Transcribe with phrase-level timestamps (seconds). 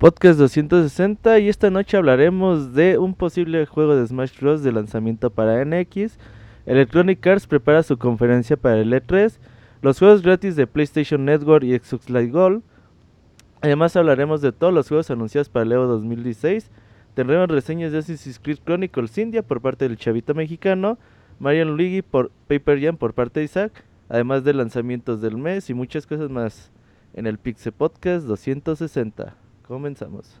[0.00, 4.62] Podcast 260 y esta noche hablaremos de un posible juego de Smash Bros.
[4.62, 6.18] de lanzamiento para NX.
[6.64, 9.38] Electronic Arts prepara su conferencia para el E3.
[9.82, 12.62] Los juegos gratis de PlayStation Network y Xbox Live Gold.
[13.60, 16.70] Además hablaremos de todos los juegos anunciados para el Evo 2016.
[17.12, 20.96] Tendremos reseñas de Assassin's Creed Chronicles India por parte del chavito mexicano.
[21.38, 23.84] Marian Luigi por Paper Jam por parte de Isaac.
[24.10, 26.72] Además de lanzamientos del mes y muchas cosas más
[27.14, 29.36] en el Pixel Podcast 260.
[29.62, 30.40] Comenzamos.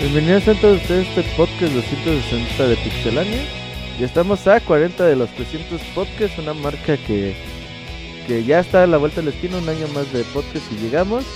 [0.00, 3.42] Bienvenidos a todos ustedes a este podcast 260 de Pixelania.
[3.98, 7.36] Ya estamos a 40 de los 300 podcasts, una marca que,
[8.26, 10.76] que ya está a la vuelta de la esquina, un año más de podcast y
[10.76, 11.26] llegamos.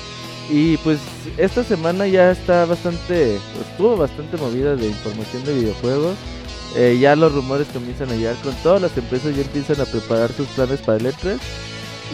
[0.49, 0.99] Y pues
[1.37, 6.17] esta semana ya está bastante, estuvo bastante movida de información de videojuegos.
[6.75, 10.33] Eh, ya los rumores comienzan a llegar con todas las empresas, ya empiezan a preparar
[10.33, 11.37] sus planes para el E3.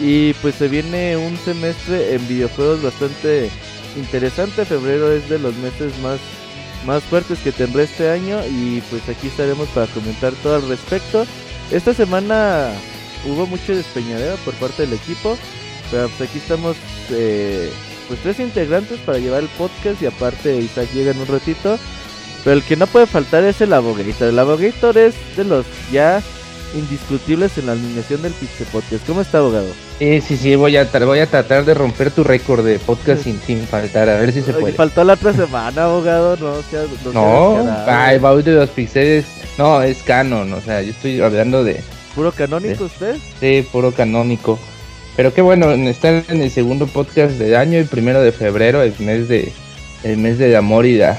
[0.01, 3.49] Y pues se viene un semestre en videojuegos bastante
[3.95, 4.65] interesante.
[4.65, 6.19] Febrero es de los meses más
[6.85, 11.25] más fuertes que tendré este año y pues aquí estaremos para comentar todo al respecto.
[11.71, 12.71] Esta semana
[13.25, 15.37] hubo mucho despeñadero por parte del equipo,
[15.89, 16.75] pero pues aquí estamos
[17.11, 17.71] eh,
[18.07, 21.77] pues tres integrantes para llevar el podcast y aparte Isaac llega en un ratito.
[22.43, 24.29] Pero el que no puede faltar es el Abogator.
[24.29, 26.21] El Abogator es de los ya
[26.73, 29.05] indiscutibles en la alineación del Pixel Podcast.
[29.05, 29.90] ¿Cómo está, abogado?
[30.03, 33.39] Eh, sí, sí, voy a, voy a tratar de romper tu récord de podcast sin,
[33.39, 34.73] sin faltar, a ver si se puede.
[34.73, 36.35] faltó la otra semana, abogado.
[36.37, 36.55] No,
[37.13, 39.25] no, No, ay, baúl de los pixeles,
[39.59, 41.81] no, es canon, o sea, yo estoy hablando de,
[42.15, 43.15] ¿Puro canónico usted?
[43.41, 44.57] de puro canónico.
[45.15, 48.95] Pero qué bueno, estar en el segundo podcast del año, el primero de febrero, el
[48.97, 49.53] mes de,
[50.03, 51.13] el mes de amor y de,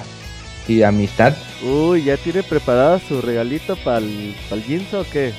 [0.66, 1.36] y de amistad.
[1.62, 4.34] Uy, ¿ya tiene preparado su regalito para el
[4.66, 5.32] Ginzo o qué?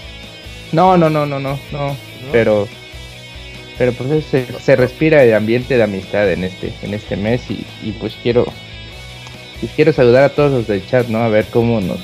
[0.71, 1.97] No, no, no, no, no, no, ¿No?
[2.31, 2.69] pero,
[3.77, 7.65] pero pues se, se respira el ambiente de amistad en este, en este mes y,
[7.83, 8.45] y pues quiero,
[9.59, 11.19] pues quiero saludar a todos los del chat, ¿no?
[11.19, 11.99] A ver cómo nos,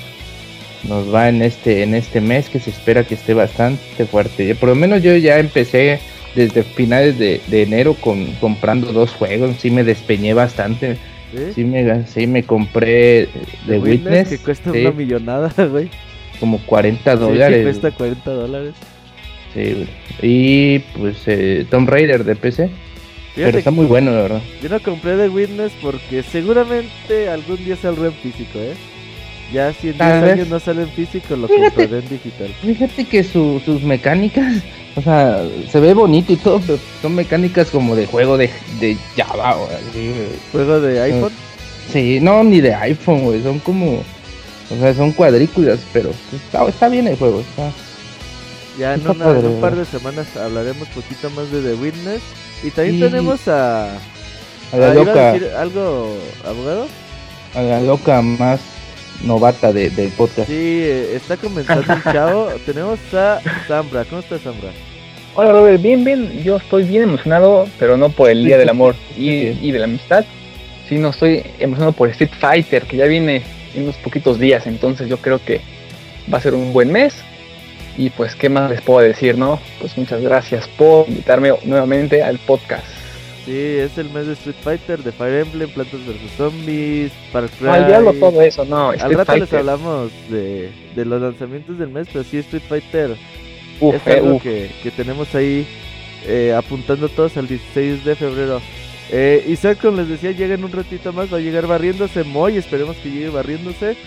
[0.87, 4.55] nos va en este, en este mes que se espera que esté bastante fuerte.
[4.55, 5.99] Por lo menos yo ya empecé
[6.35, 10.97] desde finales de, de enero con, comprando dos juegos, sí me despeñé bastante,
[11.33, 11.53] ¿Sí?
[11.55, 13.29] sí me, sí me compré
[13.67, 15.89] The Witness, que cuesta sí, una millonada, güey.
[16.39, 17.63] como 40 Sí, que dólares.
[17.63, 18.73] cuesta 40 dólares.
[19.53, 19.87] Sí, güey.
[20.21, 22.69] Y pues eh, Tomb Raider de PC.
[23.35, 24.41] Pero está muy bueno, la verdad.
[24.61, 28.73] yo no compré The Witness porque seguramente algún día saldrá en físico, ¿eh?
[29.53, 30.33] Ya si en 10 Tal vez.
[30.33, 31.63] años no sale en físico, lo Fíjate.
[31.75, 32.53] compraré en digital.
[32.61, 34.55] Fíjate que su- sus mecánicas,
[34.95, 38.49] o sea, se ve bonito y todo, pero son mecánicas como de juego de,
[38.79, 40.11] de Java o así.
[40.51, 41.31] Juego de iPhone.
[41.91, 43.41] Sí, no, ni de iPhone, güey.
[43.41, 44.03] Son como,
[44.69, 47.39] o sea, son cuadrículas, pero está, está bien el juego.
[47.39, 47.71] Está,
[48.79, 52.21] Ya en, una- en un par de semanas hablaremos poquito más de The Witness.
[52.63, 53.01] Y también Sí.
[53.01, 53.89] tenemos a...
[53.91, 53.97] a la
[54.73, 56.87] ah, ¿iba a loca, decir algo, abogado?
[57.55, 58.59] a la loca más
[59.23, 60.47] novata de, del podcast.
[60.47, 60.53] Sí,
[60.83, 62.47] eh, está comentando un chavo.
[62.65, 64.05] tenemos a Zambra.
[64.05, 64.69] ¿Cómo está Zambra?
[65.35, 68.95] Hola Robert, bien, bien, yo estoy bien emocionado, pero no por el Día del Amor
[69.17, 69.29] y,
[69.61, 70.25] y de la Amistad,
[70.87, 73.43] sino estoy emocionado por Street Fighter, que ya viene
[73.75, 75.61] en unos poquitos días, entonces yo creo que
[76.33, 77.13] va a ser un buen mes.
[77.99, 79.59] Y pues, ¿qué más les puedo decir, no?
[79.81, 82.85] Pues muchas gracias por invitarme nuevamente al podcast.
[83.43, 87.67] Sí, es el mes de Street Fighter, de Fire Emblem, Plantas vs Zombies, Far Cry.
[87.67, 92.07] Al diablo todo eso, no, Al rato les hablamos de, de los lanzamientos del mes,
[92.13, 93.17] pero sí Street Fighter
[93.81, 94.43] Uf, es eh, algo uf.
[94.43, 95.67] que, que tenemos ahí
[96.25, 98.61] eh, apuntando todos al 16 de febrero.
[99.11, 102.23] Eh, Isaac, como les decía, llega en un ratito más, va a llegar barriéndose.
[102.23, 103.97] Moy, esperemos que llegue barriéndose.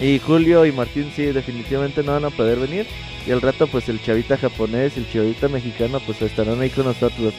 [0.00, 2.86] Y Julio y Martín sí, definitivamente no van a poder venir.
[3.26, 6.84] Y al rato pues el chavita japonés y el chavita mexicano pues estarán ahí con
[6.84, 7.32] nosotros.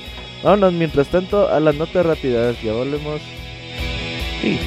[0.44, 3.22] Vámonos mientras tanto a las notas rápidas, ya volvemos.
[4.42, 4.60] Sí.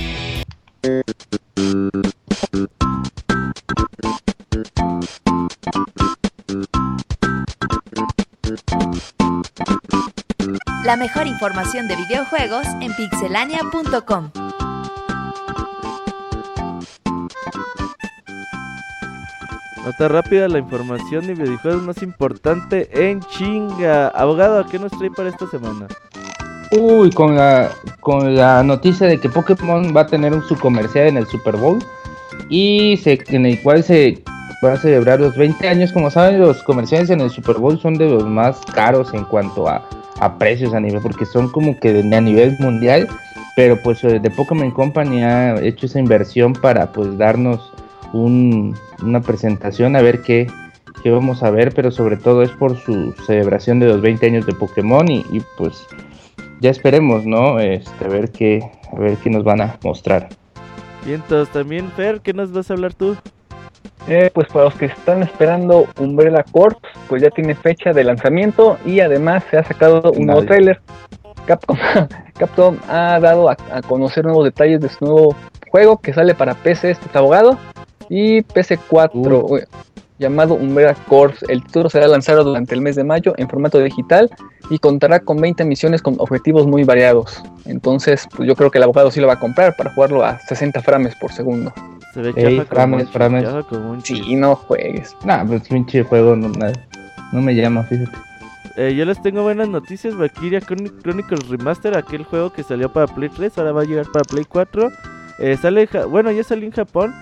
[10.85, 14.48] La mejor información de videojuegos en pixelania.com.
[19.88, 24.08] Nota rápida, la información de videojuegos más importante en chinga.
[24.08, 25.87] Abogado, ¿qué nos trae para esta semana?
[26.73, 27.70] Uy, con la,
[28.00, 31.56] con la noticia de que Pokémon va a tener un su comercial en el Super
[31.56, 31.79] Bowl
[32.50, 34.23] y se, en el cual se
[34.62, 35.90] va a celebrar los 20 años.
[35.90, 39.70] Como saben, los comerciales en el Super Bowl son de los más caros en cuanto
[39.70, 39.88] a,
[40.20, 43.08] a precios a nivel, porque son como que a nivel mundial.
[43.56, 47.73] Pero pues de Pokémon Company ha hecho esa inversión para pues darnos
[48.12, 50.46] un, una presentación a ver qué,
[51.02, 54.46] qué vamos a ver, pero sobre todo es por su celebración de los 20 años
[54.46, 55.87] de Pokémon y, y pues
[56.60, 57.60] ya esperemos, ¿no?
[57.60, 60.28] Este, a ver qué, a ver qué nos van a mostrar.
[61.06, 63.16] Y entonces también, Fer, ¿qué nos vas a hablar tú?
[64.08, 66.76] Eh, pues para los que están esperando Umbrella Corps,
[67.08, 70.81] pues ya tiene fecha de lanzamiento y además se ha sacado un nuevo tráiler.
[71.46, 71.76] Capcom,
[72.38, 75.37] Capcom ha dado a, a conocer nuevos detalles de su nuevo
[75.70, 77.58] juego que sale para PC, este está abogado,
[78.08, 79.66] y PC4, eh,
[80.19, 81.44] llamado Umbrella Corps.
[81.49, 84.31] El título será lanzado durante el mes de mayo en formato digital
[84.70, 87.43] y contará con 20 misiones con objetivos muy variados.
[87.66, 90.38] Entonces, pues yo creo que el abogado sí lo va a comprar para jugarlo a
[90.40, 91.72] 60 frames por segundo.
[92.14, 93.44] Se ve Ey, frames, un- frames.
[93.44, 95.14] chafa como un Sí, no juegues.
[95.25, 96.72] Nah, pues pinche juego no, nada,
[97.32, 98.16] no me llama, fíjate.
[98.76, 100.16] Eh, yo les tengo buenas noticias.
[100.16, 104.06] Valkyria Chroni- Chronicles Remaster, aquel juego que salió para Play 3, ahora va a llegar
[104.12, 104.88] para Play 4.
[105.40, 107.14] Eh, sale, en Ja- bueno, ya salió en Japón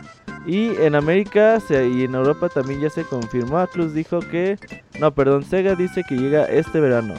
[0.47, 3.59] y en América y en Europa también ya se confirmó.
[3.59, 4.57] Atlus dijo que,
[5.01, 7.15] no, perdón, Sega dice que llega este verano.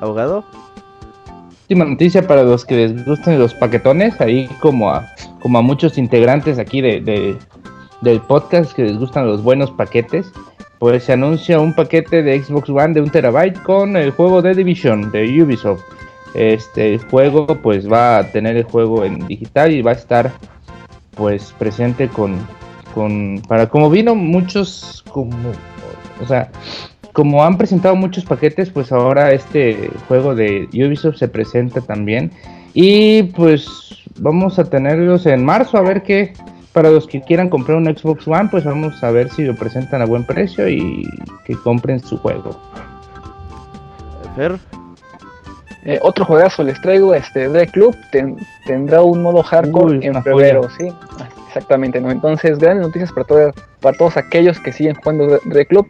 [0.00, 0.44] Abogado,
[1.62, 5.06] Última noticia para los que les gusten los paquetones, ahí como a,
[5.40, 7.36] como a muchos integrantes aquí de-
[8.02, 10.30] del podcast que les gustan los buenos paquetes,
[10.78, 14.54] pues se anuncia un paquete de Xbox One de un terabyte con el juego de
[14.54, 15.80] Division de Ubisoft.
[16.34, 20.32] Este juego pues va a tener el juego en digital y va a estar
[21.16, 22.38] pues presente con,
[22.92, 25.52] con para como vino muchos como
[26.20, 26.50] o sea
[27.14, 32.32] como han presentado muchos paquetes, pues ahora este juego de Ubisoft se presenta también.
[32.74, 36.34] Y pues vamos a tenerlos en marzo, a ver qué.
[36.72, 40.02] Para los que quieran comprar un Xbox One, pues vamos a ver si lo presentan
[40.02, 41.08] a buen precio y
[41.44, 42.60] que compren su juego.
[44.34, 44.58] Fer,
[45.86, 48.36] Eh, otro juegazo les traigo, este Dread Club ten-
[48.66, 50.74] tendrá un modo hardcore Uy, en febrero, joya.
[50.78, 50.88] sí,
[51.48, 52.10] exactamente, ¿no?
[52.10, 55.86] Entonces, grandes noticias para, todo- para todos aquellos que siguen jugando Dread Club,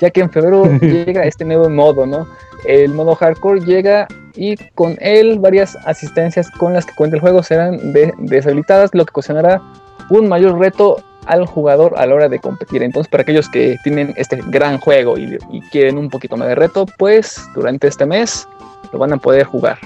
[0.00, 2.26] ya que en febrero llega este nuevo modo, ¿no?
[2.66, 7.42] El modo hardcore llega y con él varias asistencias con las que cuenta el juego
[7.42, 9.62] serán de- deshabilitadas, lo que ocasionará
[10.10, 12.82] un mayor reto al jugador a la hora de competir.
[12.82, 16.54] Entonces, para aquellos que tienen este gran juego y, y quieren un poquito más de
[16.54, 18.48] reto, pues durante este mes
[18.92, 19.78] lo van a poder jugar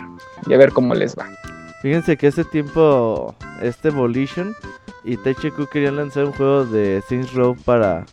[0.46, 1.26] y a ver cómo les va.
[1.82, 4.54] fíjense que hace tiempo este Volition
[5.04, 8.04] y THQ querían lanzar un juego de Saints Row para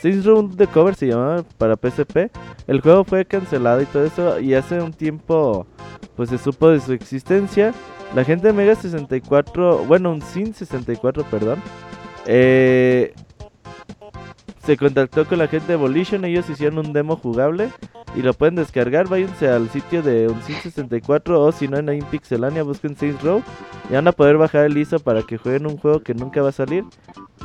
[0.00, 2.30] Saints Row The Cover se llamaba para PSP.
[2.66, 5.66] El juego fue cancelado y todo eso y hace un tiempo
[6.16, 7.72] pues se supo de su existencia.
[8.14, 11.60] La gente de Mega 64, bueno, un Sin 64, perdón,
[12.26, 13.12] eh,
[14.64, 17.70] se contactó con la gente de Volition, ellos hicieron un demo jugable
[18.16, 22.62] y lo pueden descargar, váyanse al sitio de Uncin 64 o si no en Pixelania
[22.62, 23.42] busquen Saints Row
[23.90, 26.48] y van a poder bajar el ISO para que jueguen un juego que nunca va
[26.48, 26.84] a salir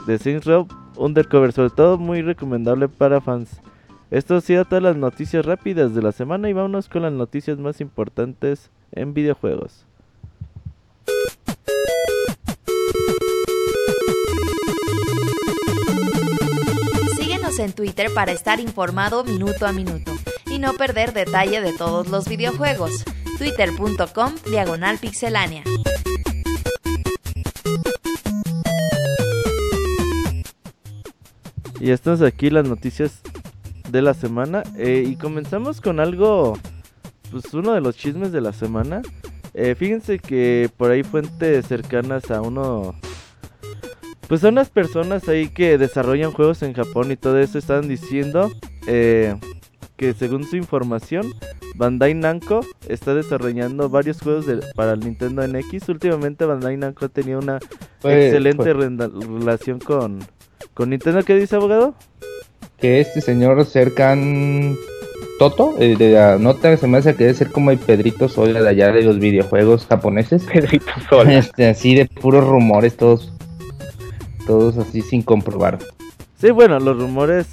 [0.08, 3.62] de Saints Row Undercover, sobre todo muy recomendable para fans.
[4.12, 7.60] Esto ha sido todas las noticias rápidas de la semana y vámonos con las noticias
[7.60, 9.89] más importantes en videojuegos.
[17.60, 20.14] En Twitter para estar informado minuto a minuto
[20.48, 23.04] y no perder detalle de todos los videojuegos.
[23.38, 25.64] Twitter.com Diagonal Pixelánea.
[31.80, 33.22] Y estamos aquí las noticias
[33.90, 36.58] de la semana eh, y comenzamos con algo,
[37.32, 39.02] pues uno de los chismes de la semana.
[39.54, 42.96] Eh, fíjense que por ahí fuentes cercanas a uno,
[44.30, 48.50] pues a unas personas ahí que desarrollan juegos en Japón y todo eso están diciendo
[48.88, 49.36] eh,
[49.98, 51.26] que según su información,
[51.76, 55.90] Bandai Namco está desarrollando varios juegos de- para el Nintendo NX.
[55.90, 57.60] Últimamente Bandai Namco ha tenido una
[58.04, 60.20] excelente relación con,
[60.74, 61.24] con Nintendo.
[61.24, 61.96] ¿Qué dice abogado?
[62.78, 64.74] que este señor Serkan
[65.38, 68.62] Toto, el de la nota, se me hace que debe ser como el Pedrito Sola
[68.62, 70.46] de allá de los videojuegos japoneses.
[70.54, 71.34] Pedrito Sola.
[71.40, 73.34] Este, así de puros rumores, todos,
[74.50, 75.78] todos así sin comprobar.
[76.42, 77.46] Sí, bueno, los rumores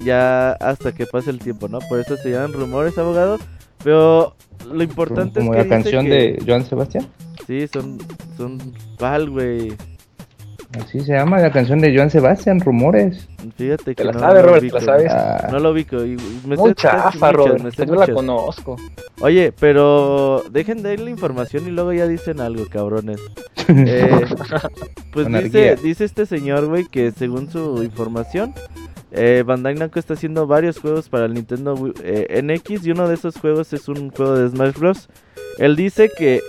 [0.00, 1.78] ya hasta que pase el tiempo, ¿no?
[1.88, 3.38] Por eso se llaman rumores, abogado.
[3.84, 4.34] Pero
[4.68, 5.68] lo importante como es que.
[5.68, 6.10] la canción que...
[6.10, 7.06] de Joan Sebastián.
[7.46, 7.98] Sí, son.
[8.36, 8.58] Son.
[8.98, 9.76] ¿Cuál, güey?
[10.78, 13.26] Así se llama la canción de Joan Sebastián, Rumores.
[13.56, 14.62] Fíjate que ¿Te la no, sabes, no Robert?
[14.62, 14.78] ubico.
[14.78, 15.12] ¿Te la sabes?
[15.12, 16.04] Ah, No lo ubico.
[16.04, 17.76] Y me chafa, muchas, Robert.
[17.78, 18.76] me Yo la conozco.
[19.20, 23.18] Oye, pero dejen de ir la información y luego ya dicen algo, cabrones.
[23.66, 24.24] Eh,
[25.12, 28.54] pues dice, dice este señor, güey, que según su información,
[29.10, 33.08] eh, Bandai Namco está haciendo varios juegos para el Nintendo Wii- eh, NX y uno
[33.08, 35.08] de esos juegos es un juego de Smash Bros.
[35.58, 36.42] Él dice que,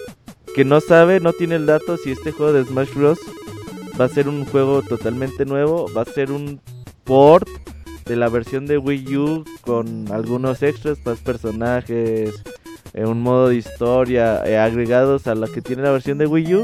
[0.56, 3.18] que no sabe, no tiene el dato si este juego de Smash Bros.
[4.00, 6.60] Va a ser un juego totalmente nuevo, va a ser un
[7.04, 7.48] port
[8.06, 12.44] de la versión de Wii U con algunos extras, más personajes,
[12.94, 16.56] eh, un modo de historia eh, agregados a la que tiene la versión de Wii
[16.56, 16.64] U,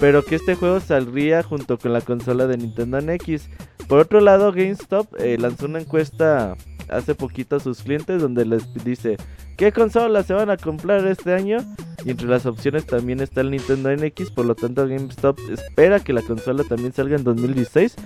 [0.00, 3.48] pero que este juego saldría junto con la consola de Nintendo NX.
[3.88, 6.56] Por otro lado, GameStop eh, lanzó una encuesta
[6.88, 9.16] hace poquito a sus clientes donde les dice
[9.56, 11.58] qué consola se van a comprar este año
[12.04, 16.12] y entre las opciones también está el Nintendo NX, por lo tanto GameStop espera que
[16.12, 17.96] la consola también salga en 2016.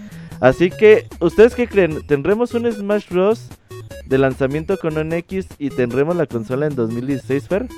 [0.40, 2.06] Así que, ¿ustedes qué creen?
[2.06, 3.48] ¿Tendremos un Smash Bros.
[4.06, 7.68] de lanzamiento con NX y tendremos la consola en 2016, Fer?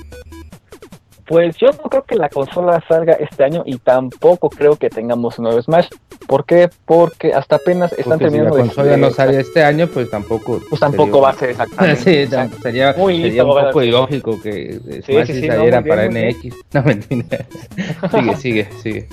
[1.32, 5.38] Pues yo no creo que la consola salga este año y tampoco creo que tengamos
[5.38, 5.88] un nuevo Smash.
[6.26, 6.68] ¿Por qué?
[6.84, 10.10] Porque hasta apenas están porque si la terminando consola de- no sale este año, pues
[10.10, 10.60] tampoco.
[10.68, 11.96] Pues tampoco va a ser exactamente.
[12.02, 16.36] Sí, sería, Muy sería un poco ilógico que Smash sí, sí saliera para bien.
[16.38, 16.54] NX.
[16.74, 17.46] No, mentira.
[18.10, 19.08] sigue, sigue, sigue.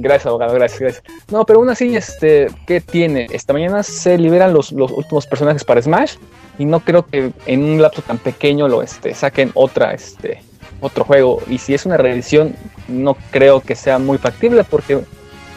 [0.00, 1.04] Gracias, abogado, gracias, gracias.
[1.30, 3.28] No, pero aún así, este, ¿qué tiene?
[3.30, 6.14] Esta mañana se liberan los, los últimos personajes para Smash
[6.58, 10.42] y no creo que en un lapso tan pequeño lo este, saquen otra, este,
[10.80, 11.42] otro juego.
[11.48, 12.54] Y si es una reedición,
[12.88, 15.00] no creo que sea muy factible porque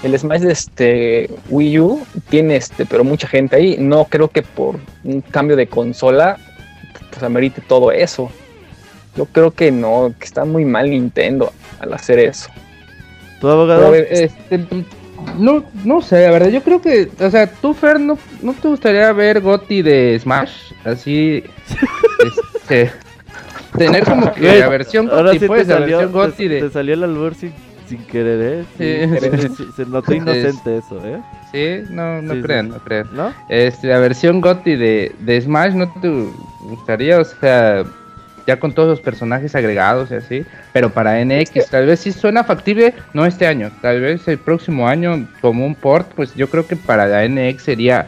[0.03, 3.77] el Smash de este Wii U tiene este, pero mucha gente ahí.
[3.80, 6.38] No creo que por un cambio de consola
[7.10, 8.30] pues amerite todo eso.
[9.15, 12.50] Yo creo que no, que está muy mal Nintendo al hacer eso.
[13.39, 13.92] ¿Tu abogado?
[13.92, 14.65] ver, este,
[15.38, 18.68] no, no sé, la verdad, yo creo que, o sea, tú, Fer, ¿no, no te
[18.68, 20.74] gustaría ver Gotti de Smash?
[20.84, 21.44] Así,
[22.56, 22.92] este,
[23.77, 26.18] tener como que Güey, la versión Ahora Gotti, sí pues, te la salió, versión te,
[26.27, 26.70] Gotti te de...
[26.70, 27.53] salió el albur sin,
[27.88, 29.10] sin querer, ¿eh?
[29.50, 29.50] Sí.
[29.56, 31.22] Se, se notó inocente eso, ¿eh?
[31.51, 32.44] Sí, no, no Sí, sí.
[32.46, 33.08] crean, no crean.
[33.13, 33.34] ¿No?
[33.50, 36.10] Este, la versión Gotti de, de Smash, ¿no te
[36.62, 37.20] gustaría?
[37.20, 37.84] O sea,
[38.48, 42.44] ya con todos los personajes agregados y así, pero para NX, tal vez sí suena
[42.44, 46.68] factible, no este año, tal vez el próximo año como un port, pues yo creo
[46.68, 48.08] que para la NX sería...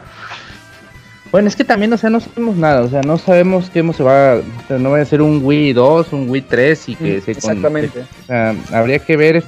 [1.36, 4.04] Bueno, es que también, o sea, no sabemos nada, o sea, no sabemos qué se
[4.04, 4.38] va,
[4.70, 7.34] no va a ser un Wii 2, un Wii 3 y que se...
[7.34, 8.06] con- Exactamente.
[8.24, 9.44] o sea, habría que ver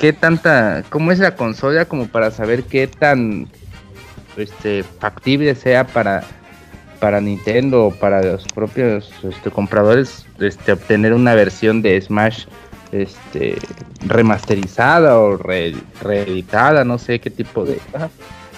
[0.00, 3.46] qué tanta, cómo es la consola como para saber qué tan
[4.36, 6.24] este factible sea para
[6.98, 12.46] para Nintendo o para los propios este, compradores este obtener una versión de Smash
[12.90, 13.56] este
[14.04, 18.10] remasterizada o re- reeditada, no sé qué tipo de Ajá.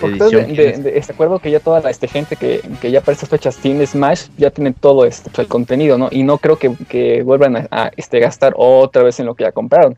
[0.03, 3.29] Porque de, de, acuerdo que ya toda la este, gente que, que ya para estas
[3.29, 6.09] fechas tiene Smash ya tiene todo este pues, el contenido, ¿no?
[6.11, 9.45] Y no creo que, que vuelvan a, a, este, gastar otra vez en lo que
[9.45, 9.97] ya compraron.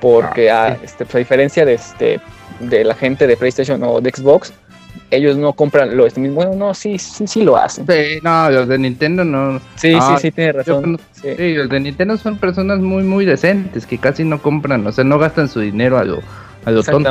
[0.00, 2.20] Porque Ah, a, este, pues, a diferencia de, este,
[2.60, 4.52] de la gente de PlayStation o de Xbox,
[5.10, 6.36] ellos no compran lo este mismo.
[6.36, 7.86] Bueno, no, sí, sí, sí lo hacen.
[7.86, 9.60] Sí, no, los de Nintendo no.
[9.76, 10.98] Sí, Ah, sí, sí, tiene razón.
[11.12, 11.28] Sí.
[11.36, 15.04] Sí, los de Nintendo son personas muy muy decentes que casi no compran, o sea,
[15.04, 16.20] no gastan su dinero a lo
[16.64, 17.10] a lo tonto.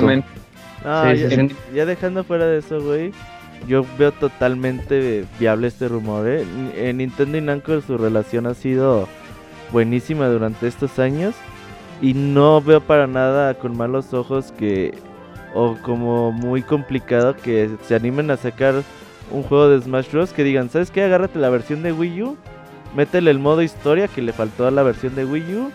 [0.83, 1.55] No, Sí, ya, sí, sí.
[1.73, 3.11] ya dejando fuera de eso, güey.
[3.67, 6.45] Yo veo totalmente viable este rumor, ¿eh?
[6.75, 9.07] En Nintendo y Namco su relación ha sido
[9.71, 11.33] buenísima durante estos años.
[12.01, 14.93] Y no veo para nada con malos ojos que...
[15.55, 18.73] O como muy complicado que se animen a sacar
[19.29, 20.33] un juego de Smash Bros.
[20.33, 21.03] Que digan, ¿sabes qué?
[21.03, 22.37] Agárrate la versión de Wii U.
[22.95, 25.71] Métele el modo historia que le faltó a la versión de Wii U.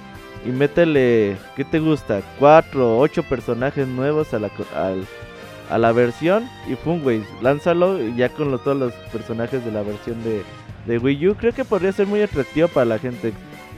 [0.47, 2.23] Y métele, ¿qué te gusta?
[2.38, 5.07] Cuatro ocho personajes nuevos a la, al-
[5.71, 6.49] a la versión.
[6.68, 10.42] Y güey, lánzalo y ya con lo- todos los personajes de la versión de,
[10.87, 11.35] de Wii U.
[11.35, 13.33] Creo que podría ser muy atractivo para la gente.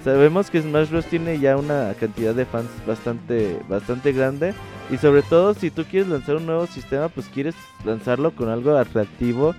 [0.05, 1.05] Sabemos que Smash Bros.
[1.07, 4.55] tiene ya una cantidad de fans bastante, bastante grande.
[4.91, 8.77] Y sobre todo, si tú quieres lanzar un nuevo sistema, pues quieres lanzarlo con algo
[8.77, 9.55] atractivo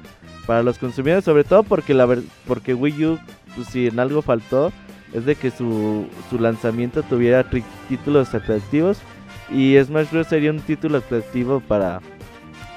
[0.48, 1.26] para los consumidores.
[1.26, 2.08] Sobre todo porque, la
[2.48, 3.20] porque Wii U,
[3.56, 4.72] pues si en algo faltó,
[5.14, 7.46] es de que su, su lanzamiento tuviera
[7.90, 9.00] títulos atractivos.
[9.50, 10.28] Y Smash Bros.
[10.28, 12.00] sería un título atractivo para,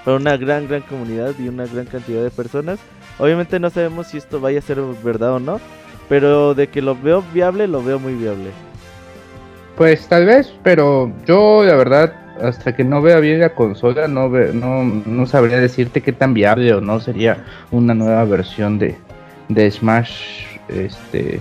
[0.04, 2.80] para una gran, gran comunidad y una gran cantidad de personas.
[3.18, 5.60] Obviamente no sabemos si esto vaya a ser verdad o no.
[6.08, 8.50] Pero de que lo veo viable, lo veo muy viable.
[9.76, 12.12] Pues tal vez, pero yo la verdad,
[12.42, 16.74] hasta que no vea bien la consola, no, no, no sabría decirte qué tan viable
[16.74, 18.96] o no sería una nueva versión de,
[19.48, 21.40] de Smash este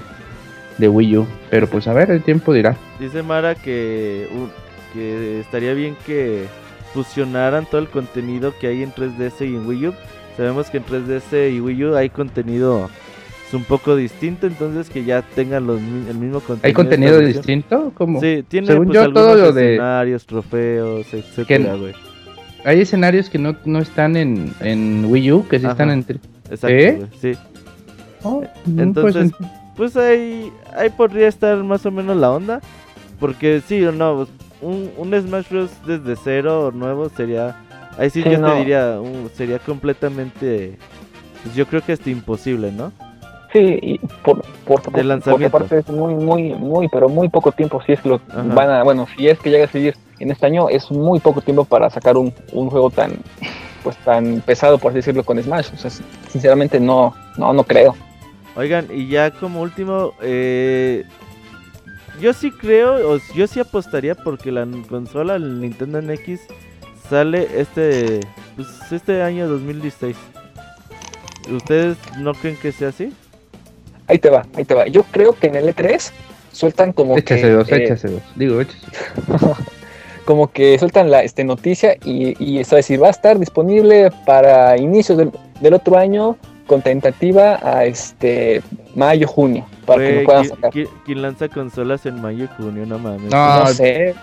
[0.78, 1.28] de Wii U.
[1.50, 2.76] Pero pues a ver, el tiempo dirá.
[3.00, 4.28] Dice Mara que,
[4.94, 6.46] que estaría bien que
[6.94, 9.94] fusionaran todo el contenido que hay en 3DS y en Wii U.
[10.38, 12.90] Sabemos que en 3DS y Wii U hay contenido
[13.54, 16.68] un poco distinto, entonces que ya tengan los, el mismo contenido.
[16.68, 17.94] ¿Hay contenido distinto?
[18.20, 21.94] Sí, tiene Según pues, yo, todo lo de escenarios, trofeos, etcétera, güey.
[22.66, 26.00] Hay escenarios que no, no están en, en Wii U, que sí están en...
[26.00, 27.06] Exacto, ¿Eh?
[27.20, 27.34] sí.
[28.24, 29.52] Oh, pues, entonces, pues,
[29.96, 32.62] ahí, ahí podría estar más o menos la onda,
[33.20, 34.28] porque sí o no,
[34.62, 35.72] un, un Smash Bros.
[35.86, 37.56] desde cero nuevo sería...
[37.98, 39.00] Ahí sí, yo te diría,
[39.36, 40.78] sería completamente...
[41.44, 42.92] Pues yo creo que es imposible, ¿no?
[43.52, 47.82] Sí, y por, por, por, parte es muy, muy, muy, pero muy poco tiempo.
[47.86, 50.48] Si es que lo van a, bueno, si es que llega a seguir en este
[50.48, 53.12] año, es muy poco tiempo para sacar un, un juego tan,
[53.84, 55.70] pues tan pesado, por así decirlo, con Smash.
[55.72, 55.92] O sea,
[56.30, 57.96] sinceramente no, no, no creo.
[58.56, 61.06] Oigan, y ya como último, eh,
[62.22, 66.42] yo sí creo, o yo sí apostaría porque la consola, el Nintendo NX,
[67.10, 68.20] sale este,
[68.56, 70.16] pues este año 2016.
[71.52, 73.12] ¿Ustedes no creen que sea así?
[74.08, 74.88] Ahí te va, ahí te va.
[74.88, 76.12] Yo creo que en el E3
[76.52, 77.50] sueltan como échase que...
[77.50, 78.22] dos, eh, échase dos.
[78.36, 78.86] Digo, échase.
[80.26, 84.78] como que sueltan la este, noticia y, y eso decir, va a estar disponible para
[84.78, 88.62] inicios del, otro año con tentativa a este
[88.96, 90.72] mayo, junio, para que lo puedan sacar.
[90.72, 92.86] ¿quién, lanza consolas en mayo junio?
[92.86, 93.32] No mames.
[93.32, 94.16] No, sé.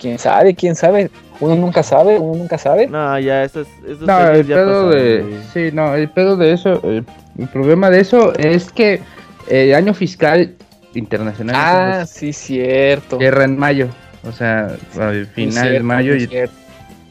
[0.00, 0.54] ¿Quién sabe?
[0.54, 1.10] ¿Quién sabe?
[1.40, 2.86] Uno nunca sabe, uno nunca sabe.
[2.86, 3.68] No, ya, eso es...
[4.00, 5.40] no, el pedo de...
[5.52, 7.04] Sí, no, el pedo de eso, el
[7.52, 9.00] problema de eso es que
[9.48, 10.54] el año fiscal
[10.94, 11.56] internacional.
[11.56, 13.18] Ah, sí, cierto.
[13.18, 13.88] Cierra en mayo.
[14.26, 16.16] O sea, al final de mayo.
[16.16, 16.28] Y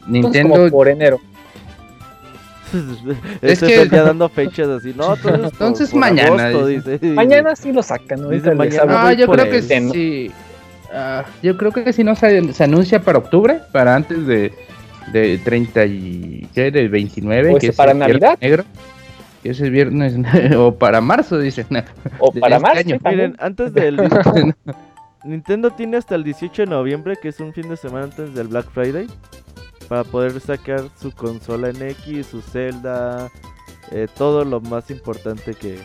[0.06, 0.70] Nintendo.
[0.70, 1.20] por enero.
[3.42, 6.50] es que ya dando fechas así, no, entonces mañana.
[7.14, 8.30] Mañana sí lo sacan, ¿no?
[8.88, 10.30] Ah, yo creo que sí.
[10.92, 14.52] Ah, yo creo que si no se, se, anuncia para octubre, para antes de,
[15.12, 16.70] de 30 y ¿qué?
[16.70, 18.38] del 29, pues que para Navidad.
[18.40, 18.64] Negro
[19.44, 20.14] que es el viernes
[20.56, 21.66] o para marzo, dicen.
[22.18, 23.10] O para este marzo.
[23.10, 23.96] Miren, antes del
[25.24, 28.48] Nintendo tiene hasta el 18 de noviembre, que es un fin de semana antes del
[28.48, 29.06] Black Friday,
[29.88, 33.30] para poder sacar su consola en X, su Zelda,
[33.90, 35.78] eh, todo lo más importante que,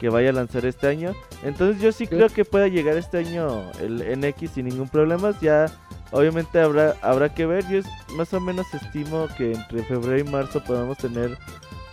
[0.00, 1.14] que vaya a lanzar este año.
[1.42, 5.34] Entonces yo sí creo que pueda llegar este año el NX sin ningún problema.
[5.40, 5.66] Ya
[6.10, 7.68] obviamente habrá habrá que ver.
[7.68, 7.80] Yo
[8.16, 11.36] más o menos estimo que entre febrero y marzo podamos tener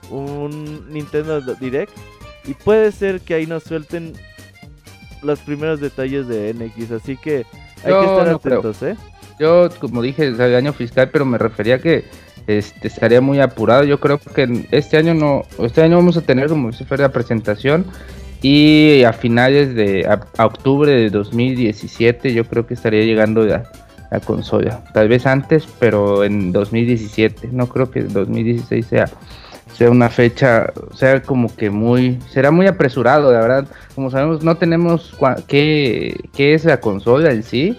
[0.10, 1.92] un Nintendo Direct.
[2.46, 4.14] Y puede ser que ahí nos suelten
[5.22, 6.92] los primeros detalles de NX.
[6.92, 7.46] Así que
[7.84, 8.96] hay que estar atentos, ¿eh?
[9.40, 12.04] Yo, como dije, es el año fiscal, pero me refería que
[12.48, 13.84] este estaría muy apurado.
[13.84, 17.12] Yo creo que este año no, este año vamos a tener como si fuera la
[17.12, 17.86] presentación
[18.42, 23.64] y a finales de octubre de 2017 yo creo que estaría llegando la,
[24.12, 24.84] la, consola.
[24.94, 27.50] Tal vez antes, pero en 2017.
[27.52, 29.10] No creo que 2016 sea
[29.74, 33.68] sea una fecha, sea como que muy, será muy apresurado, la verdad.
[33.96, 35.16] Como sabemos, no tenemos
[35.48, 37.78] qué, qué es la consola en sí.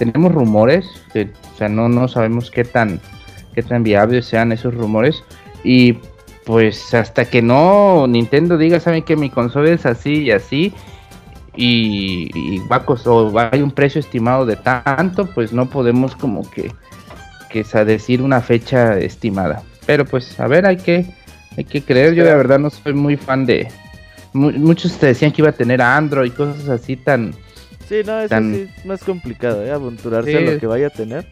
[0.00, 3.00] Tenemos rumores, o sea, no, no sabemos qué tan,
[3.54, 5.22] qué tan viables sean esos rumores.
[5.62, 5.98] Y
[6.46, 10.72] pues hasta que no Nintendo diga, saben que mi consola es así y así,
[11.54, 16.72] y, va a o hay un precio estimado de tanto, pues no podemos como que,
[17.50, 19.62] que decir una fecha estimada.
[19.84, 21.06] Pero pues a ver, hay que
[21.56, 23.68] hay que creer, yo de verdad no soy muy fan de...
[24.32, 27.34] muchos te decían que iba a tener Android y cosas así tan...
[27.90, 29.72] Sí, no, eso sí es más complicado, ¿eh?
[29.72, 31.26] Aventurarse a lo que vaya a tener.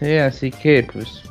[0.00, 1.22] Sí, así que pues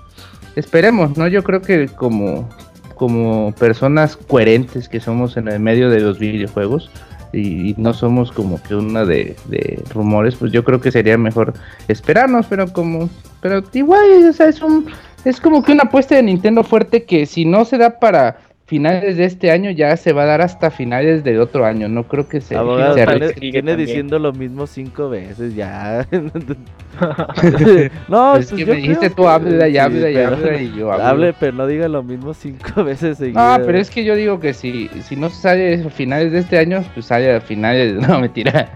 [0.56, 1.28] esperemos, ¿no?
[1.28, 2.48] Yo creo que como,
[2.96, 6.90] como personas coherentes que somos en el medio de los videojuegos
[7.34, 11.54] y, no somos como que una de, de, rumores, pues yo creo que sería mejor
[11.90, 13.10] esperarnos, pero como,
[13.42, 14.90] pero igual, o sea, es un
[15.26, 18.40] es como que una apuesta de Nintendo fuerte que si no se da para
[18.72, 21.90] finales de este año ya se va a dar hasta finales del otro año.
[21.90, 22.56] No creo que se.
[22.56, 22.96] Abogado,
[23.38, 26.08] viene, diciendo lo mismo cinco veces ya.
[28.08, 31.06] no, es pues que me dijiste tú habla y habla y habla y yo hablo.
[31.06, 33.60] Hable, pero no diga lo mismo cinco veces seguidas.
[33.60, 36.58] No, pero es que yo digo que si, si no sale a finales de este
[36.58, 37.96] año, pues sale a finales.
[38.08, 38.70] No, mentira.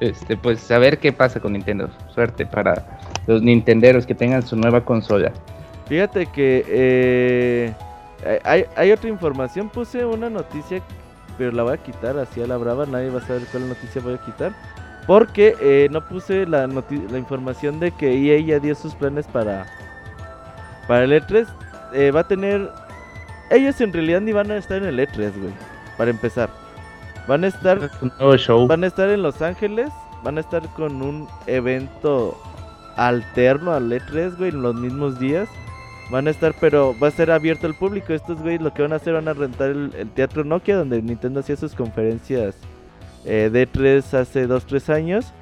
[0.00, 1.90] Este, pues a ver qué pasa con Nintendo.
[2.14, 5.30] Suerte para los nintenderos que tengan su nueva consola.
[5.90, 7.74] Fíjate que eh,
[8.44, 9.68] hay, hay, otra información.
[9.68, 10.82] Puse una noticia
[11.40, 14.02] pero la voy a quitar así a la brava, nadie va a saber cuál noticia
[14.02, 14.52] voy a quitar.
[15.06, 19.64] Porque eh, no puse la, la información de que EA ya dio sus planes para,
[20.86, 21.46] para el E3.
[21.94, 22.70] Eh, va a tener...
[23.50, 25.54] Ellos en realidad ni van a estar en el E3, güey.
[25.96, 26.50] Para empezar.
[27.26, 27.90] Van a estar...
[28.68, 29.88] Van a estar en Los Ángeles.
[30.22, 32.38] Van a estar con un evento
[32.96, 35.48] alterno al E3, güey, en los mismos días.
[36.10, 38.12] Van a estar, pero va a ser abierto al público.
[38.12, 41.40] Estos güeyes lo que van a hacer van a rentar el, Teatro Nokia, donde Nintendo
[41.40, 42.56] hacía sus conferencias
[43.24, 45.32] eh, de 3 hace 2-3 años.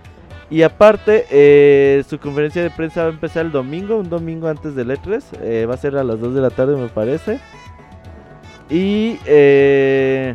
[0.50, 4.74] Y aparte, eh, su conferencia de prensa va a empezar el domingo, un domingo antes
[4.74, 5.22] del E3.
[5.42, 7.38] Eh, va a ser a las 2 de la tarde, me parece.
[8.70, 10.34] Y eh,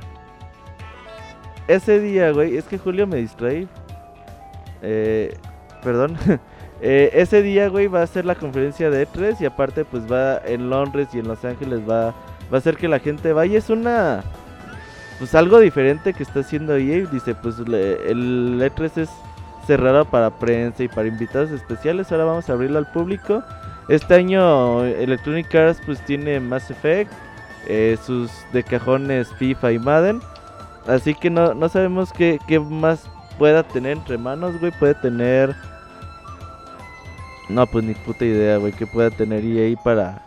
[1.67, 3.67] ese día, güey, es que Julio me distrae.
[4.82, 5.36] Eh,
[5.84, 6.17] perdón.
[6.86, 10.39] Eh, ese día, güey, va a ser la conferencia de E3 y aparte, pues va
[10.46, 12.13] en Londres y en Los Ángeles va, va
[12.52, 13.58] a hacer que la gente vaya.
[13.58, 14.22] Es una,
[15.17, 17.08] pues algo diferente que está haciendo EA.
[17.10, 19.10] Dice, pues el E3 es
[19.65, 22.12] cerrado para prensa y para invitados especiales.
[22.12, 23.41] Ahora vamos a abrirlo al público.
[23.88, 27.13] Este año Electronic Arts pues tiene Mass Effect,
[27.65, 30.19] eh, sus de cajones FIFA y Madden.
[30.86, 34.74] Así que no, no sabemos qué, qué más pueda tener entre manos, güey.
[34.78, 35.56] Puede tener
[37.49, 40.25] no, pues ni puta idea, güey, que pueda tener EA para,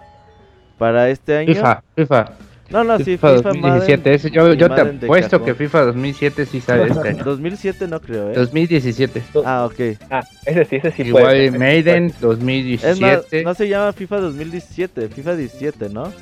[0.79, 1.55] para este año.
[1.55, 2.33] FIFA, FIFA.
[2.69, 4.31] No, no, sí, FIFA, 2017.
[4.31, 7.25] yo, yo te apuesto que FIFA 2007 sí sale este año.
[7.25, 8.35] 2007 no creo, ¿eh?
[8.35, 9.23] 2017.
[9.45, 9.97] Ah, ok.
[10.11, 11.51] Ah, ese sí, ese sí Igual puede.
[11.53, 13.45] Maiden 2017.
[13.45, 16.13] no se llama FIFA 2017, FIFA 17, ¿no?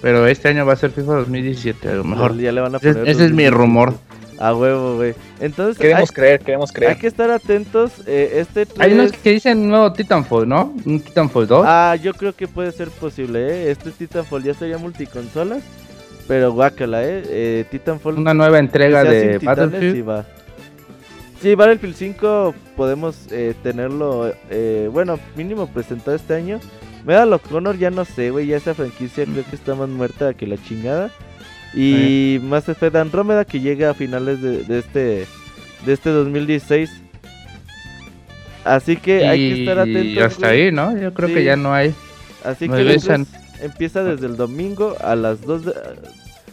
[0.00, 2.36] Pero este año va a ser FIFA 2017, a lo mejor.
[2.38, 3.94] Ya le van a poner ese es mi rumor.
[4.40, 5.14] A huevo, güey.
[5.38, 5.76] Entonces.
[5.76, 6.92] Queremos creer, queremos creer.
[6.92, 7.92] Hay que estar atentos.
[8.06, 10.74] Eh, este Hay unos que dicen nuevo Titanfall, ¿no?
[10.86, 11.64] Un Titanfall 2.
[11.68, 13.70] Ah, yo creo que puede ser posible, ¿eh?
[13.70, 15.62] Este Titanfall ya sería multiconsolas.
[16.26, 17.22] Pero guácala, ¿eh?
[17.26, 18.16] eh Titanfall.
[18.16, 19.94] Una nueva entrega de Battlefield.
[19.94, 20.24] Sí, va.
[21.42, 24.32] Sí, Battlefield 5 podemos eh, tenerlo.
[24.48, 26.60] Eh, bueno, mínimo presentado este año.
[27.04, 28.46] Medal of Honor ya no sé, güey.
[28.46, 31.10] Ya esa franquicia creo que está más muerta que la chingada.
[31.74, 35.26] Y Mass Effect Andromeda que llega a finales de, este
[35.86, 36.90] de este 2016.
[38.64, 40.04] Así que hay que estar atentos.
[40.04, 40.96] Y hasta ahí, ¿no?
[40.98, 41.94] Yo creo que ya no hay.
[42.44, 43.00] Así que
[43.62, 45.72] empieza desde el domingo a las 2 de...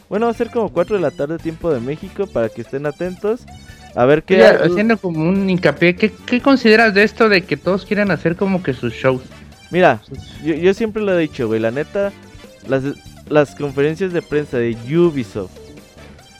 [0.09, 2.85] Bueno, va a ser como 4 de la tarde tiempo de México para que estén
[2.85, 3.41] atentos.
[3.95, 4.43] A ver qué...
[4.43, 8.61] haciendo como un hincapié, ¿qué, ¿qué, consideras de esto de que todos quieren hacer como
[8.61, 9.23] que sus shows?
[9.71, 10.01] Mira,
[10.43, 12.11] yo, yo siempre lo he dicho, güey, la neta,
[12.69, 12.83] las,
[13.29, 15.51] las conferencias de prensa de Ubisoft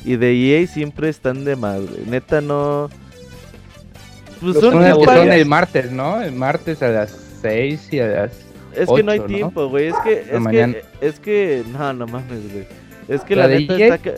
[0.04, 1.90] y de EA siempre están de madre.
[2.06, 2.90] Neta, no.
[4.40, 4.74] Pues son,
[5.04, 6.22] son el martes, ¿no?
[6.22, 8.32] El martes a las 6 y a las.
[8.76, 9.88] Es que no hay tiempo, güey.
[9.88, 11.64] Es que, es que, es que.
[11.74, 12.66] No, no mames, güey.
[13.08, 14.12] Es que la, neta e está.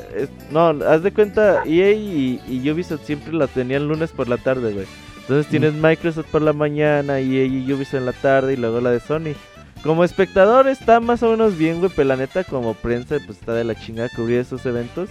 [0.52, 4.74] no, haz de cuenta, EA y, y, Ubisoft siempre la tenían lunes por la tarde,
[4.74, 4.88] güey.
[5.22, 8.90] Entonces tienes Microsoft por la mañana, EA y Ubisoft en la tarde y luego la
[8.90, 9.36] de Sony.
[9.84, 13.54] Como espectador está más o menos bien, güey, pero la neta como prensa pues está
[13.54, 15.10] de la chingada cubrir esos eventos.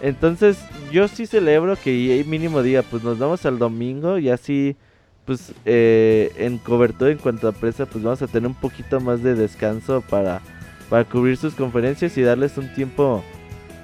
[0.00, 0.58] Entonces
[0.92, 4.76] yo sí celebro que mínimo día, pues nos vamos al domingo y así
[5.24, 9.24] pues eh, en cobertura en cuanto a prensa pues vamos a tener un poquito más
[9.24, 10.40] de descanso para,
[10.88, 13.24] para cubrir sus conferencias y darles un tiempo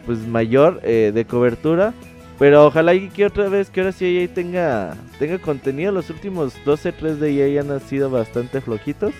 [0.07, 1.95] pues mayor eh, de cobertura.
[2.39, 5.93] Pero ojalá y que otra vez, que ahora sí EA tenga, tenga contenido.
[5.93, 9.13] Los últimos 12, 3 de EA han sido bastante flojitos.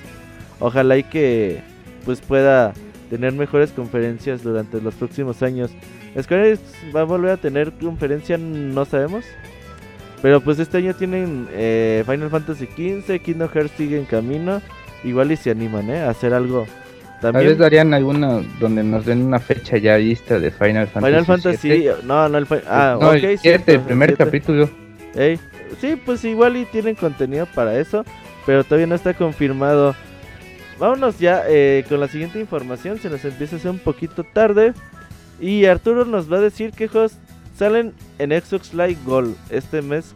[0.63, 1.61] Ojalá y que
[2.05, 2.73] pues pueda
[3.11, 5.73] tener mejores conferencias durante los próximos años.
[6.21, 6.61] Square Enix
[6.95, 9.25] va a volver a tener conferencia, no sabemos.
[10.23, 14.63] Pero pues este año tienen eh, Final Fantasy XV, Kingdom Hearts sigue en camino.
[15.03, 16.03] Igual y se animan ¿eh?
[16.03, 16.65] a hacer algo.
[17.21, 17.49] También...
[17.49, 21.13] vez darían alguna donde nos den una fecha ya lista de Final Fantasy.
[21.13, 24.71] Final Fantasy, no, no el Ah, no, el, el primer capítulo.
[25.81, 28.05] sí, pues igual y tienen contenido para eso,
[28.47, 29.97] pero todavía no está confirmado
[30.83, 32.99] vámonos ya eh, con la siguiente información.
[32.99, 34.75] Se nos empieza a hacer un poquito tarde.
[35.41, 37.19] Y Arturo nos va a decir qué juegos
[37.57, 40.13] salen en Xbox Live Gold este mes.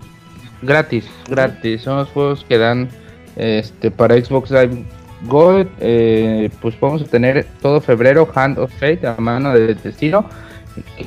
[0.63, 1.83] Gratis, gratis.
[1.83, 2.89] Son los juegos que dan
[3.37, 4.85] este para Xbox Live
[5.29, 5.69] Gold.
[5.79, 10.29] Eh, pues vamos a tener todo febrero Hand of Fate a mano del destino.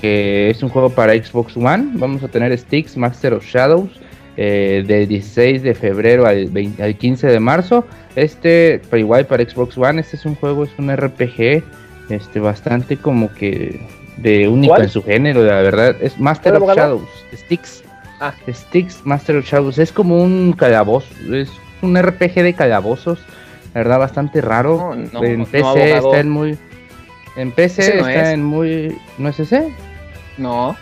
[0.01, 1.91] Que es un juego para Xbox One.
[1.95, 3.91] Vamos a tener Sticks, Master of Shadows.
[4.41, 6.49] Eh, del 16 de febrero al,
[6.97, 7.85] 15 de marzo.
[8.15, 11.61] Este, para igual para Xbox One, este es un juego, es un RPG,
[12.09, 15.93] este, bastante como que de único en su género, la verdad.
[15.99, 17.83] Es Master of Shadows, Sticks.
[18.21, 18.33] Ah.
[18.49, 19.77] Sticks, Master of Shadows.
[19.77, 23.19] Es como un calabozo, es un RPG de calabozos,
[23.73, 24.93] la verdad, bastante raro.
[24.93, 26.57] en PC está en muy.
[27.35, 28.97] En PC está en muy.
[29.17, 29.69] ¿No es ese?
[30.37, 30.77] No.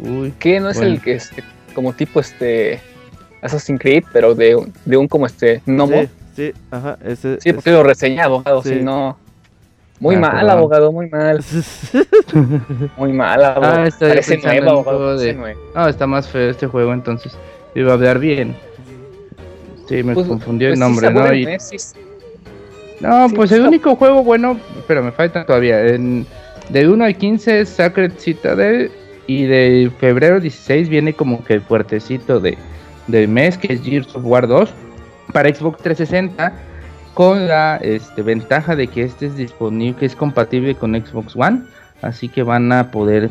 [0.00, 0.34] Uy.
[0.40, 0.94] ¿Qué no es Bueno.
[0.94, 1.44] el que este,
[1.76, 2.80] como tipo este
[3.42, 6.00] Assassin's Creed, pero de, un- de un como este gnomo?
[6.02, 7.38] Sí, sí, ajá, ese.
[7.40, 8.70] Sí, porque lo reseñé, abogado, Sí.
[8.70, 9.16] si no.
[10.00, 11.42] Muy Ah, mal, abogado, muy mal.
[12.98, 13.76] Muy mal, abogado.
[13.82, 15.16] Ah, estoy Parece nuevo, abogado.
[15.16, 15.56] parece de-.
[15.74, 17.32] No, está más feo este juego, entonces
[17.74, 18.56] iba a hablar bien.
[19.88, 21.34] Sí, me Pues- confundió pues el sí nombre, está ¿no?
[21.34, 21.44] Y-.
[23.00, 25.86] No, Sí, pues el está- único juego bueno, pero me falta todavía.
[25.86, 26.26] En,
[26.68, 28.90] de 1 al 15 es Sacred Citadel
[29.26, 32.56] y de febrero 16 viene como que el fuertecito de,
[33.06, 34.70] del mes, que es Gears of War 2
[35.32, 36.52] para Xbox 360
[37.14, 41.62] con la este, ventaja de que este es disponible, que es compatible con Xbox One,
[42.02, 43.30] así que van a poder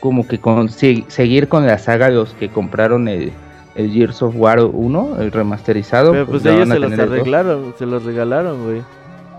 [0.00, 3.32] como que con- se- seguir con la saga los que compraron el,
[3.74, 6.12] el Gears of War 1, el remasterizado.
[6.12, 8.82] Pero pues ya ellos se los arreglaron, se los regalaron, güey.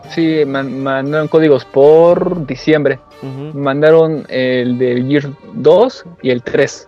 [0.09, 2.99] Sí, man- mandaron códigos por diciembre.
[3.21, 6.87] Ujú, Mandaron el del Gear 2 y el 3.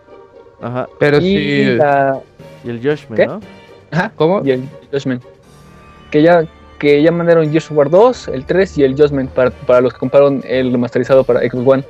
[0.62, 0.88] Ajá.
[1.00, 2.20] Pero y, sí, la,
[2.64, 3.26] Y el Joshman, ¿Qué?
[3.28, 3.40] ¿no?
[3.92, 4.42] ajá, ¿cómo?
[4.46, 5.24] y el Judgment.
[6.12, 6.46] Que ya,
[6.80, 9.94] que ya mandaron Gears of War 2, el 3 y el Judgment para, para los
[9.94, 11.84] que compraron el remasterizado para Xbox One.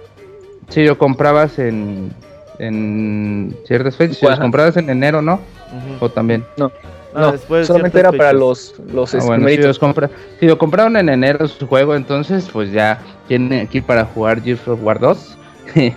[0.70, 2.12] Sí, lo comprabas en,
[2.60, 4.18] en ciertas fechas.
[4.18, 5.34] Si los comprabas en enero, ¿no?
[5.36, 6.06] Ujú.
[6.06, 6.44] O también.
[6.60, 6.70] Ah,
[7.14, 9.66] no, después de solamente era para los, los Ah, este, bueno, si, numeritos.
[9.68, 14.06] los compra, si lo compraron en enero su juego, entonces pues ya tiene aquí para
[14.06, 15.38] jugar Gears of War 2.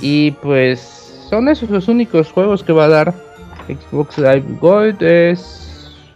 [0.00, 3.14] y pues son esos los únicos juegos que va a dar
[3.68, 5.02] Xbox Live Gold.
[5.02, 5.60] Es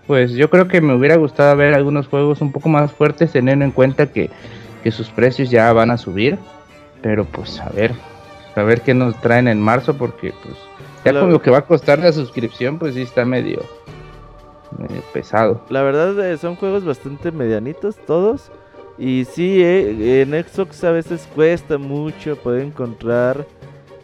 [0.07, 3.64] pues yo creo que me hubiera gustado ver algunos juegos un poco más fuertes, teniendo
[3.64, 4.31] en cuenta que,
[4.83, 6.38] que sus precios ya van a subir.
[7.03, 7.92] Pero pues a ver,
[8.57, 10.57] a ver qué nos traen en marzo, porque pues
[11.05, 13.62] ya Lo- con lo que va a costar la suscripción, pues sí está medio,
[15.12, 15.62] pesado.
[15.68, 18.50] La verdad eh, son juegos bastante medianitos todos.
[18.98, 23.46] Y sí, eh, en Xbox a veces cuesta mucho poder encontrar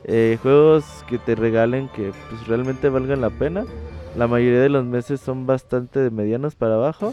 [0.04, 3.64] eh, juegos que te regalen que pues realmente valgan la pena.
[4.16, 7.12] La mayoría de los meses son bastante de medianos para abajo.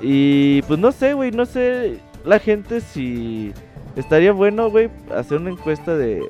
[0.00, 3.52] Y pues no sé, güey, no sé la gente si
[3.96, 6.22] estaría bueno, güey, hacer una encuesta de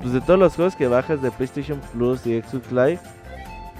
[0.00, 3.00] pues de todos los juegos que bajas de PlayStation Plus y Xbox Live,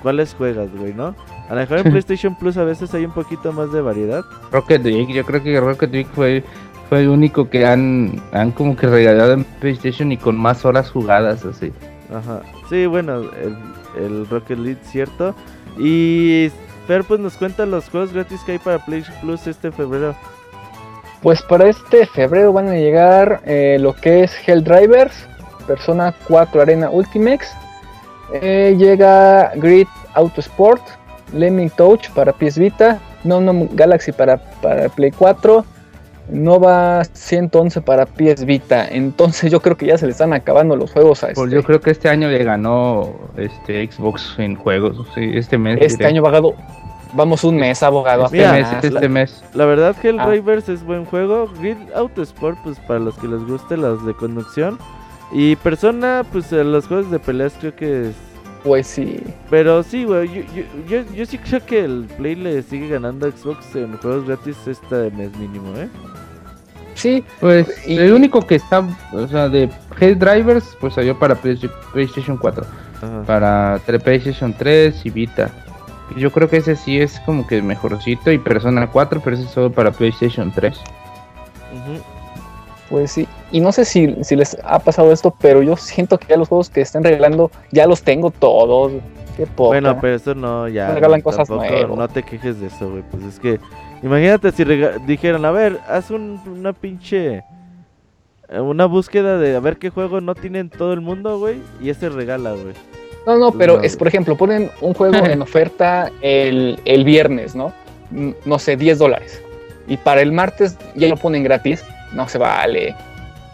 [0.05, 1.17] ¿cuáles juegas, güey, no?
[1.49, 4.23] A lo mejor en PlayStation Plus a veces hay un poquito más de variedad.
[4.53, 6.45] Rocket League, yo creo que Rocket League fue,
[6.89, 10.91] fue el único que han, han como que regalado en PlayStation y con más horas
[10.91, 11.73] jugadas así.
[12.15, 12.43] Ajá.
[12.69, 13.57] Sí, bueno, el,
[13.97, 15.35] el Rocket League, cierto.
[15.79, 16.51] Y
[16.87, 20.15] Fer, pues nos cuenta los juegos gratis que hay para PlayStation Plus este febrero.
[21.23, 25.27] Pues para este febrero van a llegar eh, lo que es Helldrivers,
[25.67, 27.64] Persona 4 Arena Ultimax.
[28.33, 30.83] Eh, llega Grid Autosport,
[31.33, 35.65] Lemming Touch para PS Vita, No No Galaxy para, para Play 4,
[36.31, 38.89] Nova 111 para PS Vita.
[38.89, 41.63] Entonces yo creo que ya se le están acabando los juegos a Pues este, yo
[41.63, 45.79] creo que este año le ganó este Xbox en juegos, sí, este mes.
[45.81, 46.09] este diré.
[46.09, 46.55] año vagado.
[47.17, 48.25] Vamos un mes abogado.
[48.25, 48.85] Este mes, apenas.
[48.85, 49.45] este mes.
[49.55, 50.01] La verdad, Ah.
[50.03, 51.49] Helldrivers es buen juego.
[51.61, 54.79] Grid Autosport, pues para los que les guste los de conducción.
[55.35, 58.15] Y Persona, pues los juegos de peleas creo que es...
[58.63, 59.21] Pues sí.
[59.51, 63.27] Pero sí, güey, yo, yo, yo, yo sí creo que el Play le sigue ganando
[63.27, 65.89] a Xbox en juegos gratis este mes mínimo, ¿eh?
[66.95, 69.69] Sí, Pues Y- el único que está, o sea, de
[70.01, 72.65] Head Drivers, pues salió para Play- PlayStation 4,
[73.03, 73.23] Ajá.
[73.27, 75.51] para PlayStation 3 y Vita.
[76.17, 79.51] Yo creo que ese sí es como que mejorcito y Persona 4, pero ese es
[79.51, 80.75] solo para PlayStation 3.
[80.79, 82.01] Ujú.
[82.95, 86.29] Pues sí, y no sé si, si les ha pasado esto, pero yo siento que
[86.29, 88.93] ya los juegos que están regalando ya los tengo todos.
[89.37, 89.67] Qué poca.
[89.71, 90.87] Bueno, pero eso no, ya.
[90.91, 91.89] No regalan cosas nuevas.
[91.89, 93.03] No te quejes de eso, güey.
[93.11, 93.59] Pues es que,
[94.05, 94.65] imagínate si
[95.09, 97.43] dijeran, a ver, haz un- una pinche.
[98.49, 101.57] eh, Una búsqueda de a ver qué juego no tienen todo el mundo, güey.
[101.83, 102.75] Y ese regala, güey.
[103.27, 107.57] No, no, pero No, es, por ejemplo, ponen un juego en oferta el, el viernes,
[107.57, 107.73] ¿no?
[108.13, 109.43] Mm, No sé, 10 dólares.
[109.89, 111.85] Y para el martes ya lo ponen gratis.
[112.15, 112.95] No se vale.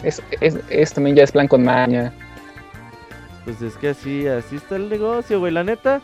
[0.03, 2.13] Es, es, es también ya es plan con maña.
[3.45, 5.53] Pues es que así, así está el negocio, güey.
[5.53, 6.01] La neta,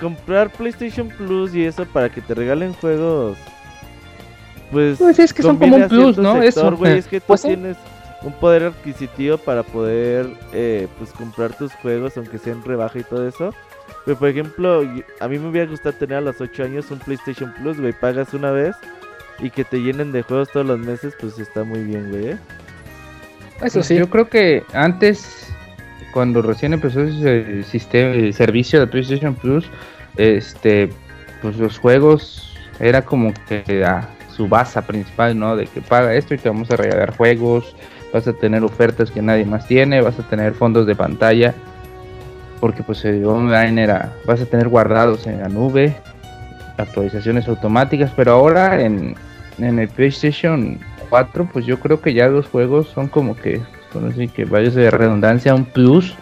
[0.00, 3.36] comprar PlayStation Plus y eso para que te regalen juegos.
[4.70, 6.40] Pues, Pues es que son como un plus, ¿no?
[6.40, 6.76] sector, Eso.
[6.76, 6.98] güey.
[6.98, 7.76] Es que tú Pues tienes
[8.22, 13.26] un poder adquisitivo para poder, eh, pues, comprar tus juegos, aunque sean rebaja y todo
[13.28, 13.54] eso.
[14.04, 14.82] Pero, por ejemplo,
[15.20, 17.92] a mí me hubiera gustado tener a los 8 años un PlayStation Plus, güey.
[17.92, 18.74] Pagas una vez
[19.38, 22.28] y que te llenen de juegos todos los meses, pues está muy bien, güey.
[22.28, 22.38] ¿eh?
[23.62, 23.96] Eso Pues sí.
[23.96, 25.52] Yo creo que antes,
[26.12, 29.66] cuando recién empezó el sistema, el servicio de PlayStation Plus,
[30.16, 30.90] este,
[31.42, 35.56] pues los juegos era como que a su base principal, ¿no?
[35.56, 37.74] De que paga esto y te vamos a regalar juegos
[38.14, 41.52] vas a tener ofertas que nadie más tiene, vas a tener fondos de pantalla,
[42.60, 45.96] porque pues el online era, vas a tener guardados en la nube,
[46.76, 49.14] actualizaciones automáticas, pero ahora en,
[49.58, 53.60] en el PlayStation 4, pues yo creo que ya los juegos son como que,
[53.92, 56.14] bueno, así que vayas de redundancia, un plus,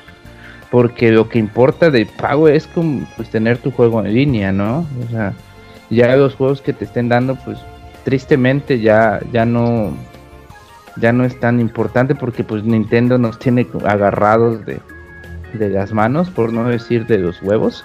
[0.70, 4.86] porque lo que importa de pago es como pues tener tu juego en línea, ¿no?
[5.06, 5.34] O sea,
[5.90, 7.58] ya los juegos que te estén dando, pues
[8.04, 9.94] tristemente ya, ya no
[10.96, 14.80] ya no es tan importante porque pues Nintendo nos tiene agarrados de,
[15.54, 17.84] de las manos, por no decir de los huevos,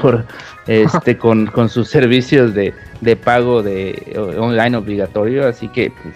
[0.00, 0.24] por
[0.66, 6.14] este con, con sus servicios de, de pago de online obligatorio, así que pues,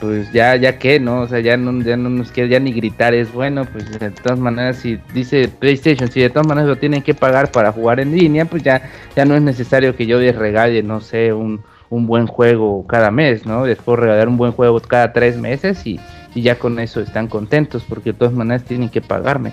[0.00, 2.72] pues ya ya que no, o sea, ya no ya no nos queda ya ni
[2.72, 6.76] gritar es bueno, pues de todas maneras si dice PlayStation, si de todas maneras lo
[6.76, 10.18] tienen que pagar para jugar en línea, pues ya ya no es necesario que yo
[10.18, 13.66] les regale, no sé, un un buen juego cada mes, ¿no?
[13.66, 16.00] Les puedo regalar un buen juego cada tres meses y,
[16.34, 19.52] y ya con eso están contentos porque de todas maneras tienen que pagarme.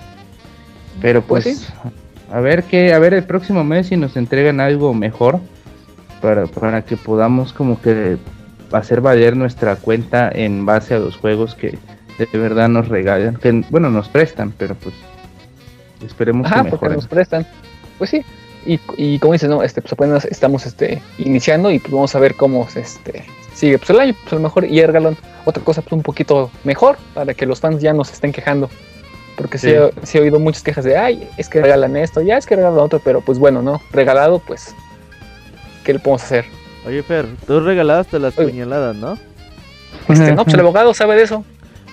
[1.02, 1.74] Pero pues, Pues sí.
[2.32, 5.40] A ver que, a ver el próximo mes si nos entregan algo mejor
[6.22, 8.18] para, para que podamos como que
[8.72, 11.78] hacer valer nuestra cuenta en base a los juegos que
[12.18, 14.94] de verdad nos regalan, que bueno nos prestan, pero pues
[16.06, 16.96] esperemos Ajá, que porque mejoren.
[16.98, 17.48] nos prestan.
[17.98, 18.24] Pues sí.
[18.66, 22.20] Y, y como dices, no, este, pues apenas estamos este, iniciando y pues vamos a
[22.20, 24.14] ver cómo este, sigue pues el año.
[24.22, 27.82] Pues a lo mejor y otra cosa pues un poquito mejor para que los fans
[27.82, 28.70] ya no se estén quejando.
[29.40, 29.74] Porque sí, Sí.
[29.74, 32.56] he, sí he oído muchas quejas de, ay, es que regalan esto, ya es que
[32.58, 33.82] regalan lo otro, pero pues bueno, ¿no?
[33.92, 34.76] Regalado, pues,
[35.84, 36.46] ¿qué le podemos hacer?
[36.86, 38.50] Oye, Fer, tú regalaste las Oye.
[38.50, 39.18] puñaladas, ¿no?
[40.10, 41.46] Este, no, pues el abogado sabe de eso.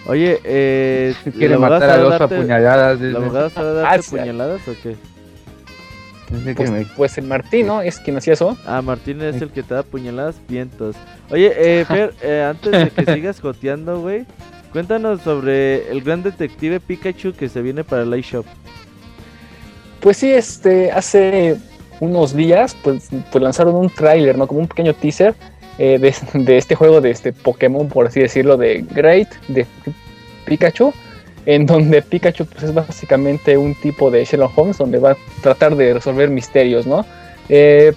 [0.09, 1.14] Oye, eh.
[1.24, 3.00] Si quiere ¿el abogado matar a sabe dos darte- apuñaladas.
[3.00, 3.16] ¿El dice.
[3.22, 4.11] abogado sabe Ah, darte sí.
[4.11, 4.96] puñaladas o qué?
[6.56, 7.82] Pues, me- pues el Martín, ¿no?
[7.82, 8.56] Es quien hacía eso.
[8.66, 10.96] Ah, Martín es el que te da puñaladas, vientos.
[11.30, 14.26] Oye, eh, Fer, eh, antes de que sigas joteando, güey,
[14.76, 18.44] cuéntanos sobre el gran detective Pikachu que se viene para el iShop.
[20.00, 21.56] Pues sí, este, hace
[21.98, 24.46] unos días, pues, pues lanzaron un tráiler, ¿no?
[24.46, 25.34] Como un pequeño teaser
[25.78, 25.98] eh,
[26.34, 29.64] de, este juego de este Pokémon, por así decirlo, de Great, de
[30.44, 30.92] Pikachu,
[31.46, 35.74] en donde Pikachu pues, es básicamente un tipo de Sherlock Holmes, donde va a tratar
[35.74, 37.06] de resolver misterios, ¿no?
[37.48, 37.94] Eh,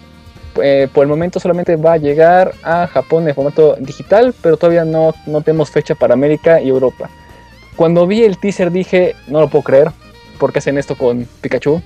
[0.64, 4.86] eh, por el momento solamente va a llegar a Japón en formato digital, pero todavía
[4.86, 7.10] no, no tenemos fecha para América y Europa.
[7.76, 9.92] Cuando vi el teaser dije, no lo puedo creer,
[10.38, 11.82] ¿por qué hacen esto con Pikachu?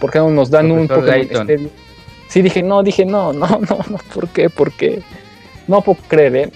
[0.00, 1.70] ¿Por qué no nos dan un Pokémon este-
[2.28, 4.50] Sí, dije, no, dije, no, no, no, no, ¿por qué?
[4.50, 5.02] Porque
[5.66, 6.50] no puedo creer, ¿eh?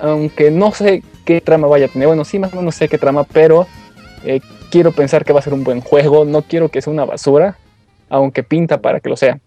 [0.00, 2.98] Aunque no sé qué trama vaya a tener, bueno, sí, más o menos sé qué
[2.98, 3.66] trama, pero
[4.24, 7.04] eh, quiero pensar que va a ser un buen juego, no quiero que sea una
[7.04, 7.56] basura,
[8.10, 9.38] aunque pinta para que lo sea.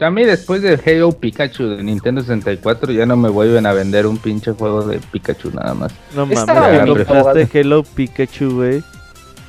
[0.00, 4.06] A mí después del Halo Pikachu de Nintendo 64 ya no me vuelven a vender
[4.06, 5.92] un pinche juego de Pikachu nada más.
[6.14, 6.44] No mames,
[6.96, 8.82] que compraste Hello Pikachu, güey.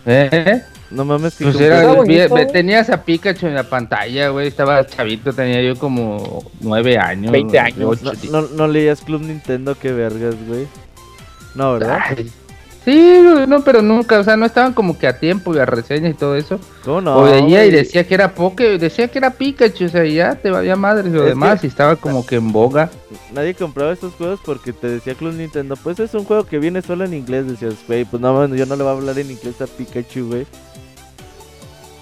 [0.06, 0.62] ¿Eh?
[0.91, 2.47] No mames, que Pues era, bonito, güey.
[2.52, 7.32] tenías a Pikachu en la pantalla, güey, estaba chavito, tenía yo como nueve años.
[7.32, 8.04] 20 años.
[8.04, 10.67] No, no, no leías Club Nintendo, qué vergas, güey.
[11.56, 12.00] No, ¿verdad?
[12.15, 12.32] Ay,
[12.88, 13.19] Sí,
[13.50, 16.38] no, pero nunca, o sea, no estaban como que a tiempo las reseñas y todo
[16.38, 16.58] eso.
[16.86, 17.17] ¿Cómo no?
[17.17, 20.50] o veía y decía que era Poké, decía que era Pikachu, o sea, ya te
[20.50, 22.89] valía madre lo Es demás que- y estaba como que en boga.
[23.34, 26.82] Nadie compraba estos juegos porque te decía Club Nintendo, pues es un juego que viene
[26.82, 27.45] solo en inglés.
[27.45, 30.47] Decías, güey, pues no, yo no le voy a hablar en inglés a Pikachu, güey.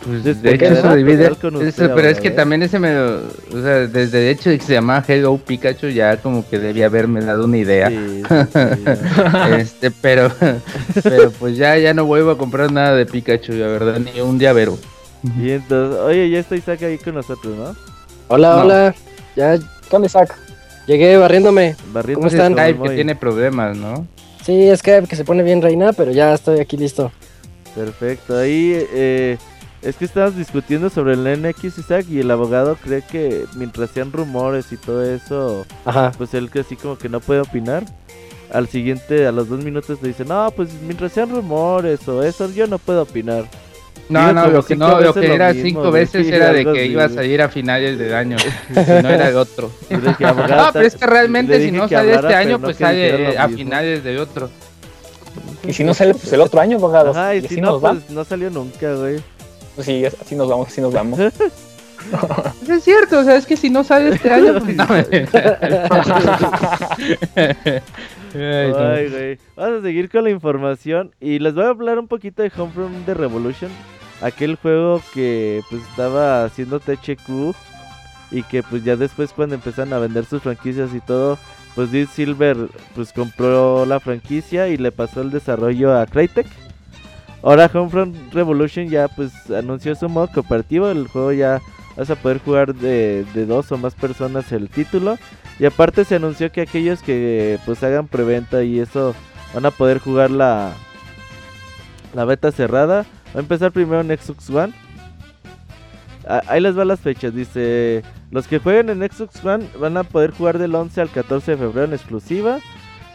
[0.05, 2.31] Pues Desde de hecho eso divide, eso- usted pero es que ¿eh?
[2.31, 6.17] también ese me, o sea, desde el hecho de que se llamaba Hello Pikachu ya
[6.17, 7.89] como que debía haberme dado una idea.
[7.89, 8.21] Sí,
[8.53, 10.31] sí, este, pero,
[11.01, 14.37] pero pues ya, ya no vuelvo a comprar nada de Pikachu, la verdad, ni un
[14.39, 14.77] llavero.
[15.41, 17.75] Y entonces, oye, ya está Isaac ahí con nosotros, ¿no?
[18.27, 18.61] Hola, No.
[18.61, 18.95] hola.
[19.35, 19.57] Ya
[19.89, 20.35] ¿Qué onda, Isaac?
[20.85, 21.75] llegué barriéndome.
[21.91, 22.53] Barriendo ¿Cómo están?
[22.53, 24.05] Skype que tiene problemas, ¿no?
[24.45, 27.11] Sí, es que, que se pone bien reina, pero ya estoy aquí listo.
[27.73, 29.37] Perfecto, ahí eh,
[29.85, 34.11] es que estábamos discutiendo sobre el NX Isaac y el abogado cree que mientras sean
[34.11, 36.11] rumores y todo eso, Ajá.
[36.17, 37.83] pues él que así como que no puede opinar.
[38.51, 42.49] Al siguiente, a los dos minutos te dice, no, pues mientras sean rumores o eso,
[42.51, 43.45] yo no puedo opinar.
[44.07, 46.69] No, Digo no, lo que no, lo que era mismo, cinco veces era de que
[46.81, 49.71] así, iba a salir a finales del año, si no era el otro.
[49.89, 52.59] Le dije, "Abogado, No, pero es que le realmente si no sale hablara, este año,
[52.59, 53.57] pues sale a mismo".
[53.57, 54.49] finales de otro.
[55.67, 57.11] Y si no sale, pues el otro año, abogado.
[57.11, 57.91] Ajá, y y si no, nos va.
[57.93, 59.19] pues no salió nunca, güey.
[59.75, 61.19] Pues sí, así nos vamos, así nos vamos.
[62.59, 64.85] Pues es cierto, o sea, es que si no sale este año, pues no.
[68.35, 69.39] Ay, güey.
[69.55, 73.05] Vamos a seguir con la información y les voy a hablar un poquito de Homefront
[73.05, 73.71] de Revolution,
[74.21, 77.55] aquel juego que pues estaba haciendo THQ
[78.31, 81.39] y que pues ya después cuando empezaron a vender sus franquicias y todo,
[81.75, 82.57] pues Deep Silver
[82.93, 86.47] pues compró la franquicia y le pasó el desarrollo a Crytek.
[87.45, 91.61] Ahora Homefront Revolution ya pues anunció su modo cooperativo, el juego ya
[91.95, 95.19] vas a poder jugar de, dos o más personas el título
[95.59, 99.13] y aparte se anunció que aquellos que pues hagan preventa y eso
[99.53, 100.73] van a poder jugar la
[102.15, 103.05] la beta cerrada.
[103.35, 104.73] Va a empezar primero en Xbox One.
[106.27, 107.35] Ah, ahí les va las fechas.
[107.35, 111.51] Dice, los que jueguen en Xbox One van a poder jugar del 11 al 14
[111.51, 112.57] de febrero en exclusiva.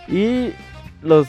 [0.07, 0.53] Y
[1.03, 1.27] los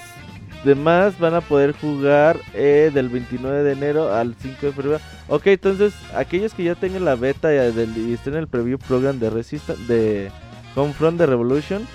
[0.63, 4.99] demás van a poder jugar eh, del 29 de enero al 5 de febrero.
[5.27, 9.29] Ok, entonces aquellos que ya tengan la beta y, estén en el preview program de
[9.29, 10.31] Resistance, de
[10.75, 11.87] Homefront de Revolution,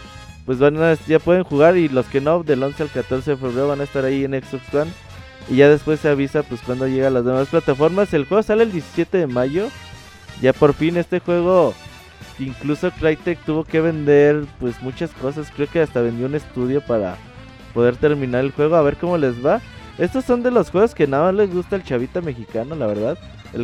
[0.44, 1.76] pues van a, ya pueden jugar.
[1.76, 4.32] Y los que no, del 11 al 14 de febrero van a estar ahí en
[4.32, 4.90] Xbox One.
[5.48, 8.12] Y ya después se avisa pues cuando llega a las demás plataformas.
[8.14, 9.68] El juego sale el 17 de mayo.
[10.42, 11.72] Ya por fin este juego,
[12.38, 15.50] incluso Crytek tuvo que vender pues muchas cosas.
[15.54, 17.16] Creo que hasta vendió un estudio para
[17.76, 18.74] poder terminar el juego.
[18.74, 19.60] A ver cómo les va.
[19.98, 23.18] Estos son de los juegos que nada más les gusta el chavita mexicano, la verdad.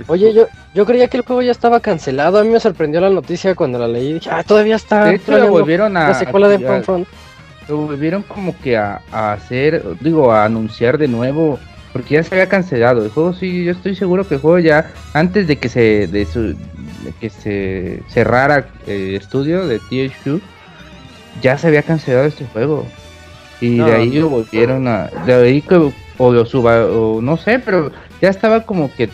[0.07, 2.39] Oye, yo, yo creía que el juego ya estaba cancelado.
[2.39, 4.15] A mí me sorprendió la noticia cuando la leí.
[4.15, 5.07] Dije, ah, todavía está.
[5.07, 6.11] De hecho, lo volvieron a.
[6.11, 7.09] La secuela de Homefront.
[7.69, 11.59] Lo volvieron como que a, a hacer, digo, a anunciar de nuevo
[11.93, 13.05] porque ya se había cancelado.
[13.05, 16.25] El juego sí, yo estoy seguro que el juego ya, antes de que se, de
[16.25, 16.57] su,
[17.21, 20.41] que se cerrara el estudio de THQ,
[21.43, 22.87] ya se había cancelado este juego.
[23.63, 27.61] Y de ahí lo volvieron a, de ahí que, o lo suba, o no sé,
[27.61, 29.09] pero ya estaba como que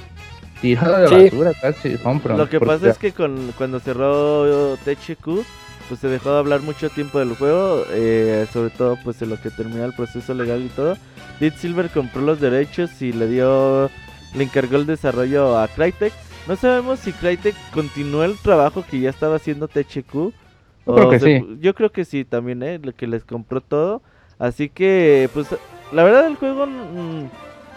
[0.62, 1.96] tirado de basura casi
[2.36, 5.44] Lo que pasa es que con, cuando cerró THQ,
[5.88, 9.40] pues se dejó de hablar mucho tiempo del juego, eh, sobre todo pues en lo
[9.40, 10.96] que terminó el proceso legal y todo.
[11.40, 13.90] Dead Silver compró los derechos y le dio,
[14.34, 16.12] le encargó el desarrollo a Crytek.
[16.46, 20.12] No sabemos si Crytek continuó el trabajo que ya estaba haciendo THQ.
[20.14, 21.44] Yo creo que sí.
[21.60, 22.80] Yo creo que sí también, ¿eh?
[22.96, 24.02] que les compró todo.
[24.38, 25.48] Así que, pues,
[25.92, 26.66] la verdad el juego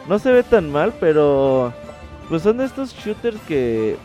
[0.07, 1.73] no se ve tan mal, pero
[2.29, 3.97] pues son de estos shooters que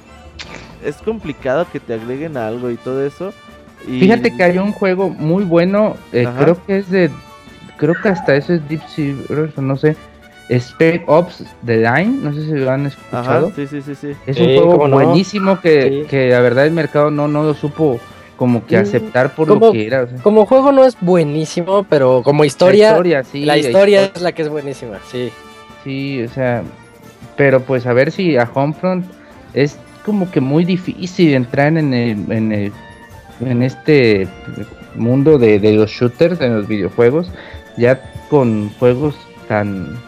[0.85, 3.33] es complicado que te agreguen algo y todo eso.
[3.85, 7.11] Fíjate que hay un juego muy bueno, eh, creo que es de
[7.77, 9.97] creo que hasta eso es Deep Silver, no sé.
[10.49, 13.53] Spec Ops The Line, no sé si lo han escuchado.
[13.55, 14.13] sí, sí, sí, sí.
[14.27, 18.01] Es un juego buenísimo que, que la verdad el mercado no, no lo supo
[18.37, 20.07] como que mm, aceptar por lo que era.
[20.23, 24.33] Como juego no es buenísimo, pero como historia, la historia, sí, la historia es la
[24.33, 25.31] que es buenísima, sí.
[25.85, 26.63] Sí, o sea,
[27.37, 29.07] pero pues a ver si a Homefront
[29.55, 32.73] es como que muy difícil entrar en el, en, el,
[33.41, 34.29] en este
[34.95, 37.31] mundo de, de los shooters, en los videojuegos
[37.77, 39.15] ya con juegos
[39.49, 39.99] tan...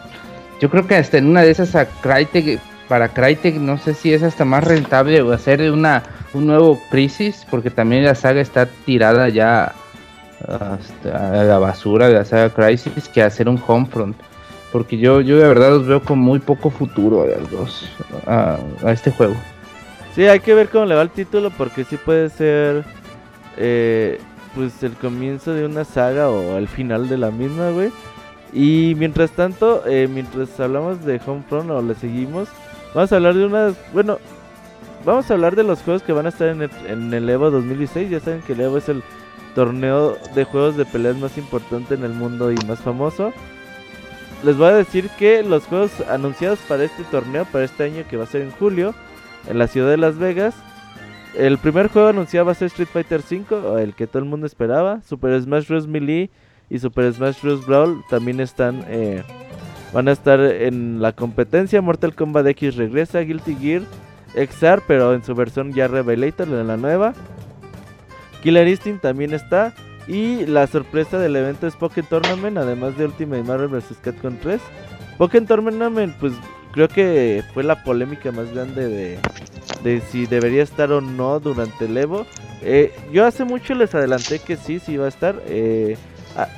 [0.61, 4.13] Yo creo que hasta en una de esas a Crytek, para Crytek no sé si
[4.13, 9.29] es hasta más rentable hacer una, un nuevo Crisis, porque también la saga está tirada
[9.29, 9.75] ya
[10.47, 14.17] hasta la basura de la saga Crisis, que hacer un Homefront.
[14.73, 17.89] Porque yo, yo de verdad los veo con muy poco futuro a los
[18.27, 19.35] a este juego.
[20.15, 22.85] Sí, hay que ver cómo le va el título, porque sí puede ser
[23.57, 24.19] eh,
[24.55, 27.91] pues el comienzo de una saga o el final de la misma, güey.
[28.53, 32.49] Y mientras tanto, eh, mientras hablamos de Homefront o le seguimos,
[32.99, 34.19] vamos a hablar de unas, bueno,
[35.05, 37.49] vamos a hablar de los juegos que van a estar en el, en el Evo
[37.49, 38.11] 2016.
[38.11, 39.05] Ya saben que el Evo es el
[39.55, 43.33] torneo de juegos de peleas más importante en el mundo y más famoso.
[44.43, 48.17] Les voy a decir que los juegos anunciados para este torneo, para este año que
[48.17, 48.93] va a ser en julio,
[49.47, 50.57] en la ciudad de Las Vegas,
[51.37, 54.45] el primer juego anunciado va a ser Street Fighter V, el que todo el mundo
[54.45, 55.03] esperaba.
[55.03, 55.87] Super Smash Bros.
[55.87, 56.31] Melee
[56.69, 57.65] y Super Smash Bros.
[57.65, 59.23] Brawl también están, eh,
[59.93, 61.81] van a estar en la competencia.
[61.81, 63.83] Mortal Kombat X regresa, Guilty Gear
[64.35, 67.15] XR, pero en su versión ya Revelator, la nueva.
[68.43, 69.75] Killer Instinct también está.
[70.07, 73.99] Y la sorpresa del evento es Pokémon Tournament, además de Ultimate Marvel vs.
[74.01, 74.61] Capcom 3.
[75.19, 76.33] Pokémon Tournament, pues
[76.73, 79.19] creo que fue la polémica más grande de,
[79.83, 82.27] de si debería estar o no durante el Evo.
[82.63, 85.43] Eh, yo hace mucho les adelanté que sí, sí iba a estar.
[85.47, 85.99] Eh,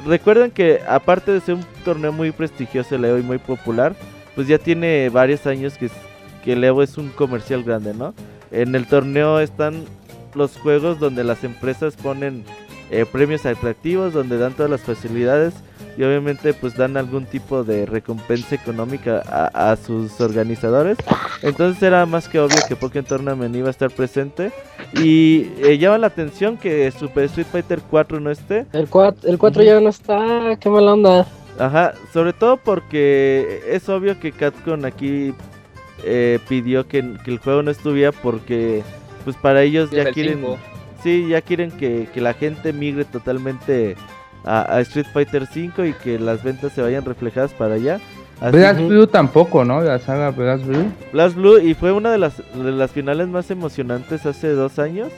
[0.04, 3.94] recuerden que aparte de ser un torneo muy prestigioso el Evo y muy popular,
[4.34, 5.90] pues ya tiene varios años que,
[6.44, 8.14] que el Evo es un comercial grande, ¿no?
[8.50, 9.84] En el torneo están
[10.34, 12.44] los juegos donde las empresas ponen
[12.90, 15.54] eh, premios atractivos, donde dan todas las facilidades
[16.00, 19.22] y obviamente pues dan algún tipo de recompensa económica
[19.52, 20.96] a, sus organizadores.
[21.42, 24.50] Entonces era más que obvio que Pokémon Tournament iba a estar presente
[24.94, 28.64] y eh, llama la atención que Super Street Fighter 4 no esté.
[28.72, 31.26] El 4, el 4 ya no está, qué mala onda.
[31.58, 35.34] Ajá, sobre todo porque es obvio que Capcom aquí
[36.02, 38.82] eh, pidió que, que, el juego no estuviera porque
[39.24, 40.58] pues para ellos ya el quieren, cinco.
[41.02, 43.96] sí, ya quieren que, que la gente migre totalmente
[44.44, 48.00] a, a Street Fighter 5 y que las ventas se vayan reflejadas para allá.
[48.40, 49.80] Así- Blast Blue tampoco, ¿no?
[49.82, 50.86] La saga Blast Blue.
[51.12, 55.08] Blast Blue y fue una de las, de las finales más emocionantes hace dos años.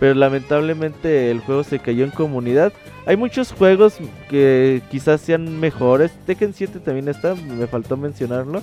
[0.00, 2.72] Pero lamentablemente el juego se cayó en comunidad.
[3.06, 3.96] Hay muchos juegos
[4.28, 6.10] que quizás sean mejores.
[6.26, 8.58] Tekken 7 también está, me faltó mencionarlo.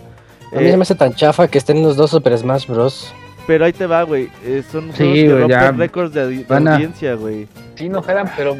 [0.53, 3.13] A mí Eh, se me hace tan chafa que estén los dos Super Smash Bros.
[3.47, 4.29] Pero ahí te va, güey.
[4.43, 7.47] eh, son Sí, juegos que rompen récords de, audiencia, güey.
[7.75, 8.55] Sí, no jalan, pero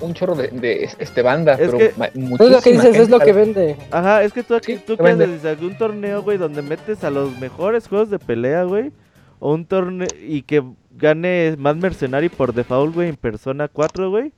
[0.00, 3.18] un chorro de, de este banda, Es pero que- Es lo que dices, es lo
[3.18, 3.76] que vende.
[3.90, 5.26] Ajá, es que tú aquí, Sí, tú que vende.
[5.26, 8.92] desde algún torneo, güey, donde metes a los mejores juegos de pelea, güey.
[9.38, 10.62] O un torneo y que
[10.96, 14.32] gane más mercenario por default, güey, en Persona 4, güey.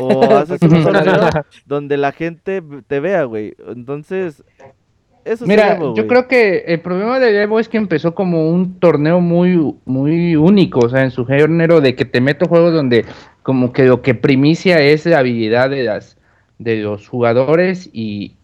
[0.00, 1.28] O haces un torneo
[1.66, 3.54] donde la gente te vea, güey.
[3.68, 4.42] Entonces,
[5.24, 8.78] eso Mira, Evo, yo creo que el problema de Evo es que empezó como un
[8.80, 13.04] torneo muy, muy único, o sea, en su género de que te meto juegos donde
[13.42, 16.16] como que lo que primicia es la habilidad de las
[16.58, 18.36] de los jugadores y,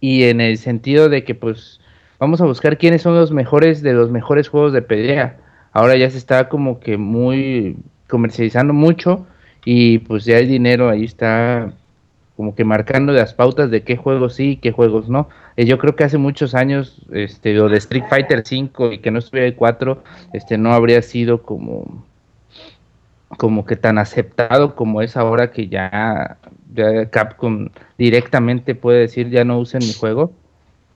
[0.00, 1.80] y en el sentido de que pues
[2.18, 5.38] vamos a buscar quiénes son los mejores de los mejores juegos de pelea.
[5.72, 7.76] Ahora ya se está como que muy
[8.08, 9.26] comercializando mucho
[9.64, 11.72] y pues ya el dinero ahí está
[12.42, 15.28] como que marcando las pautas de qué juegos sí y qué juegos no.
[15.56, 19.12] Eh, yo creo que hace muchos años este lo de Street Fighter 5 y que
[19.12, 22.04] no estuviera el 4 este no habría sido como
[23.36, 26.36] como que tan aceptado como es ahora que ya,
[26.74, 30.32] ya Capcom directamente puede decir ya no usen mi juego.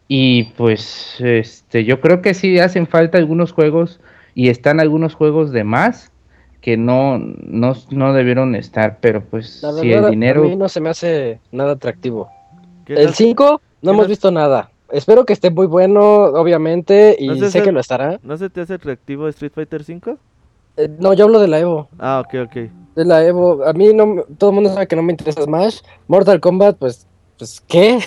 [0.09, 4.01] Y pues este yo creo que sí hacen falta algunos juegos
[4.35, 6.11] y están algunos juegos de más
[6.67, 10.43] que no, no, no debieron estar, pero pues La si el dinero...
[10.43, 12.29] a mí no se me hace nada atractivo.
[12.85, 13.15] ¿Qué El tal?
[13.15, 14.73] 5 no hemos visto nada.
[14.91, 18.19] Espero que esté muy bueno, obviamente, y No sé que lo estará.
[18.25, 20.19] ¿No se te hace atractivo Street Fighter 5?
[20.79, 21.89] Eh, no, yo hablo de la Evo.
[22.01, 22.57] Ah, ok, ok.
[22.97, 23.65] De la Evo.
[23.65, 25.83] A mí no, me- todo el mundo sabe que no me interesa Smash.
[26.09, 27.07] Mortal Kombat, pues,
[27.39, 28.01] pues, ¿qué?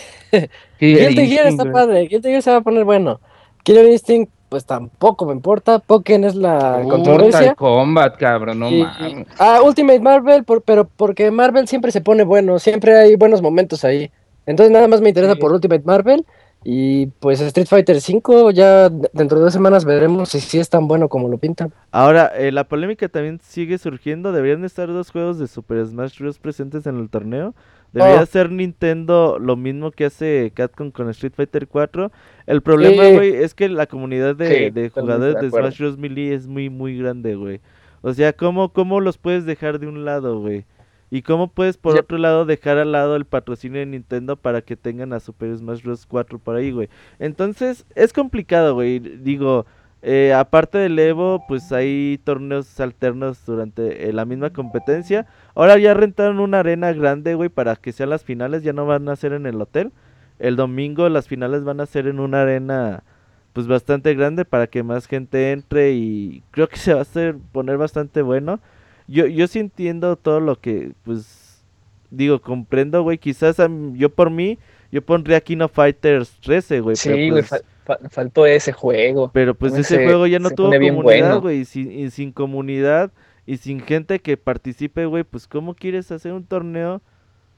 [0.81, 2.07] Guilty Gear está padre.
[2.07, 3.21] Guilty Gear se va a poner bueno.
[3.63, 5.79] Killer Instinct, pues tampoco me importa.
[5.79, 7.55] Pokken es la Mortal controversia.
[7.55, 9.27] Kombat, cabrón, no Y- mames.
[9.37, 13.85] Ah, Ultimate Marvel, por- pero porque Marvel siempre se pone bueno, siempre hay buenos momentos
[13.85, 14.11] ahí.
[14.45, 15.39] Entonces nada más me interesa Sí.
[15.39, 16.25] por Ultimate Marvel
[16.63, 20.87] y pues Street Fighter 5 ya dentro de dos semanas veremos si sí es tan
[20.87, 21.71] bueno como lo pintan.
[21.91, 24.31] Ahora, eh, la polémica también sigue surgiendo.
[24.31, 26.39] Deberían estar dos juegos de Super Smash Bros.
[26.39, 27.53] presentes en el torneo.
[27.91, 28.23] Debería Oh.
[28.23, 32.11] hacer Nintendo lo mismo que hace Capcom con Street Fighter 4.
[32.45, 33.13] El problema, Sí.
[33.15, 35.49] güey, es que la comunidad de, Sí, de totalmente jugadores de.
[35.49, 35.97] Smash Bros.
[35.97, 37.61] Melee es muy, muy grande, güey.
[38.01, 40.65] O sea, ¿cómo, ¿cómo los puedes dejar de un lado, güey?
[41.11, 44.75] ¿Y cómo puedes, por otro lado, dejar al lado el patrocinio de Nintendo para que
[44.75, 46.05] tengan a Super Smash Bros.
[46.05, 46.87] 4 por ahí, güey?
[47.17, 48.99] Entonces, es complicado, güey.
[48.99, 49.65] Digo,
[50.03, 55.25] eh, aparte del Evo, pues hay torneos alternos durante eh, la misma competencia.
[55.59, 58.63] Ahora ya rentaron una arena grande, güey, para que sean las finales.
[58.63, 59.91] Ya no van a ser en el hotel.
[60.39, 63.03] El domingo las finales van a ser en una arena,
[63.51, 67.35] pues bastante grande para que más gente entre y creo que se va a hacer
[67.51, 68.61] poner bastante bueno.
[69.07, 71.61] Yo, yo sí entiendo todo lo que, pues,
[72.09, 73.17] digo, comprendo, güey.
[73.17, 74.59] Quizás a yo por mí,
[74.93, 76.95] yo pondría Kino Fighters 13, güey.
[76.95, 79.29] Sí, pero güey, pues- fal- fal- faltó ese juego.
[79.33, 81.41] pero pues También ese se- juego ya no tuvo comunidad, bueno.
[81.41, 81.59] güey.
[81.59, 83.11] Y sin, y sin comunidad
[83.49, 87.01] y sin gente que participe, güey, pues ¿cómo quieres hacer un torneo?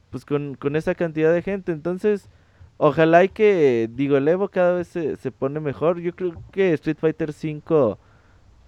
[0.10, 1.74] Pues con, con esa cantidad de gente.
[1.74, 2.30] Entonces,
[2.78, 6.00] ojalá y que, digo, el Evo cada vez se, se pone mejor.
[6.00, 8.00] Yo creo que Street Fighter 5,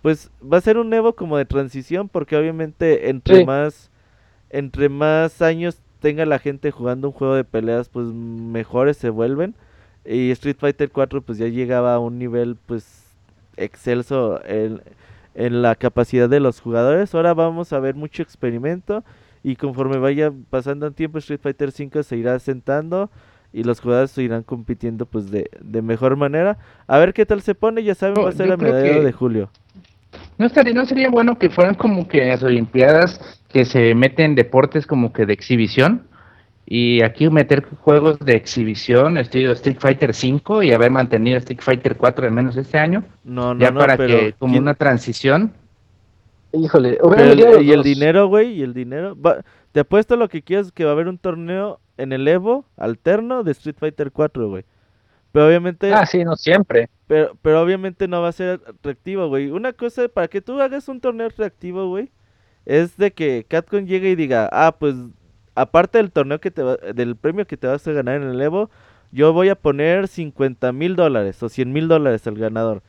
[0.02, 3.46] pues va a ser un Evo como de transición, porque obviamente entre Sí.
[3.46, 3.90] más,
[4.50, 9.56] entre más años tenga la gente jugando un juego de peleas, pues mejores se vuelven.
[10.04, 13.06] Y Street Fighter 4 pues ya llegaba a un nivel pues
[13.56, 14.82] excelso en,
[15.36, 17.14] en la capacidad de los jugadores.
[17.16, 19.04] Ahora vamos a ver mucho experimento
[19.44, 23.10] y conforme vaya pasando el tiempo Street Fighter 5 se irá sentando
[23.52, 26.58] y los jugadores se irán compitiendo pues de, de mejor manera.
[26.88, 28.74] A ver qué tal se pone, ya saben, No, va a ser yo a creo
[28.74, 29.50] mediados que- de julio.
[30.38, 33.20] ¿No, estaría, ¿No sería bueno que fueran como que las Olimpiadas
[33.50, 36.04] que se meten deportes como que de exhibición?
[36.66, 41.98] Y aquí meter juegos de exhibición, estilo Street Fighter 5 y haber mantenido Street Fighter
[41.98, 44.74] 4 al menos este año, No, no, ya no, para pero que como ¿quién- una
[44.74, 45.54] transición.
[46.54, 49.16] Híjole, el- y el dinero, güey, y el dinero.
[49.20, 52.66] Va- te apuesto lo que quieras que va a haber un torneo en el Evo
[52.78, 54.64] alterno de Street Fighter 4, güey.
[55.32, 56.90] Pero obviamente Ah, sí, no siempre.
[57.08, 59.50] Pero, pero obviamente no va a ser atractivo, güey.
[59.50, 62.12] Una cosa, para que tú hagas un torneo atractivo, güey,
[62.66, 64.96] es de que Capcom llegue y diga, ah, pues,
[65.56, 68.42] aparte del torneo que te va, del premio que te vas a ganar en el
[68.42, 68.70] Evo,
[69.12, 72.82] yo voy a poner 50 mil dólares o 100 mil dólares al ganador.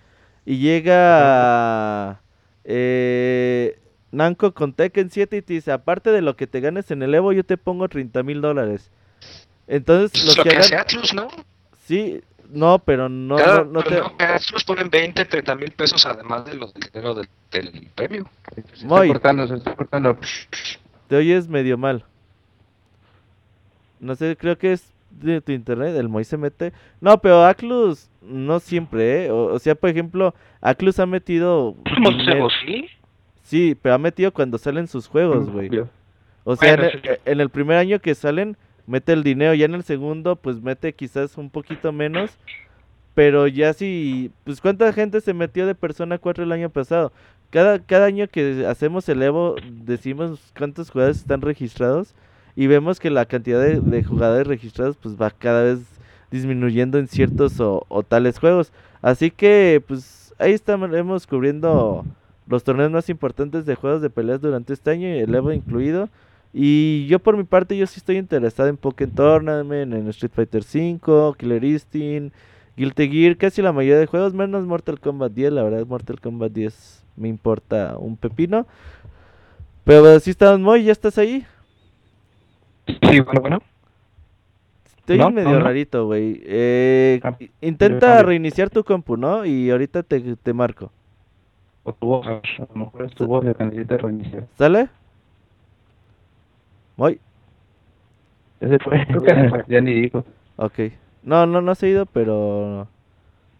[0.46, 2.20] Y llega
[2.64, 3.78] eh,
[4.10, 7.14] Namco con Tekken 7 y te dice, aparte de lo que te ganes en el
[7.14, 8.90] Evo, yo te pongo 30 mil dólares.
[9.66, 10.86] Entonces, Es los lo que que hace hagan...
[10.86, 11.28] Atlus, ¿no?
[11.86, 13.98] Sí, no, pero no, Cada, no, no te...
[13.98, 18.30] no, Atlus ponen 20, 30 mil pesos además de los del dinero del, del premio.
[18.54, 20.18] Se está cortando, se está cortando.
[21.08, 22.04] Te oyes medio mal.
[24.04, 26.72] No sé, creo que es de tu internet, el Moy se mete.
[27.00, 29.30] No, pero Aclus no siempre, ¿eh?
[29.30, 31.74] O, o sea, por ejemplo, Aclus ha metido...
[32.64, 32.86] sí?
[33.42, 35.70] Sí, pero ha metido cuando salen sus juegos, güey.
[36.44, 37.08] O sea, Bueno, en, sí.
[37.08, 39.54] el, en el primer año que salen, mete el dinero.
[39.54, 42.38] Ya en el segundo, pues mete quizás un poquito menos.
[43.14, 47.12] Pero ya sí, pues ¿cuánta gente se metió de Persona 4 el año pasado?
[47.50, 52.14] Cada, cada año que hacemos el Evo, decimos cuántos jugadores están registrados.
[52.56, 55.80] Y vemos que la cantidad de, de jugadores registrados pues va cada vez
[56.34, 58.72] disminuyendo en ciertos o, tales juegos.
[59.00, 62.04] Así que pues ahí estaremos cubriendo
[62.46, 66.08] los torneos más importantes de juegos de peleas durante este año, y el Evo incluido.
[66.52, 70.62] Y yo por mi parte, yo sí estoy interesado en Pokémon Tournament, en Street Fighter
[70.62, 72.34] V, Killer Instinct,
[72.76, 76.52] Guilty Gear, casi la mayoría de juegos, menos Mortal Kombat 10, la verdad Mortal Kombat
[76.52, 78.66] 10 me importa un pepino.
[79.84, 81.46] Pero si estamos muy, ¿ya estás ahí?
[82.86, 83.58] Sí, bueno, bueno.
[84.98, 85.64] Estoy No, medio no, no.
[85.64, 86.40] rarito, güey.
[86.44, 89.44] Eh, Ah, intenta reiniciar tu compu, ¿no?
[89.44, 90.90] Y ahorita te, te marco.
[91.84, 92.40] O tu voz, a
[92.74, 94.48] lo mejor es tu voz la que necesita reiniciar.
[94.58, 94.88] ¿Sale?
[96.96, 97.20] Muy.
[98.60, 99.06] Ya se fue.
[99.68, 100.24] Ya ni dijo.
[100.56, 100.78] Ok.
[101.22, 102.88] No, no, no se ha ido, pero...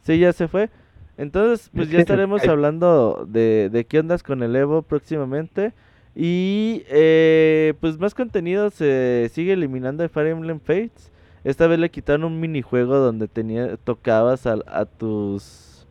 [0.03, 0.71] Sí, ya se fue.
[1.19, 5.73] Entonces, pues ya estaremos hablando de, de qué ondas con el Evo próximamente.
[6.17, 11.11] Y eh, pues más contenido se sigue eliminando de Fire Emblem Fates.
[11.43, 15.87] Esta vez le quitaron un minijuego donde tenía, tocabas a, a tus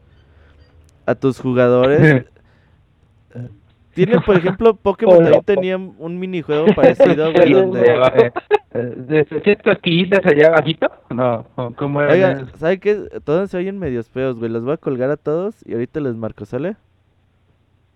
[1.06, 2.26] a tus jugadores.
[3.94, 7.82] Tiene, por ejemplo, Pokémon Hola, también tenía un minijuego parecido, güey, donde...
[7.82, 8.32] Eh,
[8.74, 10.92] eh, ¿De 600 quillitas allá abajito?
[11.12, 12.12] No, ¿o ¿cómo era?
[12.12, 13.08] Oigan, ¿saben qué?
[13.24, 14.50] Todos se oyen medios feos, güey.
[14.50, 16.76] Los voy a colgar a todos y ahorita les marco, ¿sale?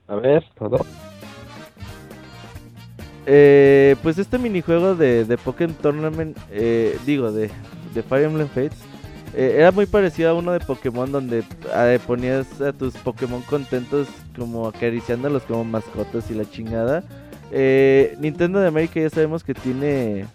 [0.08, 0.44] A ver.
[0.54, 0.86] Todo.
[3.30, 7.52] Eh, pues este minijuego de, de Pokémon Tournament, eh, digo, de,
[7.94, 8.80] de Fire Emblem Fates,
[9.34, 11.44] eh, era muy parecido a uno de Pokémon donde
[11.76, 17.04] eh, ponías a tus Pokémon contentos como acariciándolos como mascotas y la chingada.
[17.52, 20.26] Eh, Nintendo de América ya sabemos que tiene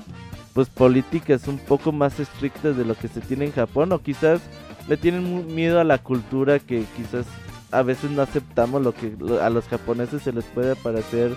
[0.53, 4.40] pues políticas un poco más estrictas de lo que se tiene en Japón o quizás
[4.86, 7.24] le tienen miedo a la cultura que quizás
[7.70, 11.36] a veces no aceptamos lo que a los japoneses se les puede parecer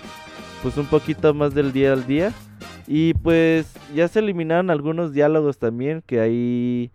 [0.66, 2.32] pues un poquito más del día al día.
[2.88, 6.90] Y pues ya se eliminaron algunos diálogos también que ahí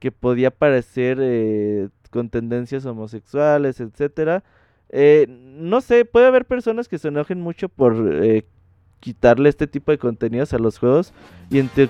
[0.00, 4.44] que podía parecer eh, con tendencias homosexuales etcétera.
[4.90, 8.44] Eh, no sé puede haber personas que se enojen mucho por eh,
[9.00, 11.14] quitarle este tipo de contenidos a los juegos
[11.48, 11.88] y entre,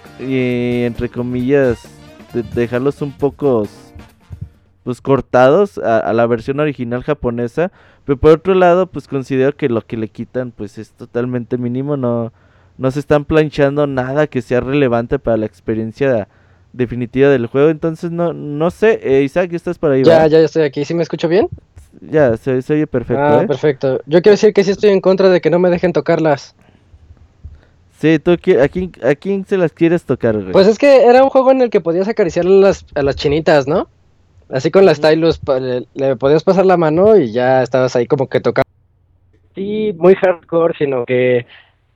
[0.86, 1.88] entre comillas
[2.34, 3.66] de- dejarlos un poco
[4.86, 7.72] pues cortados a, a la versión original japonesa
[8.04, 11.96] pero por otro lado pues considero que lo que le quitan pues es totalmente mínimo
[11.96, 12.32] no
[12.78, 16.28] no se están planchando nada que sea relevante para la experiencia
[16.72, 20.30] definitiva del juego entonces no no sé eh, Isaac estás por ahí Ya, ¿verdad?
[20.30, 20.84] ya, ya estoy aquí.
[20.84, 21.48] ¿Sí me escucho bien?
[22.00, 23.46] ya se, se oye perfecto ah, ¿eh?
[23.48, 24.00] perfecto.
[24.06, 26.54] Yo quiero decir que sí estoy en contra de que no me dejen tocarlas.
[27.98, 30.52] sí tú a quién a quién se las quieres tocar güey?
[30.52, 33.16] Pues es que era un juego en el que podías acariciar a las, a las
[33.16, 33.88] chinitas, ¿no?
[34.48, 38.28] Así con la stylus, le, le podías pasar la mano y ya estabas ahí como
[38.28, 38.66] que tocando.
[39.54, 41.46] Sí, muy hardcore, sino que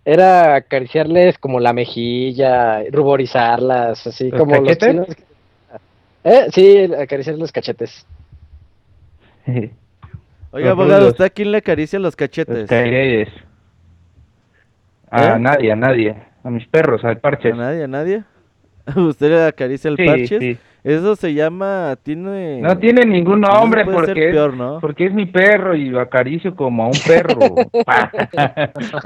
[0.05, 4.91] era acariciarles como la mejilla, ruborizarlas, así ¿Los como los cachetes?
[4.91, 5.09] chinos.
[6.25, 6.47] ¿Eh?
[6.53, 8.05] Sí, acariciar los cachetes.
[10.51, 11.09] oiga abogado.
[11.09, 12.71] ¿usted a quién le acaricia los Los cachetes?
[15.11, 15.39] A ¿Eh?
[15.39, 16.17] nadie, a nadie.
[16.43, 17.53] A mis perros, al parche.
[17.53, 17.85] ¿A nadie?
[17.85, 18.25] ¿A nadie?
[18.97, 20.39] ¿Usted le acaricia el Sí, parches?
[20.41, 20.59] sí.
[20.83, 22.61] Eso se llama, tiene...
[22.63, 24.79] No tiene ningún nombre ser porque es, peor, ¿no?
[24.81, 27.39] porque es mi perro y lo acaricio como a un perro.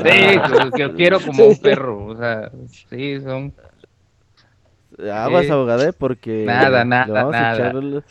[0.04, 2.06] Sí, pues, que lo quiero como un perro.
[2.06, 2.50] O sea,
[2.90, 3.52] sí, son.
[5.12, 5.50] Aguas, Sí.
[5.52, 5.92] abogada, ¿eh?
[5.92, 6.44] porque...
[6.46, 7.54] Nada, le nada, nada.
[7.54, 8.04] echar los,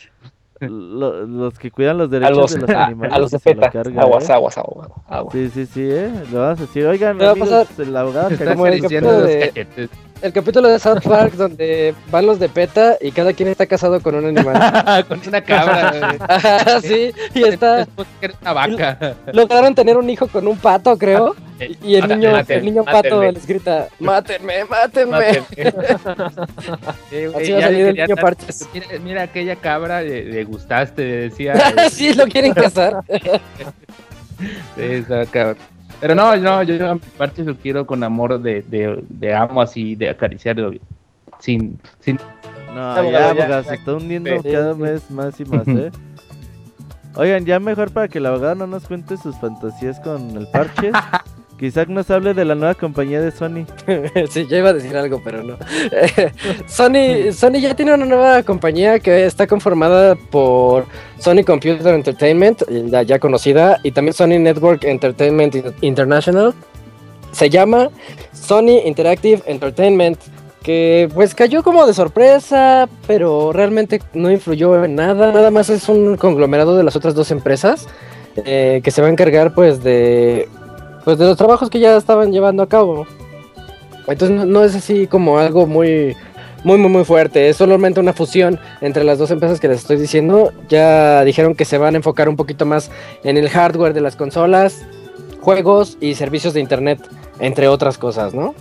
[0.60, 3.14] lo- los que cuidan los derechos los, de los animales.
[3.16, 3.84] a los de que se la PETA.
[3.84, 4.34] carga, Aguas, ¿eh?
[4.34, 5.32] aguas, aguas, aguas.
[5.34, 6.12] Sí, sí, sí, ¿eh?
[6.32, 7.86] Le vamos a decir, oigan, ¿Qué va a amigos, pasar?
[7.88, 9.90] el abogado Está Como el acariciando capítulo los de- cachetes.
[10.22, 14.00] El capítulo de South Park donde van los de PETA y cada quien está casado
[14.02, 15.06] con un animal.
[15.08, 15.90] Con una cabra.
[15.90, 16.20] güey.
[16.28, 17.78] Ajá, sí, y está...
[17.80, 19.16] Después que era una vaca.
[19.34, 21.36] Lograron tener un hijo con un pato, creo.
[21.82, 23.32] Y el niño, mátenme, el niño pato mátenme.
[23.34, 25.18] les grita, mátenme, mátenme.
[27.36, 28.68] Así va a salir el niño parches.
[28.74, 31.54] Mira, mira aquella cabra, le, le gustaste, decía.
[31.90, 33.04] sí, lo quieren casar.
[36.04, 39.62] Pero no, no, yo a mi parte lo quiero con amor de, de, de amo
[39.62, 40.74] así, de acariciarlo
[41.40, 42.20] sin, sin
[42.76, 45.92] no, ya, ya, se está hundiendo cada vez más y más, ¿eh?
[47.16, 50.92] Oigan, ya mejor para que la abogada no nos cuente sus fantasías con el parche.
[51.64, 53.66] Quizás nos hable de la nueva compañía de Sony.
[54.30, 55.56] sí, yo iba a decir algo, pero no.
[56.68, 60.88] Sony, Sony ya tiene una nueva compañía que está conformada por
[61.20, 66.54] Sony Computer Entertainment, la ya conocida, y también Sony Network Entertainment International.
[67.32, 67.88] Se llama
[68.34, 70.20] Sony Interactive Entertainment
[70.64, 75.88] que pues cayó como de sorpresa, pero realmente no influyó en nada, nada más es
[75.88, 77.88] un conglomerado de las otras dos empresas
[78.36, 80.50] eh, que se va a encargar pues de
[81.04, 83.06] pues de los trabajos que ya estaban llevando a cabo.
[84.08, 86.16] Entonces no, es así como algo muy
[86.64, 89.98] muy muy muy fuerte, es solamente una fusión entre las dos empresas que les estoy
[89.98, 90.52] diciendo.
[90.70, 92.90] Ya dijeron que se van a enfocar un poquito más
[93.24, 94.86] en el hardware de las consolas,
[95.42, 97.00] juegos y servicios de internet,
[97.40, 98.56] entre otras cosas, ¿no?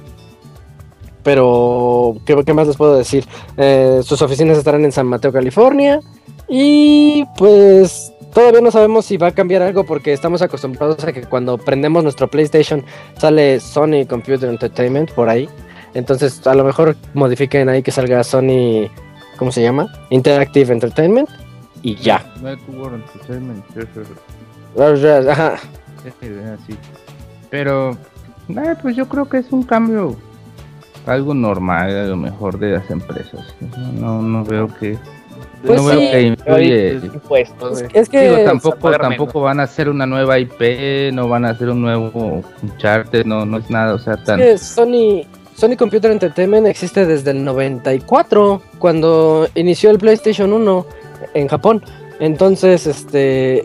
[1.23, 3.25] Pero, ¿qué, más les puedo decir?
[3.57, 6.01] Eh, sus oficinas estarán en San Mateo, California.
[6.49, 11.23] Y pues todavía no sabemos si va a cambiar algo porque estamos acostumbrados a que
[11.23, 12.85] cuando prendemos nuestro PlayStation
[13.19, 15.49] sale Sony Computer Entertainment por ahí.
[15.95, 18.89] Entonces a lo mejor modifiquen ahí que salga Sony,
[19.37, 19.93] ¿cómo se llama?
[20.11, 21.29] Interactive Entertainment
[21.83, 22.25] y ya.
[22.41, 23.65] Network Entertainment.
[25.29, 25.59] Ajá.
[27.51, 27.93] Pero,
[28.49, 30.17] eh, pues yo creo que es un cambio
[31.07, 33.55] algo normal a lo mejor de las empresas.
[33.95, 34.99] No, no veo que
[35.67, 37.01] pues no veo que influye.
[37.95, 41.83] Es, que tampoco, tampoco van a hacer una nueva IP, no van a hacer un
[41.83, 44.59] nuevo Uncharted, no, no es nada, o sea, tan...
[44.59, 45.23] Sony,
[45.55, 50.87] Sony Computer Entertainment existe desde el 94, cuando inició el PlayStation 1
[51.35, 51.83] en Japón.
[52.19, 53.65] Entonces, este,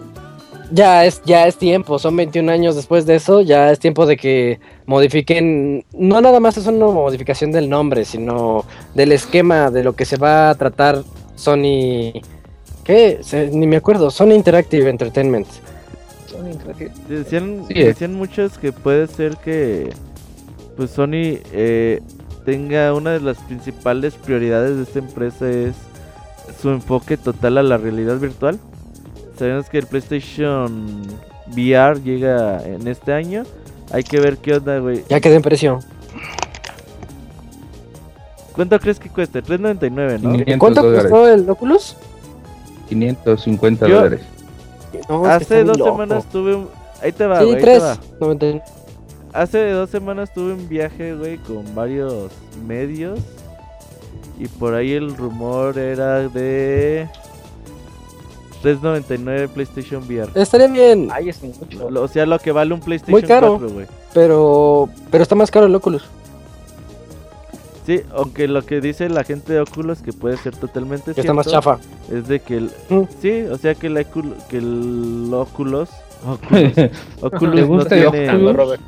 [0.71, 4.17] ya es, ya es tiempo, son 21 años después de eso, ya es tiempo de
[4.17, 9.93] que modifiquen, no nada más es una modificación del nombre, sino del esquema de lo
[9.93, 11.03] que se va a tratar
[11.37, 12.21] Sony,
[12.83, 13.21] ¿qué?
[13.53, 15.47] ni me acuerdo, Sony Interactive Entertainment.
[16.25, 16.91] Sony Interactive.
[17.07, 19.93] Decían, decían muchos que puede ser que
[20.75, 22.01] pues Sony eh,
[22.45, 25.75] tenga una de las principales prioridades de esta empresa es
[26.61, 28.59] su enfoque total a la realidad virtual
[29.37, 31.03] Sabemos que el PlayStation
[31.51, 33.43] VR llega en este año.
[33.91, 35.03] Hay que ver qué onda, güey.
[35.09, 35.79] Ya quedé en precio.
[38.57, 39.39] ¿Cuánto crees que cuesta?
[39.39, 40.57] 3.99, ¿no?
[40.57, 41.95] ¿Cuánto costó el Oculus?
[42.89, 44.21] 550 dólares.
[45.25, 46.67] hace dos semanas tuve un...
[47.03, 47.61] Ahí te va, sí, güey.
[47.61, 48.63] 3.99.
[49.31, 52.31] Hace dos semanas tuve un viaje, güey, con varios
[52.65, 53.19] medios.
[54.39, 57.07] Y por ahí el rumor era de
[58.63, 60.31] 3.99 PlayStation VR.
[60.33, 61.09] Estaría bien.
[61.11, 61.89] Ay, es mucho.
[61.89, 63.85] O sea, lo que vale un PlayStation Muy caro, 4, güey.
[64.15, 66.03] Pero, pero está más caro el Oculus.
[67.87, 71.33] Sí, aunque lo que dice la gente de Oculus que puede ser totalmente cierto, está
[71.33, 71.79] más chafa.
[72.11, 73.03] Es de que el mm.
[73.21, 74.05] sí, o sea que el,
[74.49, 75.89] que el Oculus
[76.27, 76.73] Oculus,
[77.21, 78.79] Oculus no tiene, Oculus?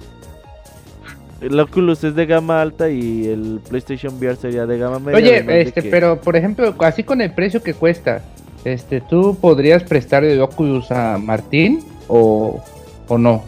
[1.40, 5.18] El Oculus es de gama alta y el PlayStation VR sería de gama media.
[5.18, 8.22] Oye, este, pero por ejemplo, así con el precio que cuesta,
[8.66, 12.62] este, ¿tú podrías prestar el Oculus a Martín o,
[13.08, 13.46] o no?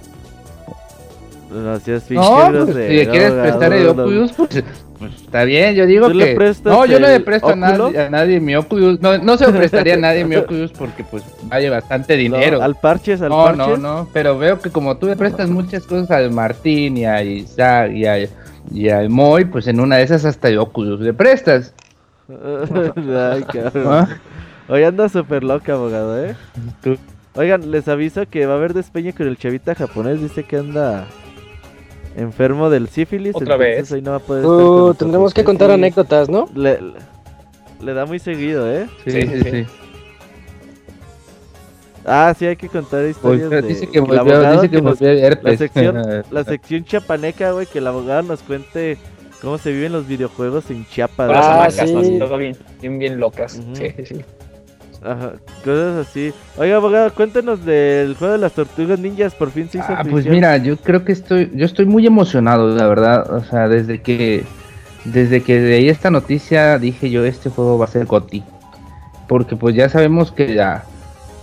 [1.53, 4.63] No, si, es no, pues, si quieres prestar el Oculus, pues,
[5.07, 6.35] está bien, yo digo que...
[6.63, 9.53] no, yo no le presto a nadie, a nadie, mi Oculus, no, no se lo
[9.53, 12.61] prestaría a nadie mi Oculus porque pues vale bastante dinero.
[12.61, 13.67] al parches, al no, parches.
[13.67, 17.23] No, no, pero veo que como tú le prestas muchas cosas al Martín y a
[17.23, 18.17] Isaac y, a,
[18.71, 21.73] y al Moy, pues en una de esas hasta el Oculus le prestas.
[22.29, 23.87] Ay, cabrón.
[23.87, 24.17] ¿Ah?
[24.67, 26.35] Hoy anda súper loca, abogado, ¿eh?
[27.35, 30.21] Oigan, les aviso que va a haber despeño con el chavita japonés.
[30.21, 31.07] Dice que anda
[32.15, 33.35] enfermo del sífilis.
[33.35, 33.91] Otra vez.
[34.01, 36.47] no va a poder uh, tendremos que contar anécdotas, ¿no?
[36.53, 36.79] Le,
[37.81, 38.87] le, da muy seguido, ¿eh?
[39.05, 39.65] Sí, sí, sí.
[42.05, 46.23] Ah, sí, hay que contar historias de, dice que, volvió, dice que, volvió La sección,
[46.31, 48.97] la sección chapaneca, güey, que el abogado nos cuente
[49.39, 51.29] cómo se viven los videojuegos en Chiapas.
[51.33, 52.19] Ah, sí.
[52.39, 53.61] bien, bien, bien locas.
[53.73, 54.25] Sí, sí.
[55.03, 55.33] Ajá,
[55.63, 56.31] cosas así.
[56.57, 60.27] Oiga, abogado, cuéntenos del juego de las tortugas ninjas, por fin se hizo Ah, pues
[60.27, 63.33] mira, yo creo que estoy, yo estoy muy emocionado, la verdad.
[63.33, 64.43] O sea, desde que,
[65.05, 68.43] desde que leí esta noticia, dije yo, este juego va a ser GOTI.
[69.27, 70.83] Porque pues ya sabemos que la,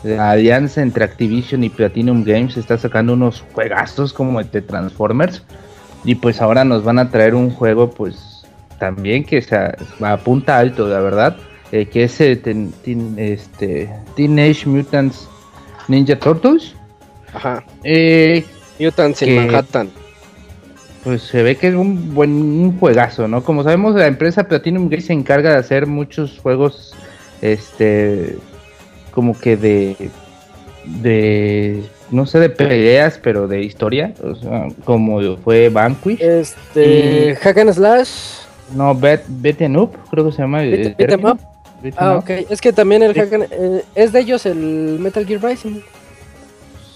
[0.05, 5.43] la alianza entre Activision y Platinum Games está sacando unos juegazos como el de Transformers.
[6.05, 8.47] Y pues ahora nos van a traer un juego, pues,
[8.79, 9.57] también que se
[10.01, 11.37] apunta alto, la verdad
[11.73, 12.41] eh, que es eh,
[13.16, 15.29] este, Teenage Mutants
[15.89, 16.75] Ninja Turtles.
[17.33, 17.64] Ajá.
[17.85, 18.45] Eh,
[18.79, 19.91] Mutants in Que- Manhattan.
[21.05, 23.43] pues se ve que es un buen un juegazo, ¿no?
[23.45, 26.95] Como sabemos, la empresa Platinum Games se encarga de hacer muchos juegos,
[27.43, 28.37] este,
[29.12, 30.11] como que de,
[30.85, 36.21] de, no sé, de peleas, pero de historia, o sea, como fue Vanquish.
[36.21, 37.31] Este.
[37.31, 38.11] Y- Hack and Slash.
[38.75, 40.59] No, Bet, Beaten Up, creo que se llama.
[40.62, 41.33] Beat- el Beat 'em término.
[41.33, 41.41] Up.
[41.97, 42.31] Ah, ok.
[42.51, 45.81] Es que también el Hack and- eh, es de ellos el Metal Gear Rising.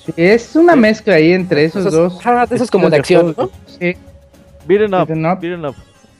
[0.06, 2.18] Sí, es una mezcla ahí entre esos Esos- dos.
[2.26, 3.50] ajá, de esos como de acción, ¿no?
[3.66, 3.94] Sí,
[4.66, 5.40] Beaten up, Beaten up.
[5.40, 5.74] beaten up.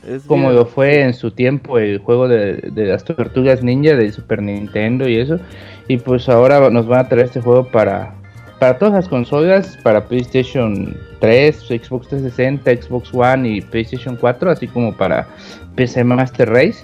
[0.07, 4.11] Es como lo fue en su tiempo el juego de, de las tortugas ninja de
[4.11, 5.39] Super Nintendo y eso.
[5.87, 8.13] Y pues ahora nos van a traer este juego para,
[8.59, 14.67] para todas las consolas, para PlayStation 3, Xbox 360, Xbox One y PlayStation 4, así
[14.67, 15.27] como para
[15.75, 16.83] PC Master Race.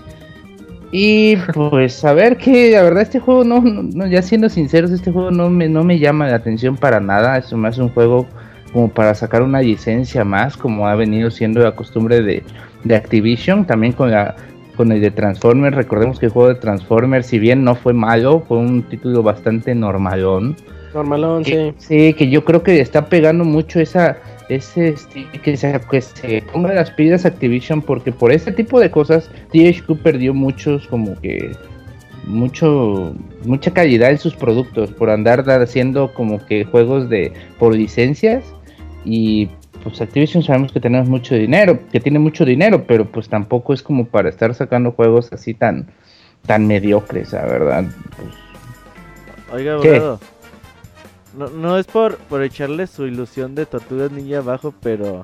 [0.92, 4.92] Y pues a ver que la verdad este juego no, no- no, ya siendo sinceros,
[4.92, 7.38] este juego no me, no me llama la atención para nada.
[7.38, 8.26] Es más un juego
[8.74, 12.44] como para sacar una licencia más, como ha venido siendo la costumbre de,
[12.84, 14.36] de Activision, también con la
[14.76, 15.76] con el de Transformers.
[15.76, 19.76] Recordemos que el juego de Transformers, si bien no fue malo, fue un título bastante
[19.76, 20.56] normalón.
[20.94, 21.74] Normalón, sí.
[21.78, 24.18] Sí, que yo creo que está pegando mucho esa
[24.50, 28.90] ese esti- que se, que se ponga las pilas Activision porque por ese tipo de
[28.92, 31.52] cosas THQ perdió muchos como que
[32.26, 33.14] mucho
[33.46, 38.44] mucha calidad en sus productos por andar da- haciendo como que juegos de por licencias
[39.06, 39.50] y
[39.84, 43.82] pues Activision sabemos que tenemos mucho dinero, que tiene mucho dinero, pero pues tampoco es
[43.82, 45.88] como para estar sacando juegos así tan
[46.46, 47.86] tan mediocres, la verdad.
[48.18, 48.34] Pues,
[49.52, 50.02] Oiga, ¿Qué?
[51.40, 55.22] No, no es por, por echarle su ilusión de Tortugas Ninja abajo, pero...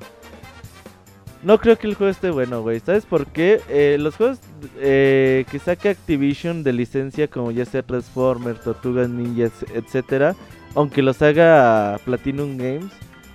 [1.42, 2.80] No creo que el juego esté bueno, güey.
[2.80, 3.60] ¿Sabes por qué?
[3.68, 4.38] Eh, los juegos
[4.78, 10.34] eh, que saca Activision de licencia, como ya sea Transformers, Tortugas Ninja, etcétera,
[10.74, 12.90] aunque los haga Platinum Games,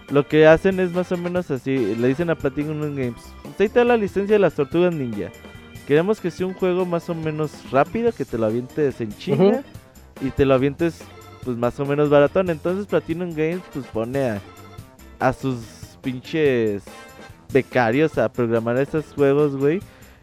[0.10, 1.96] lo que hacen es más o menos así.
[1.96, 5.30] Le dicen a Platinum Games: Usted te da la licencia de las Tortugas Ninja.
[5.88, 9.64] Queremos que sea un juego más o menos rápido, que te lo avientes en chinga
[10.20, 11.04] y te lo avientes
[11.44, 12.50] pues más o menos baratón.
[12.50, 14.40] Entonces Platinum Games pues pone
[15.20, 15.58] a, sus
[16.02, 16.84] pinches
[17.52, 19.82] becarios a programar estos juegos, güey.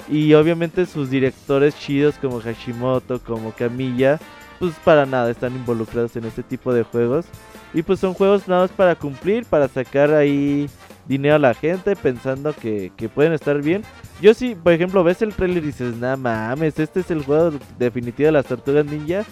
[0.08, 4.18] Y obviamente sus directores chidos como Hashimoto, como Camilla,
[4.58, 7.26] pues para nada están involucrados en este tipo de juegos.
[7.74, 10.68] Y pues son juegos nada para cumplir, para sacar ahí
[11.06, 13.82] dinero a la gente, pensando que, que pueden estar bien.
[14.20, 17.52] Yo sí, por ejemplo, ves el trailer y dices, nah mames, este es el juego
[17.78, 19.24] definitivo de las tortugas ninja.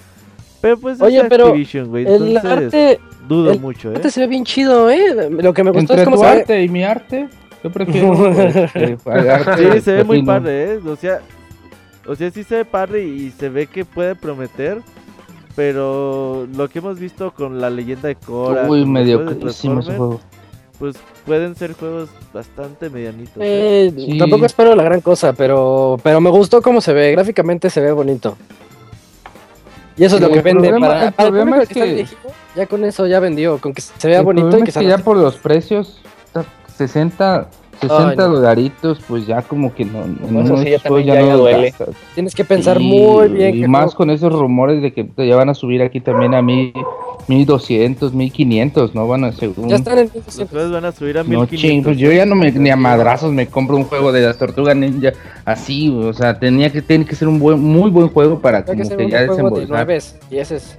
[0.67, 2.05] Pero pues Oye, es pero Activision, güey.
[2.09, 2.99] El arte,
[3.29, 3.95] dudo el mucho, ¿eh?
[3.95, 5.31] arte se ve bien chido, ¿eh?
[5.31, 6.41] Lo que me gustó Entre es cómo tu se ve.
[6.41, 7.29] arte y mi arte,
[7.63, 8.13] yo prefiero
[9.07, 10.81] arte Sí, se ve muy padre, ¿eh?
[10.85, 11.21] O sea,
[12.05, 14.79] o sea, sí se ve padre y se ve que puede prometer.
[15.55, 20.21] Pero lo que hemos visto con la leyenda de Korra, Uy, medio juego.
[20.81, 23.37] pues pueden ser juegos bastante medianitos.
[23.37, 23.87] ¿eh?
[23.87, 24.19] Eh, Sí.
[24.19, 27.13] Tampoco espero la gran cosa, pero, pero me gustó cómo se ve.
[27.13, 28.37] Gráficamente se ve bonito.
[29.97, 30.69] Y eso es lo que vende.
[30.69, 32.21] problema- para, el para problema es está que- dirigido,
[32.55, 33.59] ya con eso ya vendió.
[33.59, 36.45] Con que se vea bonito y que que ya por los precios, está
[36.77, 37.49] 60,
[37.81, 38.29] 60 Ay, no.
[38.29, 41.71] dolaritos, pues ya como que no, no, eso sí, ya ya- ya no duele.
[41.71, 41.89] gastas.
[42.15, 43.57] tienes que pensar Y- muy bien.
[43.57, 46.73] Y más con esos rumores de que ya van a subir aquí también a mil,
[47.29, 49.07] 1200, 1500, ¿no?
[49.09, 49.69] Van a según.
[49.69, 51.61] Ya están en Los juegos van a subir a No 1500.
[51.61, 54.39] ching, pues yo ya no me ni a madrazos me compro un juego de las
[54.39, 55.13] tortugas ninja
[55.45, 58.83] así, o sea, tenía que tiene que ser un buen muy buen juego para como
[58.89, 59.69] que que, ya de desembolsar.
[59.69, 60.17] nueves.
[60.31, 60.79] Y ese es.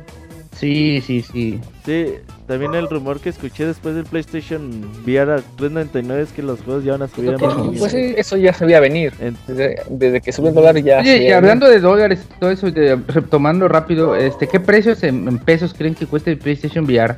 [0.59, 1.59] Sí, sí, sí.
[1.85, 2.15] Sí,
[2.47, 6.83] también el rumor que escuché después del PlayStation VR a 399 es que los juegos
[6.83, 7.79] ya van a subir a Pues, 1500.
[7.79, 9.13] Pues sí, eso ya se veía venir.
[9.19, 10.99] En- Desde, desde que subió el dólar ya.
[10.99, 15.27] Oye, y hablando de dólares y todo eso, de- retomando rápido, este, ¿qué precios en,
[15.27, 17.15] en pesos creen que cuesta el PlayStation VR?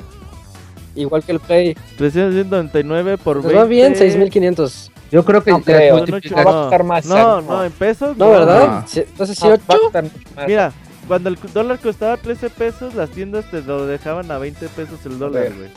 [0.95, 1.77] Igual que el Play.
[1.97, 3.57] 399 por Nos 20.
[3.59, 4.91] va bien, 6500.
[5.11, 7.63] Yo creo que No creo, ocho- multiplicas- va a costar más, No, Sam, no, no.
[7.63, 8.17] en pesos.
[8.17, 8.85] No, ¿verdad?
[8.95, 9.63] Entonces No, a 8.
[9.81, 10.47] costar mucho más.
[10.47, 10.73] Mira,
[11.10, 15.20] cuando el dólar costaba 13 pesos, las tiendas te lo dejaban a 20 pesos el
[15.20, 15.70] dólar, güey.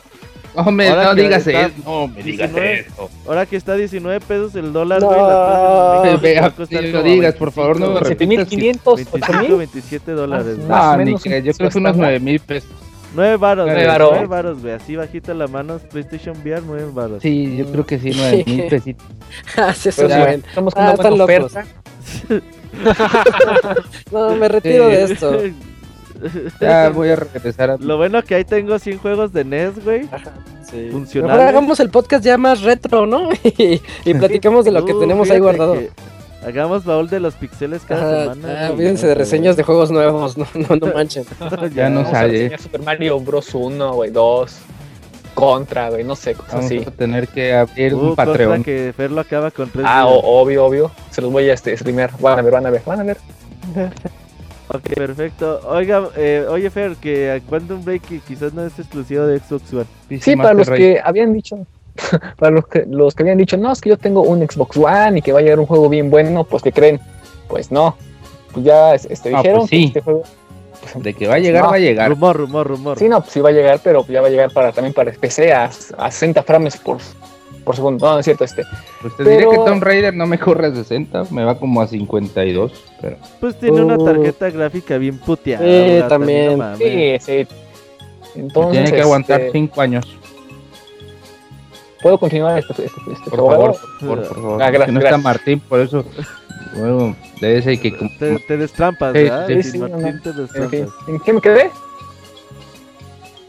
[0.55, 2.81] No me Ahora no digas está eso, no me digas 19.
[2.81, 3.11] eso.
[3.27, 5.07] Ahora que está 19 pesos el dólar, No.
[5.09, 8.49] güey, Vea, sí, lo digas, por favor, no me 25, repitas.
[8.51, 9.57] 7500, 25, 8000.
[9.57, 10.69] 27 dólares, güey.
[10.69, 11.97] Más o No, ni menos que- yo creo que unos estándar.
[11.97, 12.71] 9 mil pesos.
[13.15, 13.89] 9 varos, Nueve güey.
[13.89, 14.11] varos.
[14.13, 14.75] 9 varos, güey.
[14.75, 17.23] Así bajita la mano, PlayStation VR, 9 varos.
[17.23, 19.07] Sí, yo creo que sí, 9 mil pesitos.
[19.57, 20.43] Ah, eso es bueno.
[20.47, 21.65] Estamos con Ah, una buena oferta.
[24.13, 24.97] No, me retiro Sí.
[24.97, 25.39] de esto.
[26.61, 27.77] Ya voy a regresar a...
[27.79, 30.03] Lo bueno que ahí tengo 100 juegos de NES, güey.
[30.71, 30.89] Sí.
[30.93, 31.35] Funcionales.
[31.37, 33.31] Mejor hagamos el podcast ya más retro, ¿no?
[33.45, 35.75] y, y platicamos de lo que Uh, tenemos ahí guardado.
[35.75, 35.91] que
[36.47, 38.67] Hagamos baúl de los pixeles cada Ajá, semana.
[38.69, 41.25] ah, olvídense de reseñas de juegos nuevos, no, no, no manchen.
[41.75, 42.57] Ya no sale.
[42.59, 43.53] Super Mario Bros.
[43.53, 44.57] 1, güey, 2.
[45.35, 46.79] Contra, güey, no sé, cosas Vamos así.
[46.87, 48.63] a tener que abrir Uh, un contra Patreon.
[48.65, 50.91] que Fer lo acaba con tres Ah, o- obvio, obvio.
[51.11, 52.11] Se los voy a este, streamear.
[52.21, 53.17] Van a ver, van a ver, van a ver.
[54.69, 55.61] Ok, perfecto.
[55.69, 59.71] Oiga, eh, oye Fer, que a Quantum Break que quizás no es exclusivo de Xbox
[59.75, 59.85] One.
[60.21, 61.67] Sí, para los que habían dicho,
[62.39, 65.19] para los que, los que habían dicho, no, es que yo tengo un Xbox One
[65.19, 67.01] y que va a llegar un juego bien bueno, pues ¿qué creen?
[67.49, 67.97] Pues no.
[68.53, 70.23] Pues ya este, Ah, dijeron pues que este juego.
[70.97, 71.71] De que va a llegar, No.
[71.71, 72.09] va a llegar.
[72.11, 72.99] Rumor, rumor, rumor.
[72.99, 75.13] Sí, no, pues sí va a llegar, pero ya va a llegar para también para
[75.13, 75.65] PC a,
[75.99, 76.99] a 60 frames por,
[77.65, 78.05] por segundo.
[78.07, 78.65] No, no es cierto, este.
[79.01, 81.87] Pues te diré que Tomb Raider no me corre a 60, me va como a
[81.89, 82.73] 52.
[83.01, 84.05] Pero Pues tiene una Uh.
[84.05, 85.65] tarjeta gráfica bien puteada.
[85.65, 86.53] Sí, también.
[86.53, 86.79] no mames.
[86.79, 87.47] Sí, sí.
[88.35, 90.05] Entonces, tiene que aguantar este, 5 años.
[92.03, 94.63] ¿Puedo continuar este, este, este Por favor, por favor, por favor.
[94.63, 95.19] Ah, gracias, no está.
[95.19, 96.05] Martín, por eso.
[96.75, 97.91] Bueno, debe ser que.
[98.19, 99.47] Te, te destrampas, ¿verdad?
[99.47, 101.71] sí, Sin sí, Martín no, te fin, ¿En qué me quedé?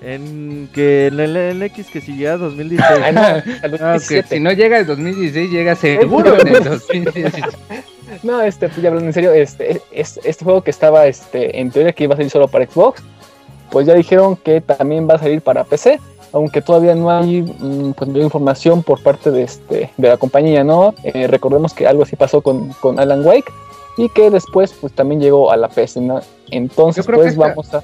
[0.02, 3.02] En que en el NX que si llega a 2016.
[3.02, 4.36] Ah, no, que 2017.
[4.36, 7.42] si no llega el 2016, llega seguro en el 2017.
[8.22, 11.72] No, este, pues ya hablando en serio, este, es, este juego que estaba, este, en
[11.72, 13.02] teoría que iba a salir solo para Xbox,
[13.72, 16.00] pues ya dijeron que también va a salir para PC,
[16.34, 20.64] aunque todavía no hay, mm, pues, mayor información por parte de, este, de la compañía,
[20.64, 20.94] ¿no?
[21.04, 23.52] Eh, recordemos que algo así pasó con, con Alan Wake
[23.98, 26.20] y que después, pues también llegó a la PC, ¿no?
[26.50, 27.84] Entonces, pues esta- vamos a...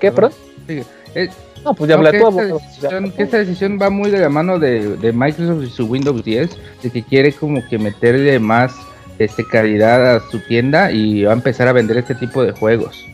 [0.00, 0.32] ¿Qué, perdón?
[0.66, 0.84] Sigue.
[1.14, 1.28] Eh,
[1.64, 2.58] No, pues ya no, hablé que, tú, esta ya.
[2.60, 6.24] decisión, que esta decisión va muy de la mano de, de Microsoft y su Windows
[6.24, 6.50] 10,
[6.82, 8.72] de que quiere como que meterle más
[9.18, 13.04] este calidad a su tienda y va a empezar a vender este tipo de juegos.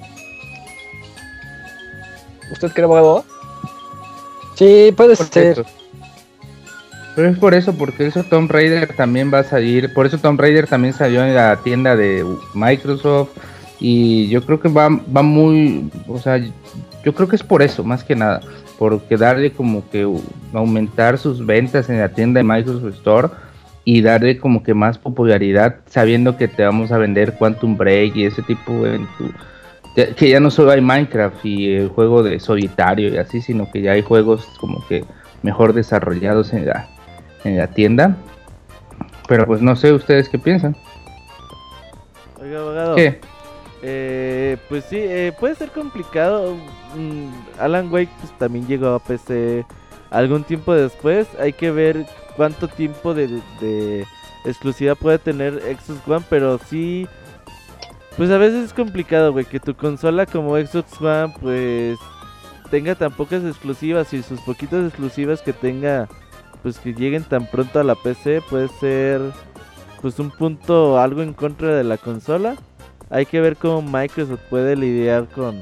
[2.51, 3.25] ¿Usted cree, abogado?
[4.59, 5.53] Sí, puede ser.
[5.53, 5.65] eso.
[7.15, 10.41] Pero es por eso, porque eso Tomb Raider también va a salir, por eso Tomb
[10.41, 13.31] Raider también salió en la tienda de Microsoft
[13.81, 16.39] y yo creo que va, va muy, o sea,
[17.05, 18.41] yo creo que es por eso, más que nada,
[18.79, 20.09] porque darle como que
[20.53, 23.29] aumentar sus ventas en la tienda de Microsoft Store
[23.85, 28.25] y darle como que más popularidad sabiendo que te vamos a vender Quantum Break y
[28.25, 29.33] ese tipo en tu
[30.07, 33.83] que ya no solo hay Minecraft y el juego de solitario y así, sino que
[33.83, 35.05] ya hay juegos como que
[35.43, 36.89] mejor desarrollados en la,
[37.45, 38.17] en la tienda.
[39.27, 40.77] Pero pues no sé ustedes qué piensan.
[42.41, 42.95] Oiga, abogado.
[42.97, 43.21] ¿Qué?
[43.83, 46.57] Eh, pues sí, eh, puede ser complicado.
[46.97, 49.65] Mm, Alan Wake pues, también llegó a PC
[50.11, 51.27] algún tiempo después.
[51.39, 53.29] Hay que ver cuánto tiempo de,
[53.61, 54.07] de
[54.45, 57.07] exclusividad puede tener Xbox One, pero sí...
[58.19, 61.97] Pues a veces es complicado, güey, que tu consola como Xbox One pues
[62.69, 66.09] tenga tan pocas exclusivas y sus poquitas exclusivas que tenga
[66.61, 69.21] pues que lleguen tan pronto a la PC puede ser
[70.03, 72.57] pues un punto algo en contra de la consola.
[73.09, 75.61] Hay que ver cómo Microsoft puede lidiar con,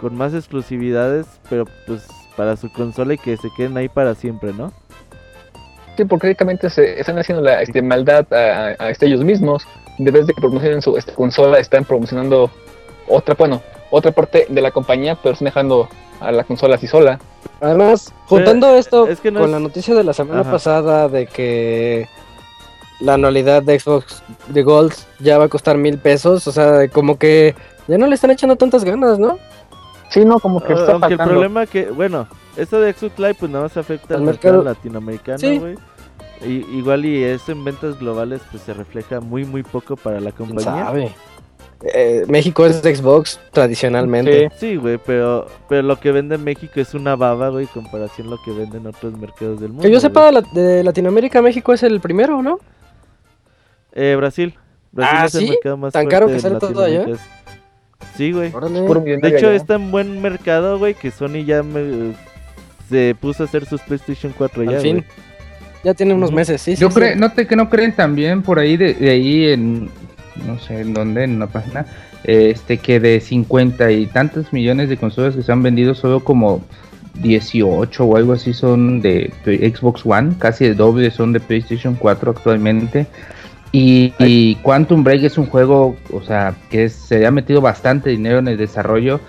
[0.00, 4.52] con más exclusividades, pero pues para su consola y que se queden ahí para siempre,
[4.52, 4.72] ¿no?
[5.96, 9.66] Sí, porque prácticamente se están haciendo la este, maldad a, a, este, ellos mismos.
[9.98, 12.50] En vez de que promocionen su este, consola, están promocionando
[13.08, 15.88] otra, bueno, otra parte de la compañía, pero están dejando
[16.20, 17.18] a la consola así sola.
[17.60, 20.50] Además, juntando esto es que no con es- la noticia de la semana Ajá.
[20.52, 22.06] pasada de que
[23.00, 27.18] la anualidad de Xbox de Gold ya va a costar mil pesos, o sea, como
[27.18, 27.54] que
[27.88, 29.38] ya no le están echando tantas ganas, ¿no?
[30.10, 32.26] Sí, no, como que Ah, está Aunque el problema que, bueno,
[32.56, 34.74] esto de Xbox Live pues nada más afecta al mercado, mercado.
[34.74, 35.60] latinoamericano, Sí.
[36.44, 40.32] Y- igual y eso en ventas globales pues se refleja muy muy poco para la
[40.32, 40.84] ¿Quién compañía.
[40.84, 41.10] sabe?
[41.94, 44.50] Eh, México es de Xbox tradicionalmente.
[44.58, 48.28] Sí, güey, pero, pero lo que vende en México es una baba, güey, en comparación
[48.28, 49.82] a lo que venden en otros mercados del mundo.
[49.82, 52.58] Que yo sepa, la- de Latinoamérica, México es el primero, ¿no?
[53.92, 54.54] Eh, Brasil.
[54.92, 57.04] Brasil Ah, es el mercado más ¿Tan fuerte caro que sale todo allá?
[58.16, 58.50] Sí, güey.
[58.50, 59.54] De hecho, allá.
[59.54, 62.14] está en buen mercado, güey, que Sony ya me-
[62.88, 64.96] se puso a hacer sus PlayStation 4 ya, Al fin.
[64.98, 65.06] güey.
[65.86, 66.82] Ya tiene unos meses, sí, sí.
[66.82, 66.96] Yo sí.
[66.96, 69.88] creo, no te que no creen también por ahí de, de ahí en
[70.44, 71.86] no sé en dónde, en una página,
[72.24, 76.60] este que de 50 y tantos millones de consolas que se han vendido solo como
[77.22, 82.32] 18 o algo así son de Xbox One, casi el doble son de PlayStation 4
[82.32, 83.06] actualmente.
[83.70, 88.40] Y, y Quantum Break es un juego, o sea, que se ha metido bastante dinero
[88.40, 89.20] en el desarrollo.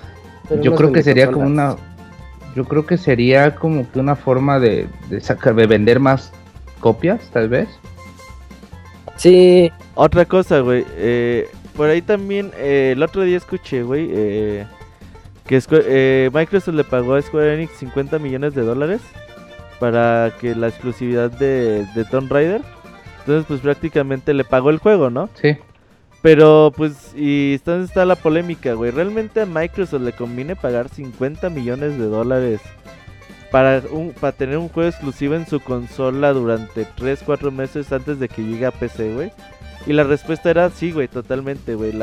[0.49, 1.75] Pero yo creo que sería como una,
[2.55, 6.31] yo creo que sería como que una forma de, de sacar, de vender más
[6.79, 7.67] copias, tal vez.
[9.15, 10.85] Sí, Otra cosa, güey.
[10.95, 14.65] eh, por ahí también, eh, el otro día escuché, güey, eh,
[15.47, 19.01] que Square- eh, Microsoft le pagó a Square Enix 50 millones de dólares
[19.79, 22.61] para que la exclusividad de, de Tomb Raider.
[23.19, 25.29] Entonces, pues prácticamente le pagó el juego, ¿no?
[25.41, 25.57] Sí.
[26.21, 28.91] Pero, pues, y entonces está la polémica, güey.
[28.91, 32.59] ¿Realmente a Microsoft le conviene pagar 50 millones de dólares
[33.51, 38.19] para, un, para tener un juego exclusivo en su consola durante 3, 4 meses antes
[38.19, 39.31] de que llegue a PC, güey.
[39.85, 41.93] Y la respuesta era sí, güey, totalmente, güey.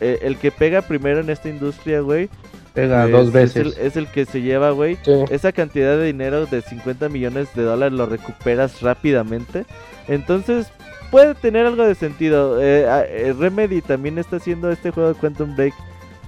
[0.00, 2.30] Eh, el que pega primero en esta industria, güey.
[2.72, 3.56] Pega dos veces.
[3.56, 4.98] Es el, es el, que se lleva, güey.
[5.30, 9.66] Esa cantidad de dinero de 50 millones de dólares lo recuperas rápidamente.
[10.08, 10.68] Entonces,
[11.10, 12.62] puede tener algo de sentido.
[12.62, 15.74] Eh, eh, Remedy también está haciendo este juego de Quantum Break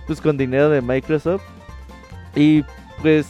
[0.07, 1.43] pues con dinero de Microsoft.
[2.35, 2.65] Y
[3.03, 3.27] pues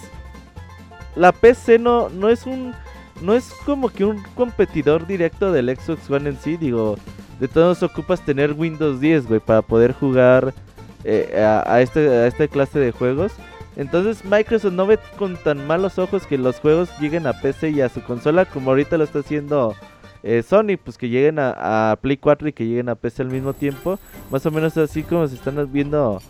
[1.19, 2.75] la PC no, no es un
[3.21, 6.97] no es como que un competidor directo del Xbox One en sí, digo,
[7.41, 10.55] de todos ocupas tener Windows 10, güey, para poder jugar
[11.03, 13.33] eh, a, este, a esta clase de juegos.
[13.77, 17.81] Entonces Microsoft no ve con tan malos ojos que los juegos lleguen a PC y
[17.81, 19.75] a su consola como ahorita lo está haciendo
[20.23, 23.31] eh, Sony, pues que lleguen a, a, Play 4 y que lleguen a PC al
[23.31, 23.99] mismo tiempo.
[24.31, 26.21] Más o menos así como se están viendo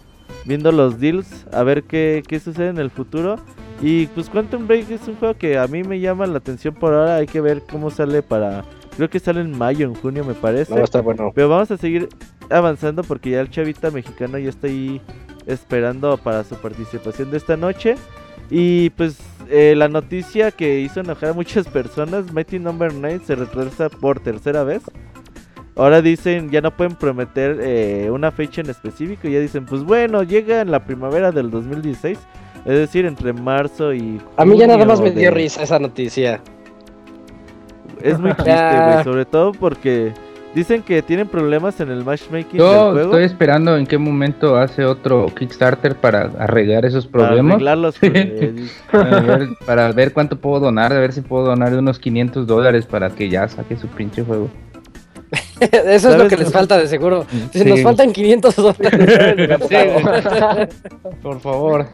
[0.44, 3.36] viendo los deals, a ver qué, qué sucede en el futuro.
[3.80, 6.94] Y pues Quantum Break es un juego que a mí me llama la atención por
[6.94, 7.16] ahora.
[7.16, 8.64] Hay que ver cómo sale para.
[8.96, 10.74] Creo que sale en mayo, en junio, me parece.
[11.02, 11.30] bueno.
[11.34, 12.08] Pero vamos a seguir
[12.50, 15.00] avanzando porque ya el chavita mexicano ya está ahí
[15.46, 17.94] esperando para su participación de esta noche.
[18.50, 19.18] Y pues
[19.48, 23.00] eh, la noticia que hizo enojar a muchas personas: Mighty Number no.
[23.02, 24.82] 9 se retrasa por tercera vez.
[25.78, 29.28] Ahora dicen, ya no pueden prometer eh, una fecha en específico.
[29.28, 32.18] Ya dicen, pues bueno, llega en la primavera del 2016.
[32.64, 34.20] Es decir, entre marzo y...
[34.36, 36.40] A mí ya nada más me dio risa esa noticia.
[38.02, 39.04] Es muy triste, güey.
[39.04, 40.12] Sobre todo porque
[40.52, 43.10] dicen que tienen problemas en el matchmaking Yo del juego.
[43.12, 47.62] estoy esperando en qué momento hace otro Kickstarter para arreglar esos problemas.
[47.62, 47.98] Para arreglarlos.
[48.90, 50.92] para, ver, para ver cuánto puedo donar.
[50.92, 54.50] A ver si puedo donar unos 500 dólares para que ya saque su pinche juego.
[55.60, 57.26] Eso es lo que les falta de seguro.
[57.54, 59.58] Nos faltan 500 dólares.
[61.22, 61.86] Por favor.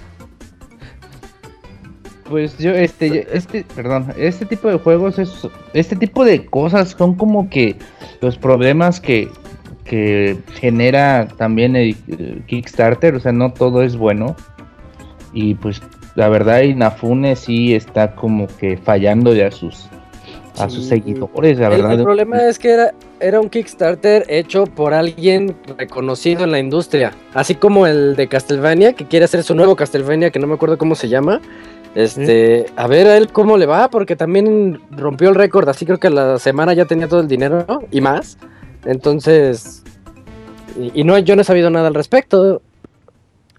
[2.28, 5.30] Pues yo, este, este, perdón, este tipo de juegos, es,
[5.74, 7.76] este tipo de cosas son como que
[8.22, 9.28] los problemas que,
[9.84, 11.94] que genera también el
[12.46, 14.36] Kickstarter, o sea, no todo es bueno.
[15.34, 15.82] Y pues
[16.14, 19.88] la verdad Inafune sí está como que fallando ya sus
[20.58, 21.92] a sus seguidores, la verdad.
[21.92, 22.94] El, problema es que era,
[23.24, 28.92] era un Kickstarter hecho por alguien reconocido en la industria, así como el de Castlevania,
[28.92, 31.40] que quiere hacer su nuevo Castlevania, que no me acuerdo cómo se llama.
[31.94, 35.98] Este, a ver a él cómo le va, porque también rompió el récord, así creo
[35.98, 38.36] que la semana ya tenía todo el dinero y más.
[38.84, 39.82] Entonces,
[40.76, 42.60] y, no, yo no he sabido nada al respecto.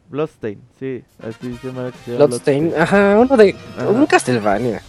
[0.09, 1.91] Bloodstain, sí, así se llama.
[2.05, 3.55] Bloodstain, ajá, uno de
[3.89, 4.81] un Castlevania.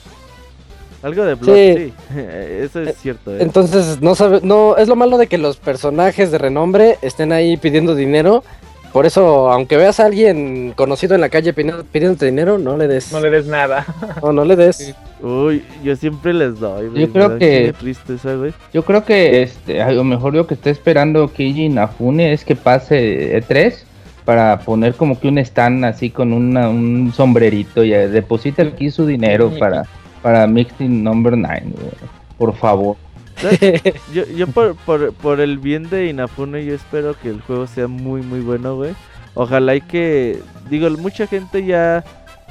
[1.06, 1.92] Algo de Blood, sí.
[2.62, 3.32] Eso es cierto.
[3.32, 3.38] ¿eh?
[3.38, 7.56] Entonces, no sabe, no, es lo malo de que los personajes de renombre estén ahí
[7.56, 8.42] pidiendo dinero.
[8.92, 12.88] Por eso, aunque veas a alguien conocido en la calle pidiendo, pidiéndote dinero, no le
[12.88, 13.12] des.
[13.12, 13.86] No le des nada.
[14.22, 14.96] No, no le des.
[15.22, 16.90] Uy, yo siempre les doy.
[16.92, 17.72] Yo creo que.
[18.72, 22.56] Yo creo que este, a lo mejor lo que está esperando Keiji Nafune es que
[22.56, 23.76] pase E3
[24.24, 29.52] para poner como que un stand así con un sombrerito y deposita aquí su dinero
[29.56, 29.84] para
[30.22, 31.62] para Mixing Number 9,
[32.38, 32.96] por favor.
[34.14, 37.86] yo, yo por, por, por, el bien de Inafune, yo espero que el juego sea
[37.86, 38.94] muy, muy bueno, güey.
[39.34, 40.40] Ojalá y que,
[40.70, 42.02] digo, mucha gente ya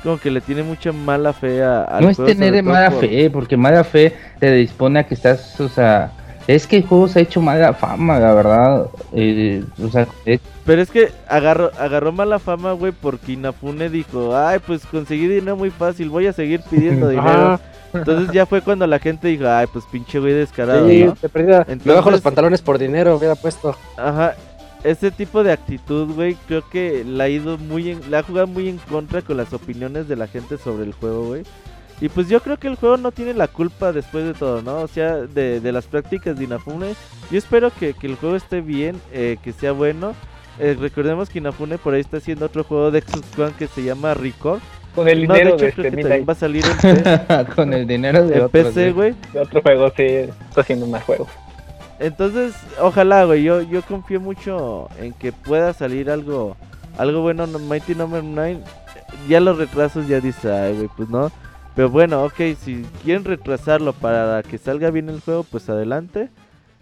[0.04, 1.98] como que le tiene mucha mala fe a...
[2.00, 6.12] no es tener mala fe, porque mala fe te dispone a que estás, o sea...
[6.48, 8.88] Es que el juego se ha hecho mala fama, la verdad.
[9.14, 10.08] Eh, o sea,
[10.66, 15.56] Pero es que agarró, agarró mala fama, güey, porque Inafune dijo, ay, pues conseguí dinero
[15.56, 17.60] muy fácil, voy a seguir pidiendo dinero.
[17.94, 20.88] Entonces ya fue cuando la gente dijo, ay, pues pinche güey descarado.
[20.88, 21.66] Sí, te perdía.
[21.84, 23.76] Me bajo los pantalones por dinero, hubiera puesto.
[23.98, 24.36] Ajá.
[24.84, 28.46] Ese tipo de actitud, güey, creo que la ha ido muy en, la ha jugado
[28.46, 31.44] muy en contra con las opiniones de la gente sobre el juego, güey.
[32.02, 34.80] Y pues yo creo que el juego no tiene la culpa después de todo, ¿no?
[34.82, 36.94] O sea, de, de las prácticas de Inafune.
[37.32, 40.14] Yo espero que, que el juego esté bien, eh, que sea bueno.
[40.60, 43.84] Eh, recordemos que Inafune por ahí está haciendo otro juego de Xbox One que se
[43.84, 44.60] llama Record.
[44.94, 47.74] Con el dinero no, de, hecho, de creo que también va a salir en Con
[47.74, 49.14] el dinero de PC, güey.
[49.34, 51.28] De otro juego, sí, está haciendo más juegos.
[52.00, 56.58] Entonces, ojalá, güey, yo, yo confío mucho en que pueda salir algo
[56.98, 58.36] algo bueno Mighty Number no.
[58.36, 58.60] 9.
[59.28, 61.32] Ya los retrasos ya dice, ay, güey, pues no.
[61.76, 66.30] Pero bueno, ok, si quieren retrasarlo para que salga bien el juego, pues adelante.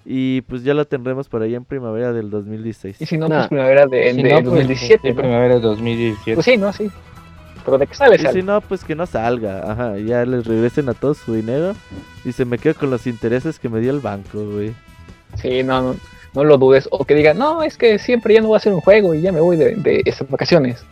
[0.05, 3.01] Y pues ya lo tendremos por ahí en primavera del 2016.
[3.01, 4.99] Y si no, pues primavera de, de 2017.
[5.01, 6.35] Pues, primavera de 2017.
[6.35, 6.91] Pues sí, no, sí.
[7.65, 9.71] Pero de que sale, Y si no, pues que no salga.
[9.71, 11.73] Ajá, ya les regresen a todos su dinero.
[12.25, 14.73] Y se me queda con los intereses que me dio el banco, güey.
[15.41, 15.95] Sí, no, no,
[16.35, 16.89] no lo dudes.
[16.91, 19.21] O que digan, no, es que siempre ya no voy a hacer un juego y
[19.21, 20.85] ya me voy de, de esas vacaciones.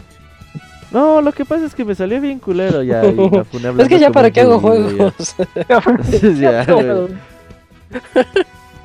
[0.92, 3.06] No, lo que pasa es que me salió bien culero ya.
[3.06, 3.16] y
[3.52, 5.36] funé Es que ya para qué hago juegos.
[6.38, 6.66] ya.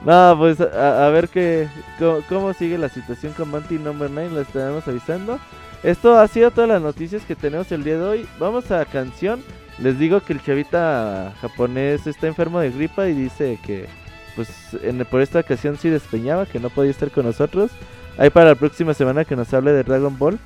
[0.05, 1.69] No, pues a, a ver qué,
[1.99, 5.41] cómo, cómo sigue la situación con Banty Number 9, la estaremos avisando.
[5.83, 8.28] Esto ha sido todas las noticias que tenemos el día de hoy.
[8.39, 9.43] Vamos a canción.
[9.78, 13.87] Les digo que el chavita japonés está enfermo de gripa y dice que
[14.35, 14.49] pues
[14.83, 17.70] en, por esta ocasión sí despeñaba, que no podía estar con nosotros.
[18.19, 20.39] Ahí para la próxima semana que nos hable de Dragon Ball.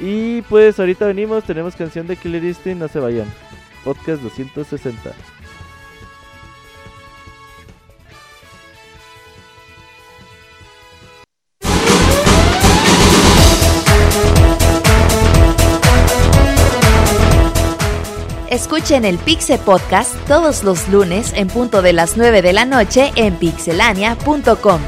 [0.00, 3.26] Y pues ahorita venimos, tenemos canción de Killer Instinct, no se vayan.
[3.84, 5.12] Podcast 260.
[18.50, 23.12] Escuchen el Pixe Podcast todos los lunes en punto de las 9 de la noche
[23.14, 24.80] en pixelania.com.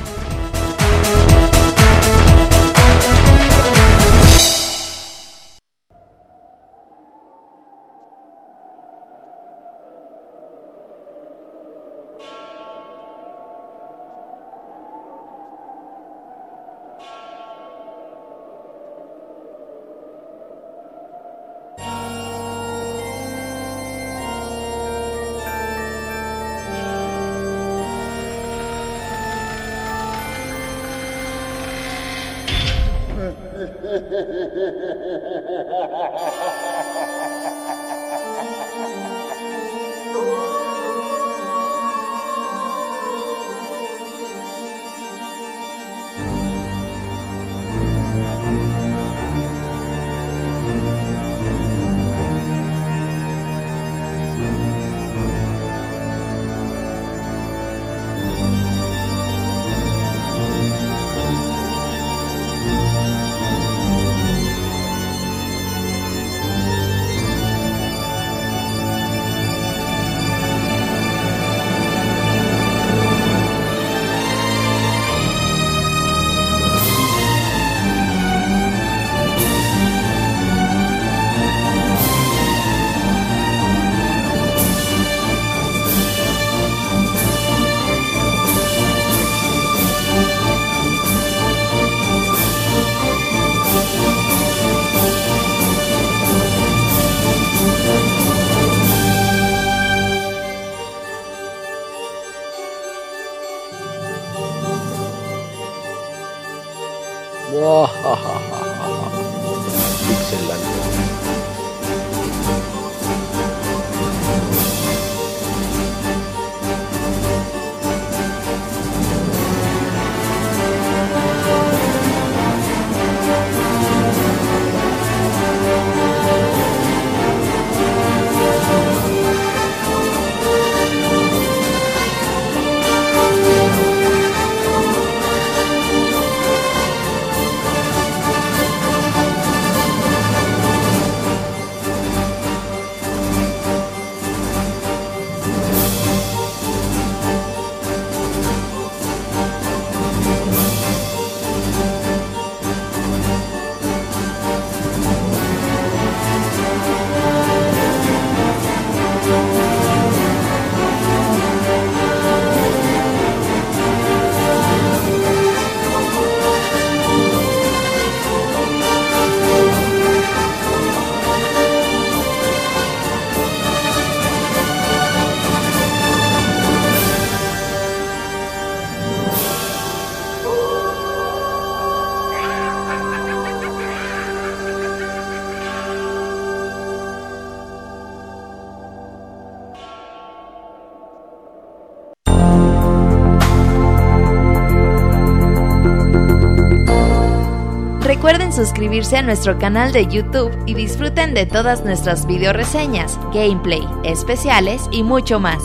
[198.62, 204.88] suscribirse a nuestro canal de YouTube y disfruten de todas nuestras video reseñas, gameplay, especiales
[204.92, 205.64] y mucho más.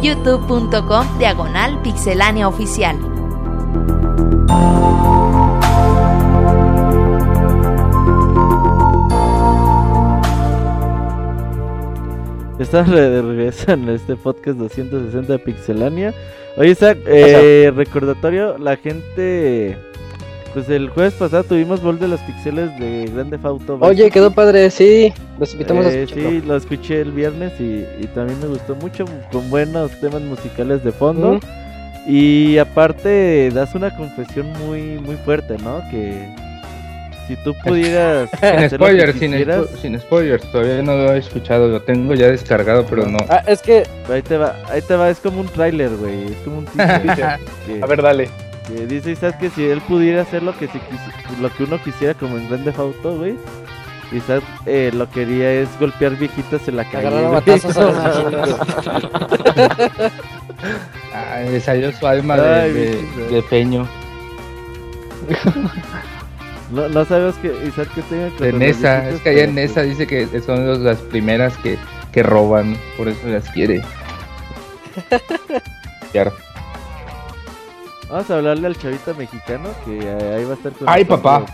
[0.00, 2.96] youtube.com diagonal pixelánea oficial.
[12.60, 16.14] Estamos de regreso en este podcast 260 de Pixelania.
[16.56, 19.76] Oye, Isaac, eh, recordatorio, la gente...
[20.58, 23.76] Pues el jueves pasado tuvimos Vol de los Pixeles de Grande Auto.
[23.78, 25.12] Vice Oye, quedó padre, sí.
[25.38, 26.30] Los invitamos a Eh, escucharlo.
[26.30, 30.82] sí, lo escuché el viernes y, y también me gustó mucho, con buenos temas musicales
[30.82, 31.38] de fondo.
[32.08, 35.80] Y aparte das una confesión muy muy fuerte, ¿no?
[35.92, 36.26] Que
[37.28, 38.28] si tú pudieras.
[38.40, 42.26] Sin spoilers, sin, quisieras, spo- sin spoilers, todavía no lo he escuchado, lo tengo ya
[42.26, 43.18] descargado, pero no.
[43.28, 46.24] Ah, es que Ahí te va, ahí te va, es como un tráiler, güey.
[46.32, 48.28] Es como un teaser que, A ver, dale.
[48.68, 51.82] Que dice Isaac que si él pudiera hacer lo que se quisi- lo que uno
[51.82, 53.36] quisiera como en Grand Theft Auto, güey.
[54.12, 57.08] Isaac eh, lo que haría es golpear viejitas en la calle.
[57.08, 58.38] agarrar batazos a.
[61.14, 63.86] Ah, le salió su alma de, Ay, de- peño.
[66.70, 69.82] No, no sabes que Isaac que tenga contra De Nesa, es que allá en Nesa
[69.82, 71.78] dice que son los- las primeras que,
[72.12, 73.82] que roban, por eso las quiere.
[76.12, 76.32] Claro.
[78.10, 81.44] Vamos a hablarle al chavita mexicano que eh, ahí va a estar con Ay, papá.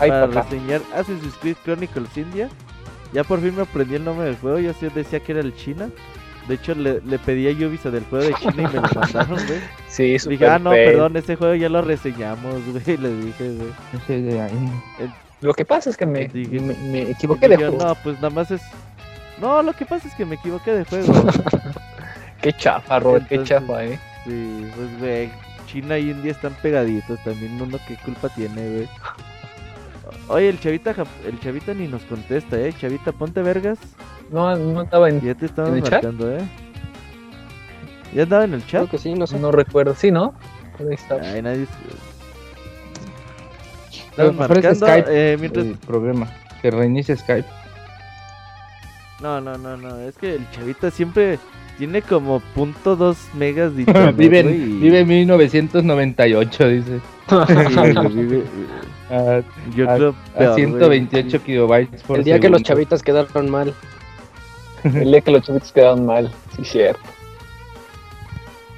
[0.00, 0.42] Ay, para papá.
[0.42, 2.48] reseñar Assassin's Creed Chronicles India.
[3.12, 5.54] Ya por fin me aprendí el nombre del juego, yo sí decía que era el
[5.56, 5.88] China.
[6.46, 9.46] De hecho, le, le pedí a Ubisoft del juego de China y me lo mandaron,
[9.46, 9.60] güey.
[9.88, 10.90] Sí, Dije, super ah, no, fail.
[10.92, 12.54] perdón, ese juego ya lo reseñamos,
[12.84, 12.96] güey.
[12.98, 14.22] Le dije, güey.
[14.22, 14.50] De.
[15.40, 17.86] Lo que pasa es que me, Dije- me, me equivoqué de Dije, juego.
[17.86, 18.60] no, pues nada más es.
[19.40, 21.12] No, lo que pasa es que me equivoqué de juego.
[22.42, 23.98] Qué chafa, Robert, qué chafa, eh.
[24.28, 25.30] Sí, pues, güey.
[25.66, 27.60] China y India están pegaditos también.
[27.60, 28.88] Uno, ¿qué culpa tiene, güey?
[30.28, 30.94] Oye, el chavita,
[31.26, 32.72] el chavita ni nos contesta, eh.
[32.78, 33.78] Chavita, ponte vergas.
[34.30, 35.20] No, no estaba en.
[35.20, 35.92] Ya te estamos ¿En el chat?
[35.92, 36.48] marcando, eh.
[38.14, 38.82] ¿Ya andaba en el chat?
[38.82, 39.38] Creo que sí, no sé.
[39.38, 39.94] No recuerdo.
[39.94, 40.34] Sí, ¿no?
[40.78, 41.16] Ahí está.
[41.16, 41.66] Ay, nadie.
[44.16, 44.86] Pero Estamos mejor es marcando.
[44.86, 45.66] Skype, eh, mientras...
[45.66, 46.28] El problema,
[46.60, 47.48] que reinicie Skype.
[49.20, 49.98] No, no, no, no.
[50.00, 51.38] Es que el chavita siempre
[51.78, 54.16] tiene como punto dos megas de internet.
[54.16, 57.00] vive, en, y- vive en 1998, dice.
[57.28, 57.34] Sí,
[58.14, 58.44] vive-
[59.10, 59.40] A,
[59.74, 60.56] Yo a- creo a peor, güey.
[60.66, 63.72] 128 kilobytes por El día que los chavitas quedaron mal.
[64.84, 66.30] El día que los chavitos quedaron mal.
[66.56, 67.00] Sí, cierto.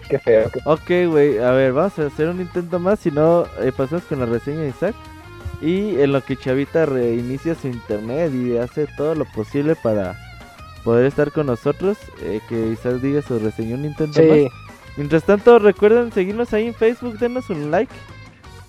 [0.08, 0.48] Qué feo.
[0.52, 4.04] qué- Ok, güey, a ver, vamos a hacer un intento más, si no, eh, pasamos
[4.04, 4.94] con la reseña de Isaac.
[5.62, 10.16] Y en lo que Chavita reinicia su internet y hace todo lo posible para
[10.84, 14.52] poder estar con nosotros, eh, que Isaac diga su reseña un intento más.
[14.96, 17.92] Mientras tanto, recuerden seguirnos ahí en Facebook, denos un like.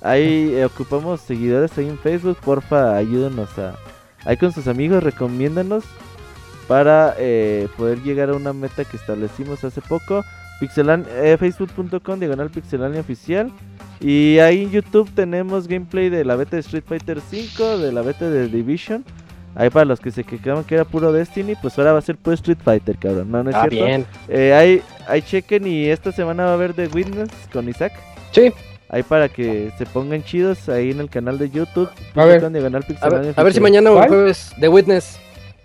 [0.02, 3.76] Ahí eh, ocupamos seguidores ahí en Facebook, porfa, ayúdenos a...
[4.24, 5.84] Ahí con sus amigos, recomiéndanos
[6.68, 10.24] para eh, poder llegar a una meta que establecimos hace poco.
[10.60, 13.52] Pixelan, eh, Facebook.com, diagonal pixelania oficial.
[14.00, 18.04] Y ahí en YouTube tenemos gameplay de la beta de Street Fighter 5, de la
[18.04, 19.04] beta de Division.
[19.56, 22.16] Ahí para los que se quejaban que era puro Destiny, pues ahora va a ser
[22.16, 23.32] puro Street Fighter, cabrón.
[23.32, 23.86] No, no es ah, cierto.
[23.86, 24.06] bien.
[24.30, 27.94] Eh, ahí, ahí chequen y esta semana va a haber The Witness con Isaac.
[28.32, 28.54] Sí.
[28.90, 31.90] Ahí para que se pongan chidos ahí en el canal de YouTube.
[32.16, 32.42] A ver.
[32.42, 35.20] con diagonal A ver, a ver si mañana o jueves The Witness.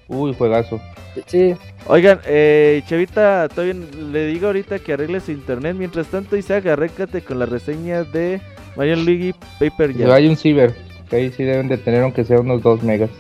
[0.09, 0.81] Uy, juegazo.
[1.27, 1.57] Sí,
[1.89, 3.75] Oigan, eh, Chavita, todavía
[4.13, 5.77] le digo ahorita que arregle su internet.
[5.77, 8.41] Mientras tanto, Isaac, arrécate con la reseña de
[8.77, 10.11] Mario Luigi Paper Jam.
[10.11, 10.75] hay un ciber,
[11.09, 13.11] que ahí sí deben de tener aunque sea unos 2 megas.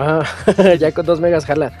[0.00, 0.24] Ah,
[0.78, 1.72] ya con dos megas jala.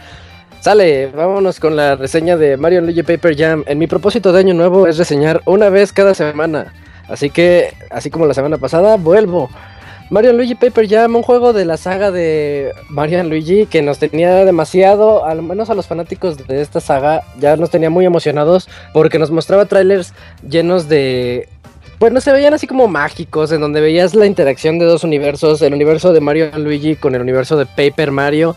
[0.60, 3.64] Sale, vámonos con la reseña de Mario Luigi Paper Jam.
[3.66, 6.74] En mi propósito de año nuevo es reseñar una vez cada semana.
[7.08, 9.48] Así que, así como la semana pasada, vuelvo.
[10.10, 14.44] Mario Luigi Paper Jam, un juego de la saga de Mario Luigi que nos tenía
[14.44, 19.18] demasiado, al menos a los fanáticos de esta saga, ya nos tenía muy emocionados porque
[19.18, 20.12] nos mostraba trailers
[20.46, 21.48] llenos de
[22.00, 25.74] bueno, se veían así como mágicos, en donde veías la interacción de dos universos, el
[25.74, 28.56] universo de Mario Luigi con el universo de Paper Mario.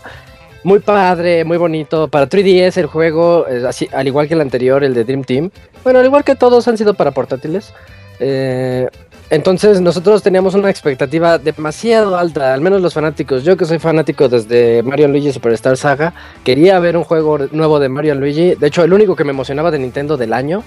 [0.62, 2.08] Muy padre, muy bonito.
[2.08, 3.44] Para 3DS el juego,
[3.92, 5.50] al igual que el anterior, el de Dream Team.
[5.84, 7.74] Bueno, al igual que todos han sido para portátiles.
[8.18, 8.88] Eh,
[9.28, 13.44] entonces nosotros teníamos una expectativa demasiado alta, al menos los fanáticos.
[13.44, 16.14] Yo que soy fanático desde Mario Luigi Superstar Saga,
[16.44, 18.54] quería ver un juego nuevo de Mario Luigi.
[18.54, 20.64] De hecho, el único que me emocionaba de Nintendo del año.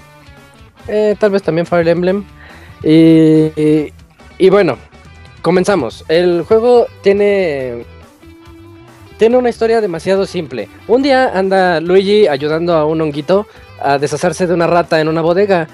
[0.86, 2.24] Eh, tal vez también Fire Emblem.
[2.82, 4.76] Y, bueno,
[5.42, 6.04] comenzamos.
[6.08, 7.84] El juego tiene
[9.18, 10.68] tiene una historia demasiado simple.
[10.86, 13.48] Un día anda Luigi ayudando a un honguito
[13.80, 15.66] a deshacerse de una rata en una bodega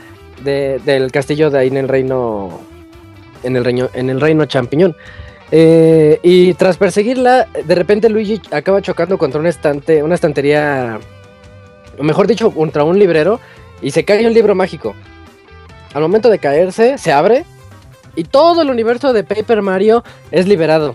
[0.43, 2.61] de- del castillo de ahí en el reino
[3.43, 4.97] en el reino en el reino champiñón.
[5.53, 10.99] Eh, y tras perseguirla, de repente Luigi acaba chocando contra un estante, una estantería,
[11.99, 13.41] o mejor dicho, contra un librero
[13.83, 14.95] y se cae un libro mágico.
[15.95, 17.45] Al momento de caerse, se abre
[18.17, 20.95] y todo el universo de Paper Mario es liberado.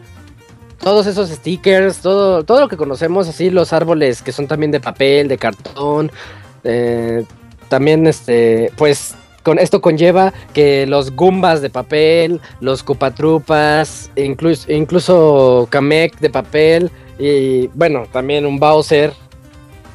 [0.79, 4.79] Todos esos stickers, todo, todo lo que conocemos, así los árboles que son también de
[4.79, 6.11] papel, de cartón.
[6.63, 7.23] eh,
[7.69, 15.67] también, este, pues, con esto conlleva que los Goombas de papel, los Cupatrupas, incluso, incluso
[15.69, 19.13] Kamek de papel, y bueno, también un Bowser,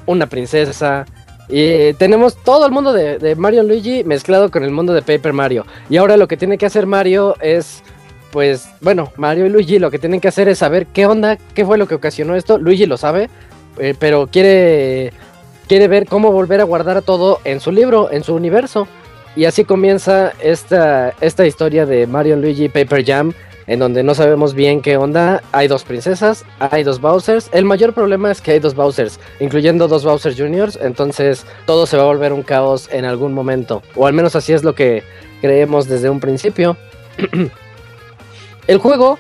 [0.07, 1.05] una princesa,
[1.49, 5.33] y tenemos todo el mundo de, de Mario Luigi mezclado con el mundo de Paper
[5.33, 5.67] Mario.
[5.91, 7.83] Y ahora lo que tiene que hacer Mario es
[8.35, 11.65] pues bueno, Mario y Luigi lo que tienen que hacer es saber qué onda, qué
[11.65, 12.59] fue lo que ocasionó esto.
[12.59, 13.31] Luigi lo sabe,
[13.79, 15.13] eh, pero quiere,
[15.69, 18.89] quiere ver cómo volver a guardar todo en su libro, en su universo.
[19.37, 23.33] Y así comienza esta, esta historia de Mario Luigi Paper Jam,
[23.67, 25.43] en donde no sabemos bien qué onda.
[25.53, 27.49] Hay dos princesas, hay dos Bowsers.
[27.53, 30.79] El mayor problema es que hay dos Bowsers, incluyendo dos Bowser Juniors.
[30.81, 33.83] Entonces todo se va a volver un caos en algún momento.
[33.95, 35.03] O al menos así es lo que
[35.41, 36.77] creemos desde un principio.
[38.67, 39.19] El juego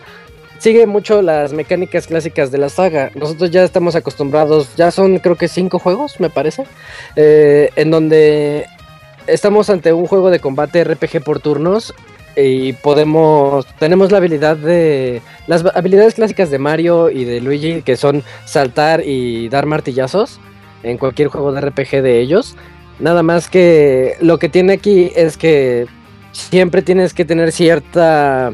[0.58, 3.10] sigue mucho las mecánicas clásicas de la saga.
[3.14, 6.64] Nosotros ya estamos acostumbrados, ya son creo que cinco juegos, me parece,
[7.16, 8.66] eh, en donde
[9.26, 11.94] estamos ante un juego de combate RPG por turnos
[12.36, 17.96] y podemos tenemos la habilidad de las habilidades clásicas de Mario y de Luigi que
[17.96, 20.40] son saltar y dar martillazos
[20.82, 22.56] en cualquier juego de RPG de ellos.
[23.00, 25.86] Nada más que lo que tiene aquí es que
[26.32, 28.52] siempre tienes que tener cierta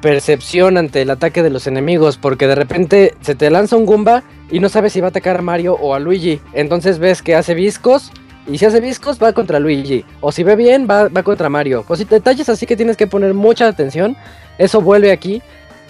[0.00, 4.22] percepción ante el ataque de los enemigos, porque de repente se te lanza un Goomba
[4.50, 6.40] y no sabes si va a atacar a Mario o a Luigi.
[6.52, 8.12] Entonces ves que hace viscos
[8.46, 10.04] y si hace viscos va contra Luigi.
[10.20, 11.84] O si ve bien va, va contra Mario.
[11.88, 14.16] O si detalles así que tienes que poner mucha atención.
[14.58, 15.42] Eso vuelve aquí.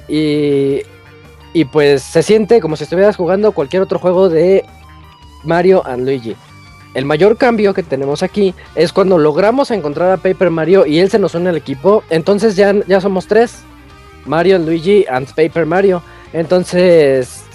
[0.08, 0.82] Y,
[1.52, 4.64] y pues se siente como si estuvieras jugando cualquier otro juego de
[5.44, 6.36] Mario and Luigi.
[6.94, 11.10] El mayor cambio que tenemos aquí es cuando logramos encontrar a Paper Mario y él
[11.10, 12.02] se nos une al equipo.
[12.08, 13.58] Entonces ya, ya somos tres.
[14.24, 16.02] Mario, Luigi and Paper Mario.
[16.32, 17.45] Entonces,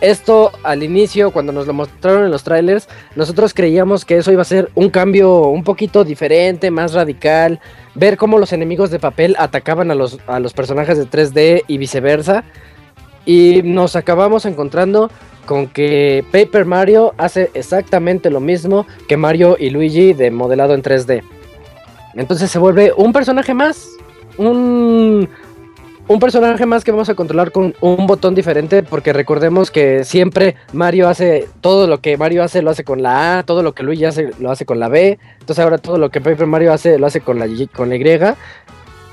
[0.00, 4.42] esto al inicio, cuando nos lo mostraron en los trailers, nosotros creíamos que eso iba
[4.42, 7.60] a ser un cambio un poquito diferente, más radical.
[7.94, 11.78] Ver cómo los enemigos de papel atacaban a los, a los personajes de 3D y
[11.78, 12.44] viceversa.
[13.26, 15.10] Y nos acabamos encontrando
[15.46, 20.82] con que Paper Mario hace exactamente lo mismo que Mario y Luigi de modelado en
[20.82, 21.22] 3D.
[22.14, 23.88] Entonces se vuelve un personaje más,
[24.36, 25.28] un,
[26.10, 30.56] un personaje más que vamos a controlar con un botón diferente, porque recordemos que siempre
[30.72, 33.84] Mario hace todo lo que Mario hace lo hace con la A, todo lo que
[33.84, 36.98] Luigi hace lo hace con la B, entonces ahora todo lo que Paper Mario hace
[36.98, 38.34] lo hace con la con la Y.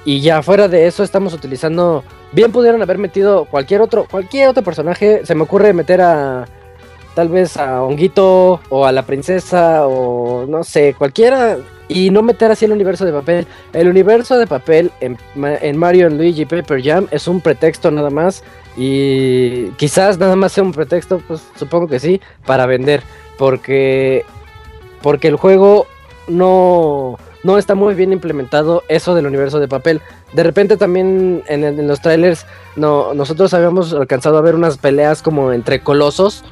[0.05, 2.03] Y ya fuera de eso estamos utilizando.
[2.31, 5.23] Bien pudieron haber metido cualquier otro, cualquier otro personaje.
[5.23, 6.47] Se me ocurre meter a.
[7.17, 11.57] Tal vez a Honguito o a la princesa o no sé, cualquiera.
[11.87, 13.47] Y no meter así el universo de papel.
[13.73, 18.43] El universo de papel en, en Mario Luigi Paper Jam es un pretexto nada más.
[18.77, 23.01] Y quizás nada más sea un pretexto, pues supongo que sí, para vender.
[23.39, 24.23] Porque.
[25.01, 25.87] Porque el juego
[26.27, 30.01] no no está muy bien implementado eso del universo de papel.
[30.33, 32.45] De repente también en, en los trailers
[32.75, 36.43] no, nosotros habíamos alcanzado a ver unas peleas como entre colosos,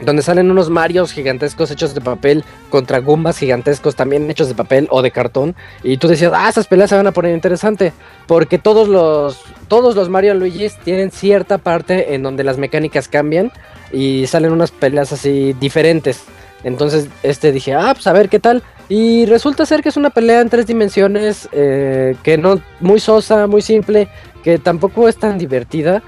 [0.00, 4.86] donde salen unos Marios gigantescos hechos de papel contra Goombas gigantescos también hechos de papel
[4.90, 5.56] o de cartón.
[5.82, 7.92] Y tú decías, ah, esas peleas se van a poner interesante.
[8.26, 13.50] Porque todos los, todos los Mario Luigi tienen cierta parte en donde las mecánicas cambian
[13.92, 16.22] y salen unas peleas así diferentes.
[16.64, 18.62] Entonces, este dije, ah, pues a ver qué tal.
[18.88, 23.46] Y resulta ser que es una pelea en tres dimensiones, eh, que no, muy sosa,
[23.46, 24.08] muy simple,
[24.42, 26.02] que tampoco es tan divertida.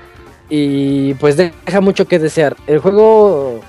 [0.48, 2.56] Y pues deja mucho que desear.
[2.66, 3.60] El juego,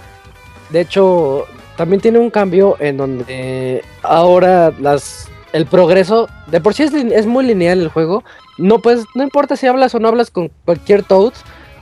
[0.71, 1.45] de hecho,
[1.77, 7.45] también tiene un cambio en donde ahora las, el progreso, de por sí es, muy
[7.45, 8.23] lineal el juego.
[8.57, 11.33] No, pues, no importa si hablas o no hablas con cualquier Toad,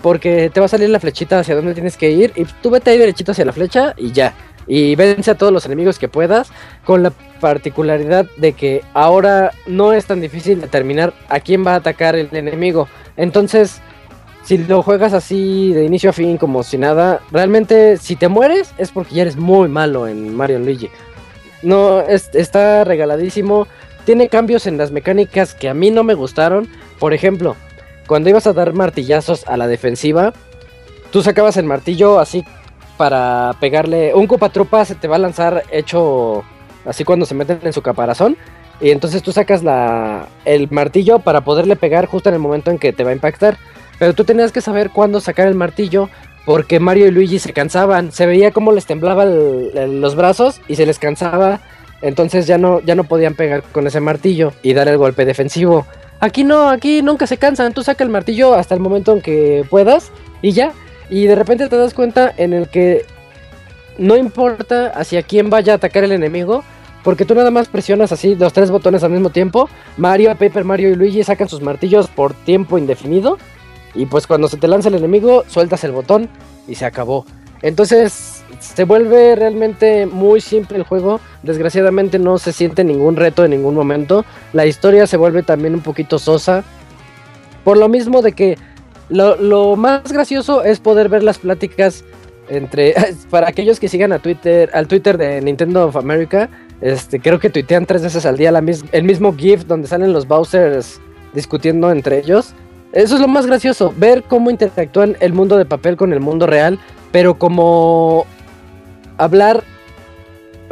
[0.01, 2.31] porque te va a salir la flechita hacia donde tienes que ir.
[2.35, 4.33] Y tú vete ahí derechito hacia la flecha y ya
[4.69, 6.51] y vence a todos los enemigos que puedas,
[6.85, 7.09] con la
[7.41, 12.29] particularidad de que ahora no es tan difícil determinar a quién va a atacar el
[12.31, 12.87] enemigo.
[13.17, 13.81] Entonces,
[14.49, 18.73] si lo juegas así de inicio a fin como si nada, realmente si te mueres
[18.79, 20.89] es porque ya eres muy malo en Mario Luigi.
[21.61, 23.67] No, es, está regaladísimo.
[24.05, 26.67] Tiene cambios en las mecánicas que a mí no me gustaron.
[26.97, 27.55] Por ejemplo,
[28.07, 30.33] cuando ibas a dar martillazos a la defensiva,
[31.11, 32.43] tú sacabas el martillo así
[32.97, 34.15] para pegarle.
[34.15, 36.43] Un copatrupa se te va a lanzar hecho
[36.87, 38.35] así cuando se meten en su caparazón.
[38.81, 42.79] Y entonces tú sacas la, el martillo para poderle pegar justo en el momento en
[42.79, 43.59] que te va a impactar.
[43.99, 46.09] Pero tú tenías que saber cuándo sacar el martillo.
[46.45, 48.11] Porque Mario y Luigi se cansaban.
[48.11, 51.59] Se veía como les temblaba los brazos y se les cansaba.
[52.01, 55.85] Entonces ya no, ya no podían pegar con ese martillo y dar el golpe defensivo.
[56.21, 57.73] Aquí no, aquí nunca se cansan.
[57.73, 60.11] Tú saca el martillo hasta el momento en que puedas
[60.41, 60.71] y ya.
[61.09, 63.05] Y de repente te das cuenta en el que
[63.97, 66.63] no importa hacia quién vaya a atacar el enemigo,
[67.03, 69.69] porque tú nada más presionas así los tres botones al mismo tiempo.
[69.97, 73.37] Mario, Paper Mario y Luigi sacan sus martillos por tiempo indefinido.
[73.95, 76.29] Y pues cuando se te lanza el enemigo, sueltas el botón
[76.67, 77.25] y se acabó.
[77.61, 81.19] Entonces se vuelve realmente muy simple el juego.
[81.43, 84.25] Desgraciadamente no se siente ningún reto en ningún momento.
[84.53, 86.63] La historia se vuelve también un poquito sosa.
[87.63, 88.57] Por lo mismo de que
[89.09, 92.05] lo, más gracioso es poder ver las pláticas
[92.47, 92.93] entre
[93.29, 96.49] para aquellos que sigan a Twitter, al Twitter de Nintendo of America,
[96.81, 100.27] este, creo que tuitean tres veces al día la el mismo GIF donde salen los
[100.27, 101.01] Bowsers
[101.33, 102.53] discutiendo entre ellos.
[102.91, 106.47] Eso es lo más gracioso, ver cómo interactúan el mundo de papel con el mundo
[106.47, 106.79] real,
[107.11, 108.25] pero como
[109.17, 109.63] hablar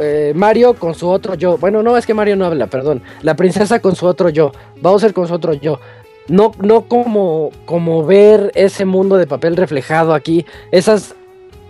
[0.00, 1.58] eh, Mario con su otro yo.
[1.58, 3.02] Bueno, no es que Mario no habla, perdón.
[3.22, 4.52] La princesa con su otro yo.
[4.80, 5.80] Bowser con su otro yo.
[6.28, 10.44] No, no como, como ver ese mundo de papel reflejado aquí.
[10.70, 11.14] Esas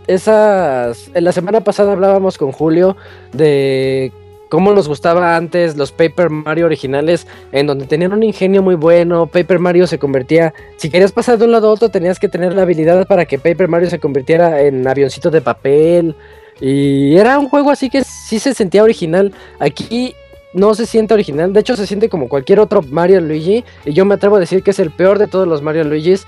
[0.09, 1.11] esas.
[1.15, 2.97] En la semana pasada hablábamos con Julio
[3.33, 4.13] de
[4.49, 9.27] cómo nos gustaba antes los Paper Mario originales, en donde tenían un ingenio muy bueno.
[9.27, 10.55] Paper Mario se convertía.
[10.77, 13.39] Si querías pasar de un lado a otro, tenías que tener la habilidad para que
[13.39, 16.17] Paper Mario se convirtiera en avioncito de papel.
[16.61, 19.33] Y era un juego así que sí se sentía original.
[19.59, 20.15] Aquí
[20.53, 21.53] no se siente original.
[21.53, 23.65] De hecho, se siente como cualquier otro Mario Luigi.
[23.85, 26.27] Y yo me atrevo a decir que es el peor de todos los Mario Luigis.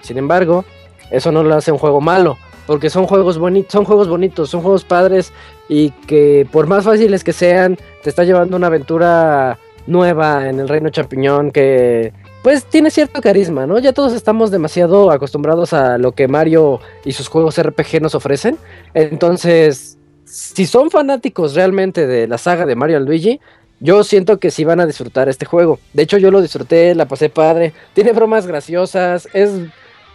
[0.00, 0.64] Sin embargo,
[1.10, 2.38] eso no lo hace un juego malo
[2.68, 5.32] porque son juegos bonitos, son juegos bonitos, son juegos padres
[5.70, 10.68] y que por más fáciles que sean, te está llevando una aventura nueva en el
[10.68, 12.12] Reino Champiñón que
[12.42, 13.78] pues tiene cierto carisma, ¿no?
[13.78, 18.58] Ya todos estamos demasiado acostumbrados a lo que Mario y sus juegos RPG nos ofrecen.
[18.92, 19.96] Entonces,
[20.26, 23.40] si son fanáticos realmente de la saga de Mario Luigi,
[23.80, 25.80] yo siento que sí van a disfrutar este juego.
[25.94, 27.72] De hecho, yo lo disfruté, la pasé padre.
[27.94, 29.52] Tiene bromas graciosas, es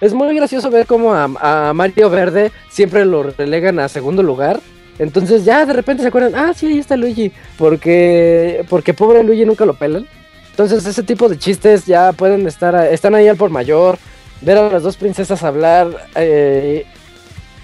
[0.03, 4.59] es muy gracioso ver cómo a, Mario Verde siempre lo relegan a segundo lugar.
[4.99, 7.31] Entonces ya de repente se acuerdan, ah, sí, ahí está Luigi.
[7.57, 10.05] Porque, porque pobre Luigi nunca lo pelan.
[10.49, 13.97] Entonces ese tipo de chistes ya pueden estar, están ahí al por mayor.
[14.41, 15.87] Ver a las dos princesas hablar.
[16.15, 16.85] Eh,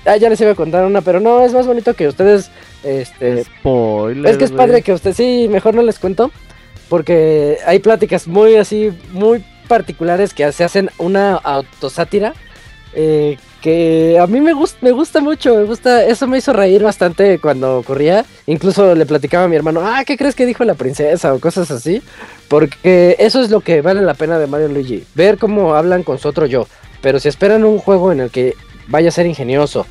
[0.05, 2.49] ah, ya les iba a contar una, pero no, es más bonito que ustedes...
[2.83, 6.31] Este, Spoiler, es que es padre que ustedes, sí, mejor no les cuento.
[6.87, 12.33] Porque hay pláticas muy así, muy particulares que se hacen una autosátira.
[12.93, 16.81] Eh, que a mí me gusta, me gusta mucho, me gusta, eso me hizo reír
[16.81, 18.25] bastante cuando ocurría.
[18.47, 21.33] Incluso le platicaba a mi hermano, ah, ¿qué crees que dijo la princesa?
[21.33, 22.01] o cosas así.
[22.47, 26.17] Porque eso es lo que vale la pena de Mario Luigi, ver cómo hablan con
[26.17, 26.67] su otro yo.
[27.01, 28.55] Pero si esperan un juego en el que
[28.87, 29.85] vaya a ser ingenioso,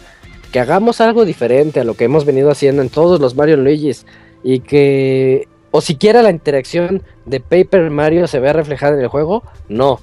[0.50, 4.06] que hagamos algo diferente a lo que hemos venido haciendo en todos los Mario Luigis
[4.42, 9.42] y que o siquiera la interacción de Paper Mario se vea reflejada en el juego,
[9.68, 10.00] no.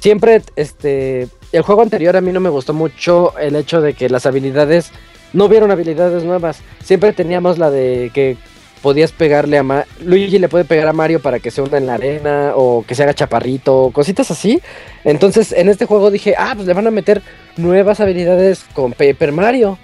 [0.00, 4.08] Siempre, este, el juego anterior a mí no me gustó mucho el hecho de que
[4.08, 4.92] las habilidades
[5.32, 6.60] no hubieron habilidades nuevas.
[6.84, 8.36] Siempre teníamos la de que
[8.82, 11.86] podías pegarle a Mario, Luigi le puede pegar a Mario para que se hunda en
[11.86, 14.60] la arena o que se haga chaparrito, cositas así.
[15.04, 17.22] Entonces, en este juego dije, ah, pues le van a meter
[17.56, 19.78] nuevas habilidades con Paper Mario.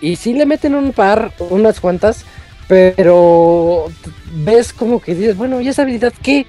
[0.00, 2.24] Y sí le meten un par, unas cuantas,
[2.68, 3.86] pero
[4.32, 6.46] ves como que dices, bueno, ¿y esa habilidad qué?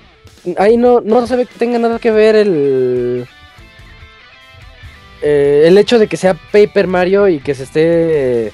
[0.58, 3.28] Ahí no, no se ve que tenga nada que ver el.
[5.22, 8.52] Eh, el hecho de que sea Paper Mario y que se esté.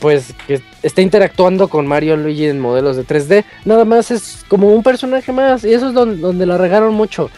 [0.00, 3.44] Pues que esté interactuando con Mario Luigi en modelos de 3D.
[3.64, 5.64] Nada más es como un personaje más.
[5.64, 7.30] Y eso es donde, donde la regaron mucho.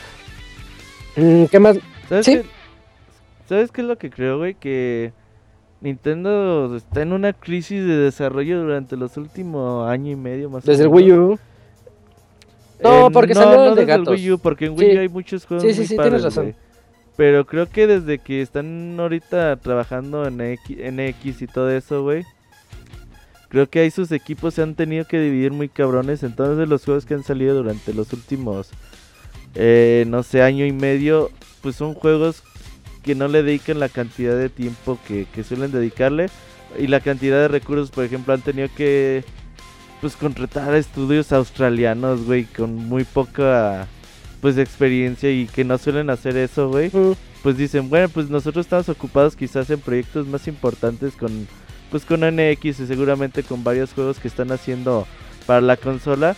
[1.16, 1.78] Mm, ¿Qué más?
[2.08, 2.36] ¿Sabes ¿Sí?
[2.36, 2.44] Qué,
[3.48, 4.54] ¿Sabes qué es lo que creo, güey?
[4.54, 5.12] Que
[5.80, 10.82] Nintendo está en una crisis de desarrollo durante los últimos año y medio más Desde
[10.84, 11.38] el Wii U.
[12.82, 14.08] No, porque no, salió de gatos.
[14.08, 16.54] Wii U, porque en Wii U hay muchos juegos sí, sí, sí, tienes razón.
[17.16, 22.02] Pero creo que desde que están ahorita trabajando en X, en X y todo eso,
[22.02, 22.24] güey.
[23.48, 26.22] Creo que ahí sus equipos se han tenido que dividir muy cabrones.
[26.22, 28.70] Entonces los juegos que han salido durante los últimos,
[29.54, 31.30] eh, no sé, año y medio,
[31.62, 32.42] pues son juegos
[33.02, 36.28] que no le dediquen la cantidad de tiempo que, suelen dedicarle
[36.78, 39.24] y la cantidad de recursos, por ejemplo, han tenido que
[40.00, 43.86] pues contratar a estudios australianos, güey, con muy poca
[44.40, 46.90] pues experiencia y que no suelen hacer eso, güey.
[47.42, 51.46] Pues dicen, bueno, pues nosotros estamos ocupados quizás en proyectos más importantes con
[51.90, 55.08] pues con NX y seguramente con varios juegos que están haciendo
[55.44, 56.36] para la consola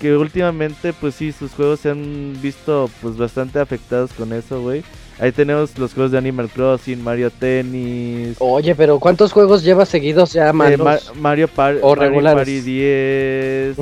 [0.00, 4.82] que últimamente pues sí sus juegos se han visto pues bastante afectados con eso, güey.
[5.20, 8.36] Ahí tenemos los juegos de Animal Crossing, Mario Tennis.
[8.38, 13.76] Oye, pero ¿cuántos juegos lleva seguidos ya, eh, Mario Party o Party 10.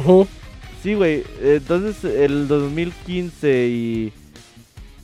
[0.82, 1.22] Sí, güey.
[1.40, 4.12] Entonces, el 2015 y...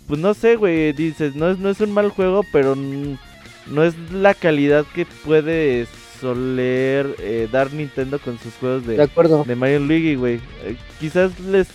[0.09, 0.93] Pues no sé, güey.
[0.93, 5.87] Dices, no es, no es un mal juego, pero no es la calidad que puede
[6.21, 10.41] soler eh, dar Nintendo con sus juegos de, de, Mario Luigi, güey.
[10.65, 11.69] Eh, quizás les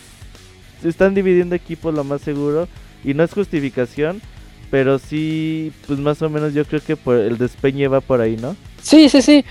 [0.83, 2.67] están dividiendo equipos lo más seguro.
[3.05, 4.21] Y no es justificación.
[4.71, 8.37] Pero sí, pues más o menos yo creo que por el despeñe va por ahí,
[8.37, 8.55] ¿no?
[8.81, 9.43] Sí, sí, sí.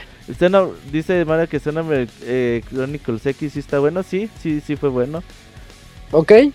[0.93, 5.23] dice Mario que Xenoblade eh, Chronicles X sí está bueno, sí, sí, sí fue bueno.
[6.12, 6.31] Ok.
[6.31, 6.53] eh,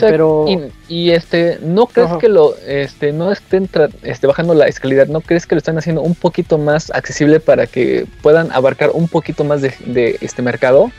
[0.00, 0.46] pero...
[0.48, 0.60] Y,
[0.94, 2.18] y, este, ¿no crees Ajá.
[2.18, 5.08] que lo, este, no estén tra- este, bajando la escalidad?
[5.08, 9.08] ¿No crees que lo están haciendo un poquito más accesible para que puedan abarcar un
[9.08, 10.92] poquito más de, de este mercado?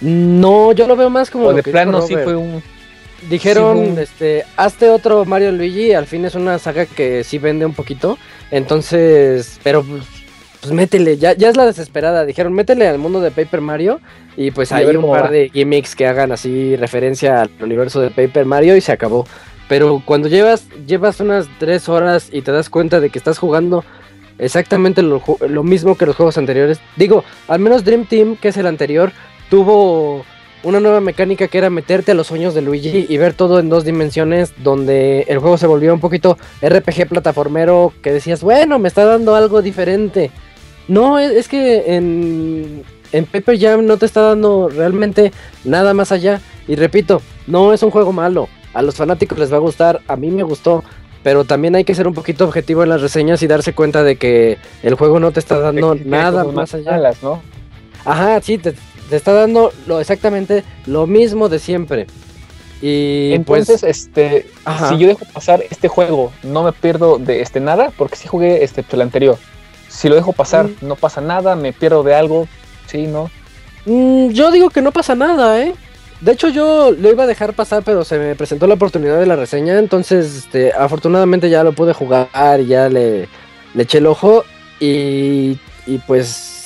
[0.00, 2.62] No, yo lo veo más como O lo de que plano sí fue un...
[3.28, 7.66] Dijeron, Sí, este, hazte otro Mario Luigi, al fin es una saga que sí vende
[7.66, 8.18] un poquito,
[8.50, 10.04] entonces, pero pues,
[10.60, 14.00] pues métele, ya, ya es la desesperada, dijeron, métele al mundo de Paper Mario
[14.36, 15.30] y pues hay un par va.
[15.30, 19.26] de gimmicks que hagan así referencia al universo de Paper Mario y se acabó.
[19.68, 23.84] Pero cuando llevas, llevas unas tres horas y te das cuenta de que estás jugando
[24.38, 28.56] exactamente lo, lo mismo que los juegos anteriores, digo, al menos Dream Team, que es
[28.56, 29.12] el anterior,
[29.48, 30.24] tuvo
[30.62, 33.68] una nueva mecánica que era meterte a los sueños de Luigi y ver todo en
[33.68, 38.88] dos dimensiones, donde el juego se volvió un poquito RPG plataformero, que decías, bueno, me
[38.88, 40.30] está dando algo diferente.
[40.88, 42.82] No, es, es que en,
[43.12, 45.32] en Paper Jam no te está dando realmente
[45.64, 46.40] nada más allá.
[46.68, 48.48] Y repito, no es un juego malo.
[48.74, 50.84] A los fanáticos les va a gustar, a mí me gustó.
[51.22, 54.16] Pero también hay que ser un poquito objetivo en las reseñas y darse cuenta de
[54.16, 56.92] que el juego no te está dando nada más allá.
[56.92, 57.42] malas, ¿no?
[58.04, 58.74] Ajá, sí, te,
[59.10, 62.06] te está dando lo, exactamente lo mismo de siempre.
[62.82, 64.88] Y Entonces, pues, este, Ajá.
[64.88, 68.64] si yo dejo pasar este juego, no me pierdo de este nada, porque sí jugué
[68.64, 69.36] este el anterior.
[69.88, 70.76] Si lo dejo pasar, Mm.
[70.88, 72.48] no pasa nada, me pierdo de algo,
[72.86, 73.30] sí, ¿no?
[73.84, 75.74] mm, yo digo que no pasa nada, ¿eh?
[76.22, 79.24] De hecho, yo lo iba a dejar pasar, pero se me presentó la oportunidad de
[79.26, 79.78] la reseña.
[79.78, 82.28] Entonces, este, afortunadamente ya lo pude jugar
[82.60, 83.26] y ya le,
[83.74, 84.44] le eché el ojo.
[84.80, 86.59] Y, y pues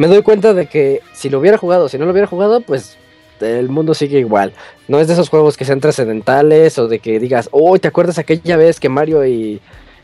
[0.00, 2.96] me doy cuenta de que si lo hubiera jugado, si no lo hubiera jugado, pues
[3.38, 4.54] el mundo sigue igual.
[4.88, 8.16] No es de esos juegos que sean trascendentales o de que digas, oh, ¿te acuerdas
[8.16, 9.60] aquella vez que Mario y,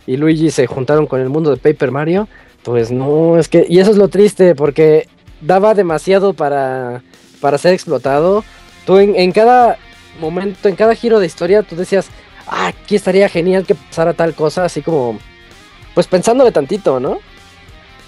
[0.06, 2.28] y Luigi se juntaron con el mundo de Paper Mario?
[2.62, 5.08] Pues no, es que, y eso es lo triste, porque
[5.40, 7.00] daba demasiado para,
[7.40, 8.44] para ser explotado.
[8.84, 9.78] Tú en, en cada
[10.20, 12.08] momento, en cada giro de historia, tú decías,
[12.46, 15.18] ah, aquí estaría genial que pasara tal cosa, así como,
[15.94, 17.18] pues pensándole tantito, ¿no?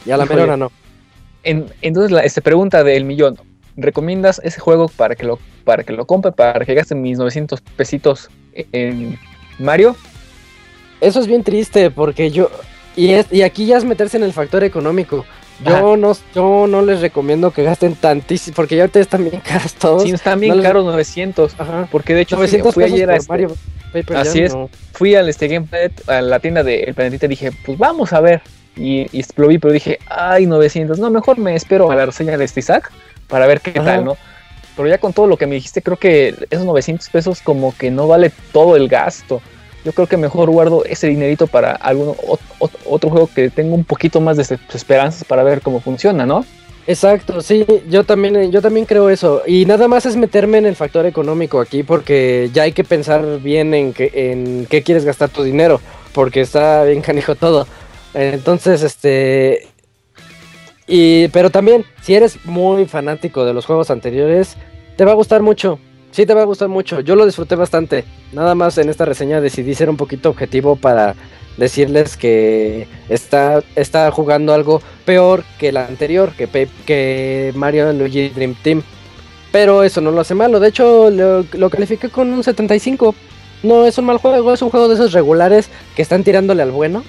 [0.04, 0.70] Y a la mera no.
[1.48, 3.38] En- entonces, la este, pregunta del millón.
[3.76, 7.60] ¿Recomiendas ese juego para que lo para que lo compre, para que gaste mis 900
[7.76, 8.28] pesitos
[8.72, 9.18] en
[9.58, 9.94] Mario?
[11.00, 12.50] Eso es bien triste porque yo
[12.96, 15.24] y es y aquí ya es meterse en el factor económico.
[15.64, 19.74] Yo no yo no les recomiendo que gasten tantísimo porque ya ahorita están bien caros
[19.74, 20.02] todos.
[20.02, 21.54] Sí, están bien no les- caros 900.
[21.58, 21.88] Ajá.
[21.90, 23.54] Porque de hecho fui- 900 fui, ayer a este- Mario
[23.92, 24.54] Paper Así Jam, es.
[24.54, 24.70] no.
[24.92, 28.42] fui al este Gameplay, a la tienda del planetita y dije, pues vamos a ver.
[28.78, 30.98] Y, y lo vi, pero dije, ay, 900.
[30.98, 32.90] No, mejor me espero a la reseña de este Isaac
[33.26, 33.84] para ver qué Ajá.
[33.84, 34.16] tal, ¿no?
[34.76, 37.90] Pero ya con todo lo que me dijiste, creo que esos 900 pesos como que
[37.90, 39.42] no vale todo el gasto.
[39.84, 43.74] Yo creo que mejor guardo ese dinerito para algún ot- ot- otro juego que tenga
[43.74, 46.44] un poquito más de espe- esperanzas para ver cómo funciona, ¿no?
[46.86, 49.42] Exacto, sí, yo también, eh, yo también creo eso.
[49.46, 53.40] Y nada más es meterme en el factor económico aquí porque ya hay que pensar
[53.40, 55.80] bien en en qué quieres gastar tu dinero,
[56.14, 57.66] porque está bien canijo todo.
[58.14, 59.68] Entonces, este...
[60.86, 64.56] Y, pero también, si eres muy fanático de los juegos anteriores,
[64.96, 65.78] te va a gustar mucho.
[66.10, 67.00] Sí, te va a gustar mucho.
[67.00, 68.04] Yo lo disfruté bastante.
[68.32, 71.14] Nada más en esta reseña decidí ser un poquito objetivo para
[71.58, 78.54] decirles que está, está jugando algo peor que el anterior, que, que Mario Luigi Dream
[78.62, 78.82] Team.
[79.52, 80.60] Pero eso no lo hace malo.
[80.60, 83.14] De hecho, lo, lo califiqué con un 75.
[83.62, 86.70] No es un mal juego, es un juego de esos regulares que están tirándole al
[86.70, 87.02] bueno.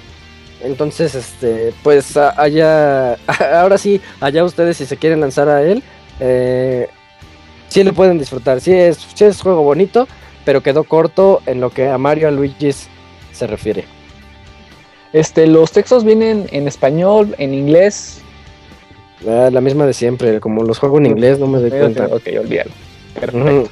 [0.62, 3.14] Entonces, este, pues allá,
[3.60, 5.82] ahora sí, allá ustedes si se quieren lanzar a él,
[6.20, 6.88] eh,
[7.70, 8.60] sí lo pueden disfrutar.
[8.62, 10.08] Sí es, sí es juego bonito,
[10.46, 12.72] pero quedó corto en lo que a Mario a Luigi
[13.32, 13.86] se refiere.
[15.14, 18.22] Este, los textos vienen en español, en inglés.
[19.28, 22.06] Ah, la misma de siempre, como los juego en inglés, no me doy cuenta.
[22.06, 22.72] ok, olvídalo.
[23.20, 23.38] Perfecto.
[23.62, 23.70] Ujú.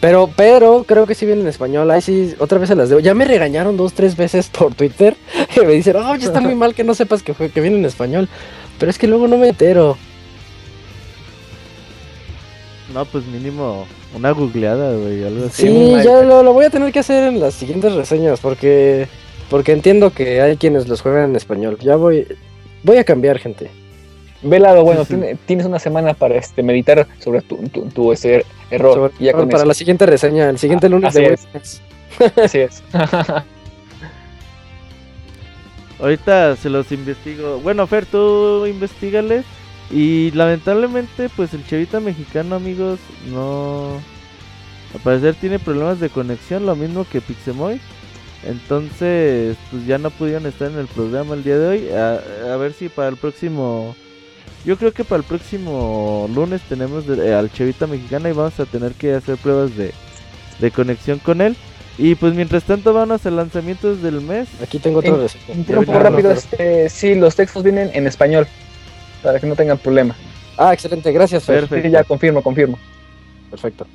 [0.00, 1.90] Pero, pero, creo que sí viene en español.
[1.90, 3.00] Ay, sí, otra vez se las debo.
[3.00, 5.16] Ya me regañaron dos, tres veces por Twitter.
[5.54, 7.78] Que me dicen, oh, ya está muy mal que no sepas que, fue- que viene
[7.78, 8.28] en español.
[8.78, 9.96] Pero es que luego no me entero.
[12.94, 15.62] No, pues mínimo una googleada, güey, algo así.
[15.66, 18.38] Sí, ya lo, lo voy a tener que hacer en las siguientes reseñas.
[18.40, 19.08] Porque,
[19.50, 21.76] porque entiendo que hay quienes los juegan en español.
[21.82, 22.26] Ya voy,
[22.84, 23.68] voy a cambiar, gente.
[24.42, 25.20] Velado, bueno, Sí, sí.
[25.20, 28.94] tiene- tienes una semana para este, meditar sobre tu, tu, tu, ese error.
[28.94, 29.66] Sobre y ya con para eso.
[29.66, 31.48] la siguiente reseña, el siguiente Ah, lunes así de es.
[32.36, 32.82] Así es.
[36.00, 37.58] Ahorita se los investigo.
[37.60, 39.44] Bueno, Fer, tú investigales.
[39.90, 42.98] Y lamentablemente, pues el chavita mexicano, amigos,
[43.30, 43.94] no.
[44.94, 47.80] Al parecer tiene problemas de conexión, lo mismo que Pixemoy.
[48.46, 51.88] Entonces, pues ya no pudieron estar en el programa el día de hoy.
[51.90, 52.20] A,
[52.52, 53.96] a ver si para el próximo.
[54.64, 58.58] Yo creo que para el próximo lunes tenemos de- eh, al chavita mexicano y vamos
[58.60, 59.92] a tener que hacer pruebas de,
[60.58, 61.56] de conexión con él.
[61.96, 64.48] Y pues mientras tanto vamos a lanzamientos del mes.
[64.62, 65.26] Aquí tengo otro.
[65.48, 68.46] Un tiempo rápido, este, sí, los textos vienen en español,
[69.22, 70.14] para que no tengan problema.
[70.56, 71.60] Ah, excelente, gracias, Fer.
[71.60, 71.86] Perfecto.
[71.88, 72.78] Sí, ya confirmo, confirmo.
[73.50, 73.86] Perfecto.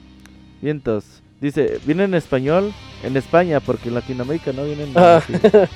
[0.61, 1.06] Vientos.
[1.40, 2.73] Dice, viene en español
[3.03, 4.91] en España, porque en Latinoamérica no vienen.
[4.95, 5.22] Ah.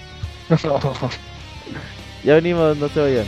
[2.23, 3.26] Ya venimos, no se vayan.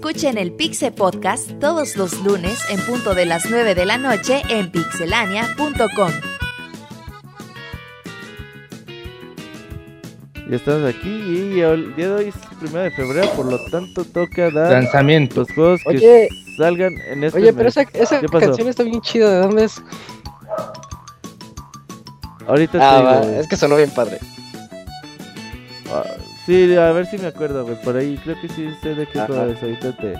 [0.00, 4.42] Escuchen el Pixe Podcast todos los lunes en punto de las 9 de la noche
[4.50, 6.10] en pixelania.com.
[10.50, 13.58] Ya estamos aquí y el día de hoy es el primero de febrero, por lo
[13.70, 15.40] tanto toca dar Lanzamiento.
[15.40, 16.28] los juegos que Oye.
[16.58, 17.76] salgan en este Oye, pero mes.
[17.78, 19.82] esa, esa canción está bien chida, ¿de dónde es?
[22.46, 23.40] Ahorita Ah, te va, digo.
[23.40, 24.18] es que sonó bien padre.
[25.90, 26.04] Ah,
[26.46, 27.76] sí, a ver si me acuerdo, güey.
[27.82, 29.26] Por ahí creo que sí sé de qué Ajá.
[29.26, 29.62] juego es.
[29.62, 30.14] Ahorita te,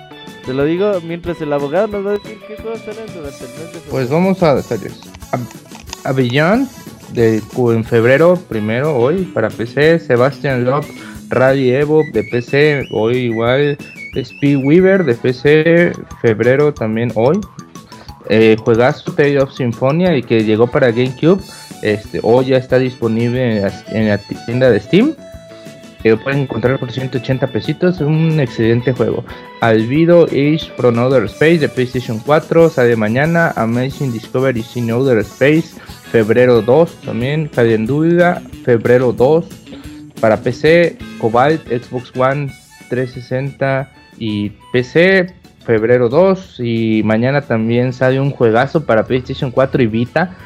[0.44, 3.50] te lo digo mientras el abogado nos va a decir qué juegos salen durante el
[3.50, 3.90] mes de febrero.
[3.90, 4.52] Pues vamos a.
[4.52, 6.68] A, a Beyond,
[7.12, 9.98] de, en febrero, primero, hoy, para PC.
[9.98, 10.86] Sebastian Love,
[11.28, 13.78] Rally Evo, de PC, hoy igual.
[14.14, 15.92] Speed Weaver, de PC,
[16.22, 17.38] febrero también hoy.
[18.28, 21.42] Eh, juegazo Tale of Symphonia y que llegó para GameCube.
[21.82, 25.14] Este, hoy ya está disponible en la, en la tienda de Steam.
[26.10, 27.96] Lo pueden encontrar por 180 pesitos.
[27.96, 29.24] Es un excelente juego.
[29.60, 33.52] Alvido Age from Outer Space de PlayStation 4 sale mañana.
[33.56, 35.74] Amazing Discovery in Outer Space,
[36.10, 37.48] febrero 2 también.
[37.48, 39.46] Calendula, febrero 2
[40.20, 40.96] para PC.
[41.18, 42.52] Cobalt, Xbox One
[42.88, 45.34] 360 y PC,
[45.64, 46.60] febrero 2.
[46.60, 50.36] Y mañana también sale un juegazo para PlayStation 4 y Vita.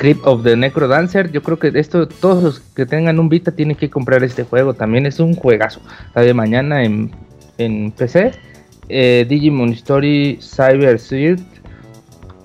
[0.00, 1.30] Crypt of the Necro Dancer.
[1.30, 4.72] Yo creo que esto, todos los que tengan un Vita tienen que comprar este juego.
[4.72, 5.82] También es un juegazo.
[6.14, 7.10] Sale mañana en,
[7.58, 8.32] en PC.
[8.88, 11.44] Eh, Digimon Story Cyber Shield.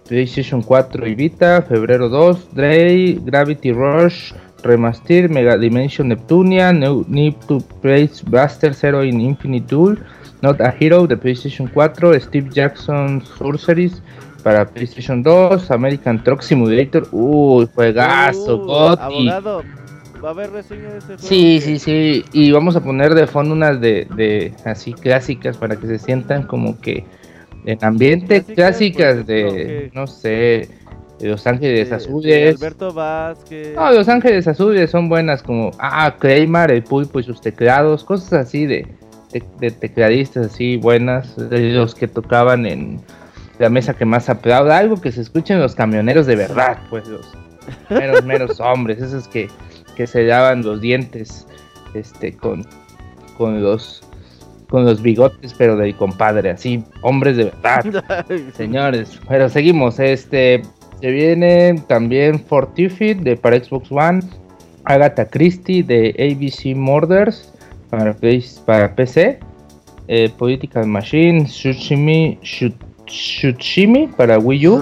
[0.09, 1.61] PlayStation 4 y Vita.
[1.61, 2.53] Febrero 2.
[2.53, 4.33] Dre, Gravity Rush.
[4.61, 5.29] Remaster.
[5.29, 6.73] Mega Dimension Neptunia.
[6.73, 9.97] No Need to Place Buster Zero in Infinite Duel.
[10.41, 12.19] Not a Hero de PlayStation 4.
[12.19, 14.01] Steve Jackson Sorceries
[14.45, 19.63] para PlayStation 2, American Truck Simulator, uy, juegazo, Uh, abogado,
[20.23, 21.21] ¿va a haber reseña de ese juego?
[21.23, 25.75] Sí, sí, sí, y vamos a poner de fondo unas de, de así clásicas para
[25.77, 27.03] que se sientan como que
[27.65, 30.69] en ambiente Clásicas, de, no sé,
[31.19, 32.55] de Los Ángeles De- de Azules.
[32.57, 33.73] Alberto Vázquez.
[33.75, 38.33] No, Los Ángeles Azules son buenas como, ah, Kramer, el pulpo y sus teclados, cosas
[38.33, 38.85] así de,
[39.33, 42.99] de, de tecladistas así buenas, de los que tocaban en
[43.59, 47.31] la mesa que más aplauda, algo que se escuchen los camioneros de verdad, pues los
[47.89, 49.47] meros, meros hombres, esos que,
[49.95, 51.47] que se daban los dientes
[51.93, 52.65] este con,
[53.37, 54.01] con los
[54.69, 58.25] con los bigotes pero del compadre, así, hombres de verdad.
[58.57, 59.99] Señores, pero seguimos.
[59.99, 60.61] Este
[60.99, 64.21] se viene también Fortifit de para Xbox One,
[64.85, 67.53] Agatha Christie de ABC Murders
[67.89, 68.15] para,
[68.65, 69.39] para PC,
[70.07, 72.73] eh, Political Machine, Tsushimi, Shu-
[73.05, 74.81] Tsushimi para Wii U,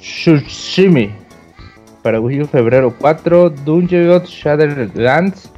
[0.00, 1.10] Tsushimi
[2.02, 5.50] para Wii U febrero 4, Dungeon Shattered Lands.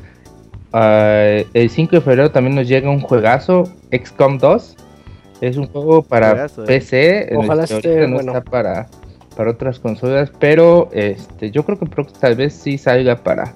[0.72, 4.76] Ah, el 5 de febrero también nos llega un juegazo, XCOM 2.
[5.40, 6.66] Es un juego para Juegazo, eh.
[6.66, 8.32] PC, en el Ojalá que esté no bueno.
[8.32, 8.88] está para,
[9.36, 11.86] para otras consolas, pero este yo creo que
[12.18, 13.52] tal vez sí salga para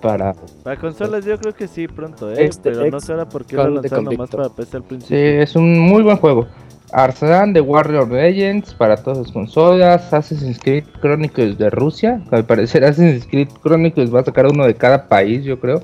[0.00, 0.34] para
[0.64, 2.44] Para consolas yo creo que sí pronto, ¿eh?
[2.44, 5.42] Este, Pero no sé ahora por qué lo lanzaron nomás para PC al Sí, principio.
[5.42, 6.46] es un muy buen juego.
[6.92, 10.12] Arslan de Warrior Legends para todas las consolas.
[10.12, 12.20] Assassin's Creed Chronicles de Rusia.
[12.30, 15.82] Al parecer Assassin's Creed Chronicles va a sacar uno de cada país, yo creo.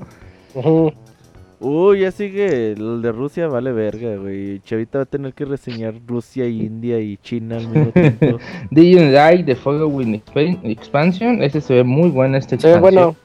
[1.61, 4.61] Uy, ya sigue el de Rusia, vale verga, güey.
[4.61, 8.37] Chavita va a tener que reseñar Rusia, India y China al mismo tiempo.
[8.71, 11.43] Digimon Light de Following Expan- Expansion.
[11.43, 13.15] Ese se ve muy bueno este Se ve bueno.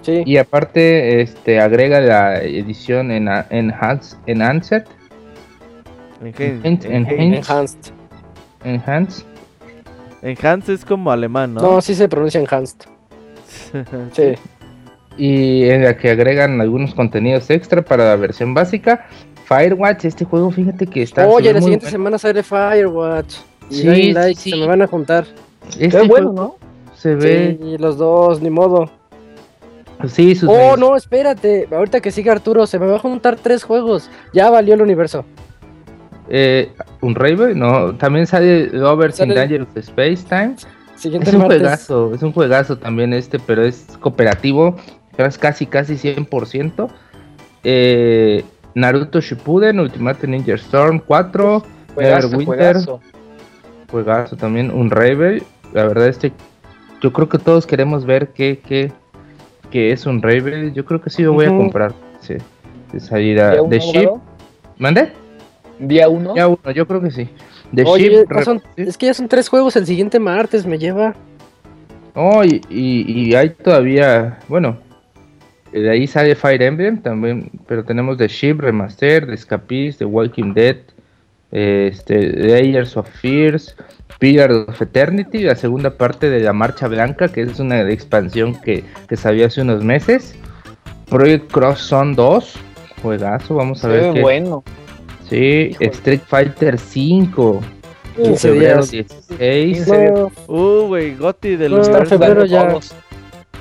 [0.00, 0.22] Sí.
[0.24, 4.84] Y aparte este agrega la edición en Enhanced, Enhanced,
[6.24, 7.92] Enhanced,
[8.64, 9.24] Enhanced.
[10.22, 10.72] Enhanced.
[10.74, 11.60] Es como alemán, ¿no?
[11.62, 12.78] No, sí se pronuncia enhanced.
[14.12, 14.34] Sí.
[15.16, 19.06] y en la que agregan algunos contenidos extra para la versión básica.
[19.46, 21.26] Firewatch, este juego, fíjate que está.
[21.26, 21.90] Oye, la siguiente bueno.
[21.90, 23.34] semana sale Firewatch.
[23.70, 25.26] Y Sí, se me van a juntar.
[25.78, 26.56] Este Es bueno, ¿no?
[26.96, 27.58] Se ve.
[27.60, 28.90] Sí, los dos, ni modo.
[30.08, 31.68] Sí, sus Oh, no, espérate.
[31.70, 34.10] Ahorita que siga Arturo, se me va a juntar tres juegos.
[34.32, 35.24] Ya valió el universo.
[36.34, 36.72] Eh,
[37.02, 37.94] un Raven, no.
[37.96, 40.54] También sale Lovers in Danger of Space Time.
[40.96, 41.58] Siguiente Es un martes.
[41.60, 44.76] juegazo, es un juegazo también este, pero es cooperativo,
[45.18, 46.88] es casi casi 100%.
[47.64, 48.44] Eh,
[48.74, 51.62] Naruto Shippuden, Ultimate Ninja Storm 4,
[51.94, 53.00] Juegazo, Neverwinter, juegazo.
[53.90, 55.42] juegazo también, un Ravel.
[55.74, 56.32] La verdad este,
[57.02, 58.90] yo creo que todos queremos ver qué, qué,
[59.70, 60.72] qué es un Ravel.
[60.72, 61.92] Yo creo que sí lo voy a comprar.
[62.20, 62.36] Sí,
[62.92, 64.08] de salida ¿Día uno, de Ship.
[64.78, 65.12] ¿Mande?
[65.82, 66.34] ¿Día uno?
[66.36, 67.28] Ya uno, yo creo que sí.
[67.72, 68.42] De Oye, Ship.
[68.44, 71.14] son- es que ya son tres juegos el siguiente martes, me lleva.
[72.14, 74.76] Oh, y, y- y hay todavía, bueno,
[75.72, 80.52] de ahí sale Fire Emblem también, pero tenemos The Ship Remaster, The Escapist, The Walking
[80.52, 80.76] Dead,
[81.50, 83.74] este, Layers of Fears,
[84.18, 88.84] Pillar of Eternity, la segunda parte de la Marcha Blanca, que es una expansión que,
[89.08, 90.34] que salió hace unos meses,
[91.08, 92.54] Project Cross Zone 2,
[93.02, 94.20] juegazo, vamos a Se ver ve qué.
[94.20, 94.62] bueno.
[95.32, 95.86] Sí, Híjole.
[95.90, 97.60] Street Fighter 5,
[98.16, 98.90] 15 febrero días.
[98.90, 99.78] 16.
[99.78, 100.32] ¿En serio?
[100.48, 102.18] No, Uh, güey, Goti del No, universo.
[102.18, 102.68] febrero ya.
[102.68, 102.94] Todos.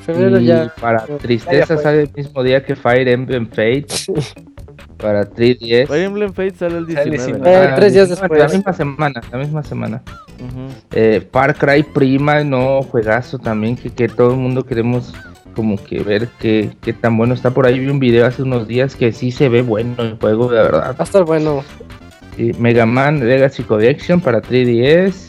[0.05, 0.73] febrero y ya.
[0.81, 3.85] para tristeza ya sale el mismo día que Fire Emblem Fate.
[4.97, 5.87] para 3DS.
[5.87, 7.63] Fire Emblem Fate sale el Sale el 19.
[7.65, 8.39] Eh, tres días después.
[8.39, 10.01] La misma semana, la misma semana.
[10.93, 15.13] Eh, Far Cry Prima, no, juegazo también, que, que todo el mundo queremos
[15.55, 17.79] como que ver qué, qué tan bueno está por ahí.
[17.79, 20.95] Vi un video hace unos días que sí se ve bueno el juego, la verdad.
[20.97, 21.63] Va a estar bueno.
[22.57, 25.27] Mega Man Legacy Collection para 3DS.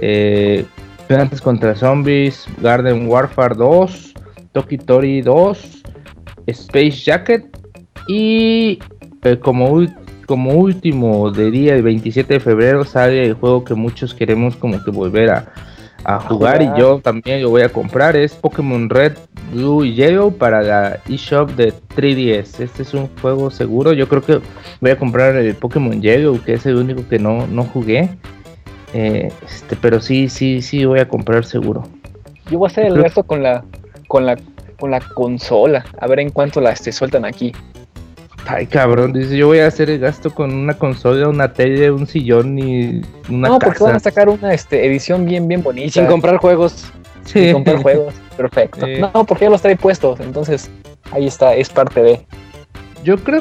[0.00, 0.64] Eh,
[1.06, 4.14] Plantas contra Zombies, Garden Warfare 2,
[4.52, 5.82] Toki Tori 2,
[6.46, 7.44] Space Jacket
[8.08, 8.78] y
[9.22, 9.82] eh, como,
[10.26, 14.82] como último de día, el 27 de febrero, sale el juego que muchos queremos como
[14.82, 15.52] que volver a,
[16.04, 18.16] a jugar, y yo también lo voy a comprar.
[18.16, 19.14] Es Pokémon Red,
[19.52, 22.60] Blue y Yellow para la eShop de 3DS.
[22.60, 23.92] Este es un juego seguro.
[23.92, 24.40] Yo creo que
[24.80, 28.10] voy a comprar el Pokémon Yellow, que es el único que no, no jugué.
[28.92, 31.84] Eh, este, pero sí, sí, sí voy a comprar seguro.
[32.50, 33.64] Yo voy a hacer el gasto con la,
[34.06, 34.36] con la,
[34.78, 35.84] con la consola.
[35.98, 37.52] A ver en cuánto la este, sueltan aquí.
[38.46, 42.06] Ay, cabrón, dice, yo voy a hacer el gasto con una consola, una tele, un
[42.06, 43.00] sillón y
[43.30, 45.86] una no, porque van a sacar una este, edición bien, bien bonita.
[45.86, 46.86] Y sin comprar juegos.
[47.24, 47.44] Sí.
[47.44, 48.14] sin comprar juegos.
[48.36, 48.84] Perfecto.
[48.84, 49.00] Sí.
[49.00, 50.20] No, porque ya los trae puestos.
[50.20, 50.70] Entonces,
[51.10, 52.26] ahí está, es parte de.
[53.02, 53.40] Yo creo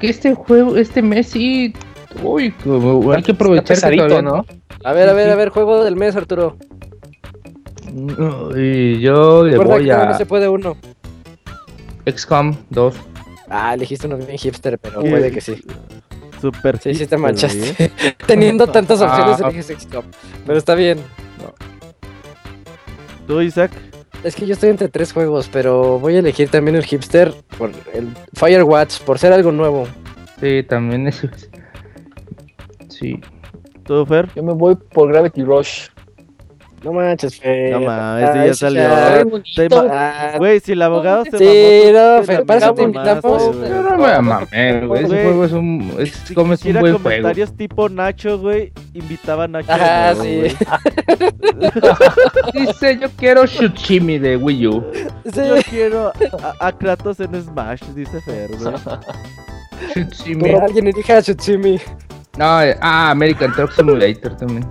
[0.00, 1.74] que este juego, este mes sí,
[2.22, 4.46] uy, como hay que aprovechar que todavía ¿no?
[4.84, 6.56] A ver, a ver, a ver, juego del mes, Arturo.
[7.92, 10.76] no- Y yo le Recuerda que voy todavía no a se puede uno.
[12.06, 12.94] XCOM 2.
[13.50, 15.62] Ah, elegiste uno bien hipster, pero puede que sí.
[16.40, 17.74] Super Sí, sí te hipster, manchaste.
[17.78, 18.14] güey.
[18.26, 19.48] Teniendo tantas opciones, Ah.
[19.48, 20.04] eliges XCOM.
[20.46, 20.98] Pero está bien.
[23.26, 23.70] ¿Tú, Isaac?
[24.24, 27.70] Es que yo estoy entre tres juegos, pero voy a elegir también el hipster por
[27.92, 29.86] el Firewatch, por ser algo nuevo.
[30.40, 31.26] Sí, también es.
[32.88, 33.20] Sí.
[33.84, 34.28] ¿Tú, Fer?
[34.34, 35.88] Yo me voy por Gravity Rush.
[36.84, 37.72] No manches, Fer.
[37.72, 38.80] No mames, Ay, ya salió.
[38.82, 39.24] ya.
[39.56, 41.44] Te ma- Ah, Güey, si el abogado se Sí,
[41.92, 43.42] mamó, no, tú Fer, te para eso te invitamos.
[43.68, 45.04] Yo no me mamé, güey.
[45.04, 45.94] Ese juego es un.
[45.98, 47.02] Es, Si como es un buen juego.
[47.02, 49.76] comentarios tipo Nacho, güey, invitaba a Nacho.
[49.76, 50.56] Nuevo, sí.
[52.54, 54.84] Dice, yo quiero Shuchimi de Wii U.
[55.32, 55.40] Sí.
[55.48, 56.12] Yo quiero
[56.60, 58.74] a, a Kratos en Smash, dice Fer, güey.
[59.94, 60.50] Shuchimi.
[60.50, 61.78] Alguien elija a Tsutsumi.
[62.36, 64.64] No, eh, ah, American Truck Simulator también.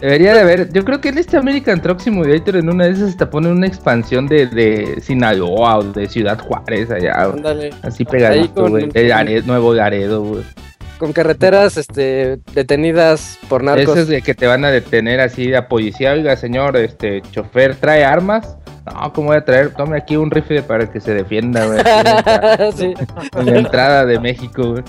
[0.00, 3.10] Debería de haber, yo creo que en este American Truck Simulator en una de esas
[3.10, 7.70] hasta pone una expansión de, de Sinaloa o de Ciudad Juárez allá, Ándale.
[7.82, 10.42] así pegadito, güey, de Laredo- Nuevo Laredo, güey.
[10.98, 13.96] Con carreteras este, detenidas por narcos.
[13.96, 18.04] Esos de que te van a detener así a policía, oiga señor, este chofer, ¿trae
[18.04, 18.56] armas?
[18.84, 19.70] No, ¿cómo voy a traer?
[19.74, 21.78] Tome aquí un rifle para que se defienda, güey.
[21.78, 22.94] aquí en la- sí.
[23.36, 24.82] En la entrada de México, güey.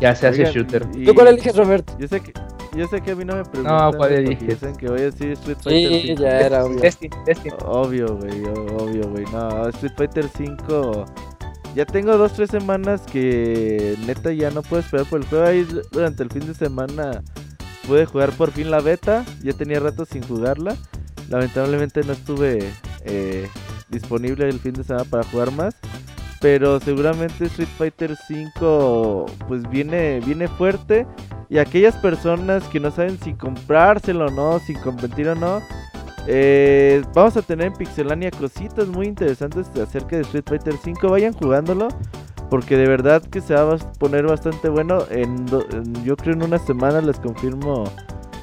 [0.00, 0.86] Ya se hace oigan, shooter.
[0.96, 1.88] y- ¿Tú cuál eliges, Robert?
[1.98, 2.32] Yo sé que,
[2.76, 3.92] yo sé que a mí no me preguntan.
[3.92, 4.48] ¿cuál güey, porque eliges?
[4.60, 6.22] Dicen que voy a decir Street Fighter Sí, 5.
[6.22, 6.80] ya era obvio.
[6.80, 7.54] Destiny, Destiny.
[7.64, 9.24] Obvio, güey, obvio, güey.
[9.32, 11.04] No, Street Fighter 5.
[11.74, 15.44] Ya tengo dos, tres semanas que neta ya no puedo esperar por el juego.
[15.46, 17.22] Ahí durante el fin de semana
[17.86, 19.24] pude jugar por fin la beta.
[19.42, 20.76] Ya tenía rato sin jugarla.
[21.28, 22.72] Lamentablemente no estuve
[23.04, 23.48] eh,
[23.88, 25.76] disponible el fin de semana para jugar más.
[26.40, 31.06] Pero seguramente Street Fighter 5 pues viene, viene fuerte.
[31.48, 35.60] Y aquellas personas que no saben si comprárselo o no, si competir o no,
[36.26, 41.08] eh, vamos a tener en Pixelania cositas muy interesantes acerca de Street Fighter 5.
[41.08, 41.88] Vayan jugándolo.
[42.48, 45.04] Porque de verdad que se va a poner bastante bueno.
[45.10, 45.46] En,
[46.04, 47.84] yo creo en una semana les confirmo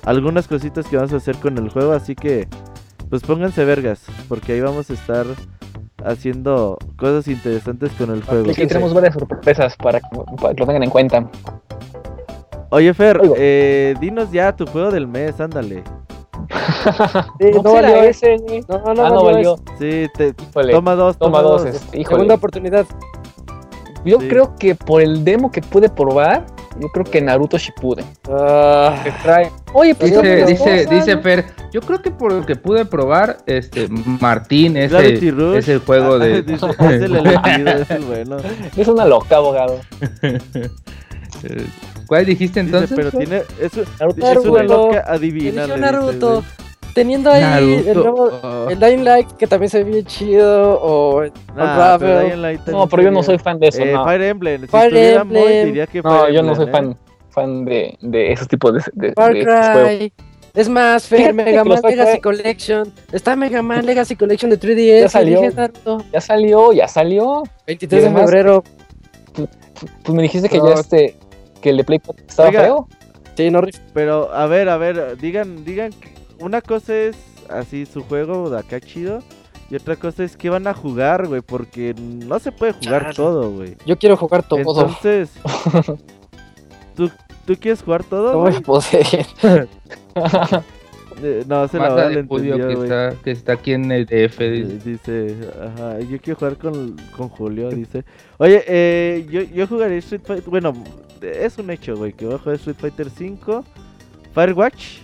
[0.06, 1.92] algunas cositas que vamos a hacer con el juego.
[1.92, 2.48] Así que
[3.10, 4.04] pues pónganse vergas.
[4.30, 5.26] Porque ahí vamos a estar
[6.06, 8.50] haciendo cosas interesantes con el juego.
[8.52, 10.08] Aquí tenemos varias sorpresas para que,
[10.42, 11.30] para que lo tengan en cuenta.
[12.70, 15.84] Oye Fer, eh, dinos ya tu juego del mes, ándale.
[17.40, 17.96] Sí, No, no, valió.
[18.04, 18.62] ese, güey.
[18.68, 19.56] No, no, Ah, no valió.
[19.56, 19.56] valió.
[19.80, 22.16] Sí, te, Híjole, toma dos, Toma dos, este, híjole.
[22.16, 22.86] Segunda oportunidad.
[24.06, 24.28] Yo Sí.
[24.28, 26.46] creo que por el demo que pude probar,
[26.80, 28.06] yo creo que Naruto Shippuden.
[28.30, 29.52] Ah, Que trae.
[29.74, 31.22] Oye, pues Dice, dice, dice ¿no?
[31.22, 34.78] Fer, yo creo que por lo que pude probar, este, Martín,
[35.32, 35.58] Rush.
[35.58, 36.42] ese juego Ah, de...
[36.44, 38.38] dice, es el elegido, es el bueno.
[38.78, 39.80] Es una loca, abogado.
[42.08, 42.96] ¿Cuál dijiste Dice, entonces?
[42.96, 45.50] pero tiene, es, Naruto es una loca adivina.
[45.64, 46.42] eligió le Naruto.
[46.42, 46.54] dice,
[46.98, 48.68] Teniendo ahí el, nuevo, Oh.
[48.70, 51.24] el Dying Light, que también se ve bien chido, o.
[51.56, 54.04] Nah, pero Dying Light No, pero yo no soy fan de eso, Eh, no.
[54.04, 54.62] Fire Emblem.
[54.62, 55.66] Si Fire Emblem.
[55.68, 56.96] diría que No, Fire yo no soy Emblem, ¿eh?
[56.96, 56.98] fan,
[57.30, 59.90] fan de, de esos tipos de, de, Far de estos juegos.
[59.98, 60.14] Cry.
[60.56, 62.92] Es más, Fer, Mega Man Legacy Cry- Collection.
[63.12, 65.02] Está Mega Man Legacy Collection de 3DS.
[65.02, 65.42] Ya salió.
[66.12, 67.44] Ya salió, ya salió.
[67.68, 68.64] 23 Y de febrero.
[69.36, 70.70] Pues me dijiste que No.
[70.74, 71.16] ya este,
[71.62, 72.62] que el de Play estaba Oiga.
[72.64, 72.88] feo.
[73.36, 73.62] Sí, no
[73.94, 77.16] Pero, a ver, a ver, digan, digan, que una cosa es
[77.50, 79.22] así su juego de acá chido.
[79.70, 83.16] Y otra cosa es que van a jugar, güey, porque no se puede jugar Chale.
[83.16, 83.76] todo, güey.
[83.86, 84.60] Yo quiero jugar todo.
[84.60, 85.30] Entonces,
[86.96, 87.12] ¿tú,
[87.46, 88.32] ¿tú quieres jugar todo?
[88.32, 89.28] No voy a poder.
[91.24, 93.92] Eh, no, se la Mata va a de Julio que está, que está aquí en
[93.92, 94.40] el DF.
[94.40, 94.90] Eh, dice.
[94.90, 98.04] Dice, ajá, yo quiero jugar con, con Julio, dice.
[98.38, 100.74] Oye, eh, yo, yo jugaré Street Fighter, bueno,
[101.22, 103.66] es un hecho, güey, que voy a jugar Street Fighter 5,
[104.34, 105.00] Firewatch,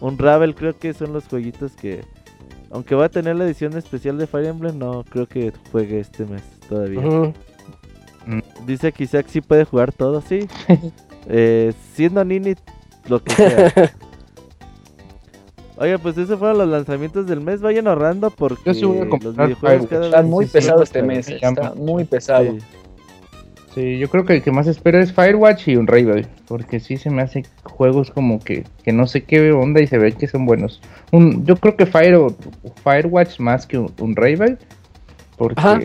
[0.00, 2.02] Unravel, creo que son los jueguitos que,
[2.70, 6.26] aunque va a tener la edición especial de Fire Emblem, no creo que juegue este
[6.26, 7.00] mes todavía.
[7.00, 7.32] Ujú.
[8.66, 10.48] Dice que Isaac sí puede jugar todo, sí.
[11.28, 12.54] Eh, siendo Nini,
[13.08, 13.72] lo que sea.
[15.76, 17.60] Oye, pues esos fueron los lanzamientos del mes.
[17.60, 20.76] Vayan ahorrando porque Yo sí voy a los videojuegos cada Está vez muy sí pesado
[20.76, 21.28] son este mes.
[21.28, 22.44] Está muy pesado.
[22.52, 22.58] Sí.
[23.76, 27.10] Sí, yo creo que el que más espero es Firewatch y Unravel, porque sí se
[27.10, 30.46] me hace juegos como que, que no sé qué onda y se ve que son
[30.46, 30.80] buenos.
[31.12, 32.18] Un, yo creo que Fire,
[32.82, 34.56] Firewatch más que un, Unravel,
[35.36, 35.54] porque...
[35.60, 35.78] Ajá.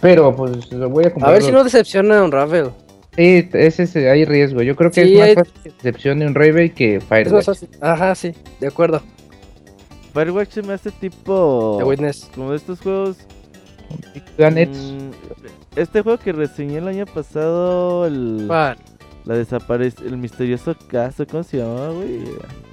[0.00, 1.30] Pero pues lo voy a comprar.
[1.30, 2.70] A ver si no decepciona un Ravel.
[3.16, 4.62] Sí, ese, ese- hay riesgo.
[4.62, 7.48] Yo creo que Sí, es más hay- fácil decepción de Unravel que Es Firewatch.
[7.80, 9.02] Ajá, sí, de acuerdo.
[10.14, 11.74] Firewatch se me hace tipo.
[11.78, 12.30] The Witness.
[12.34, 13.18] Como de estos juegos.
[14.38, 15.10] Ganets, mm,
[15.76, 18.06] este juego que reseñé el año pasado.
[18.06, 18.76] El, ¿Cuál?
[19.24, 20.04] la desaparece.
[20.06, 21.26] El misterioso caso.
[21.26, 22.20] ¿Cómo se llamaba, güey?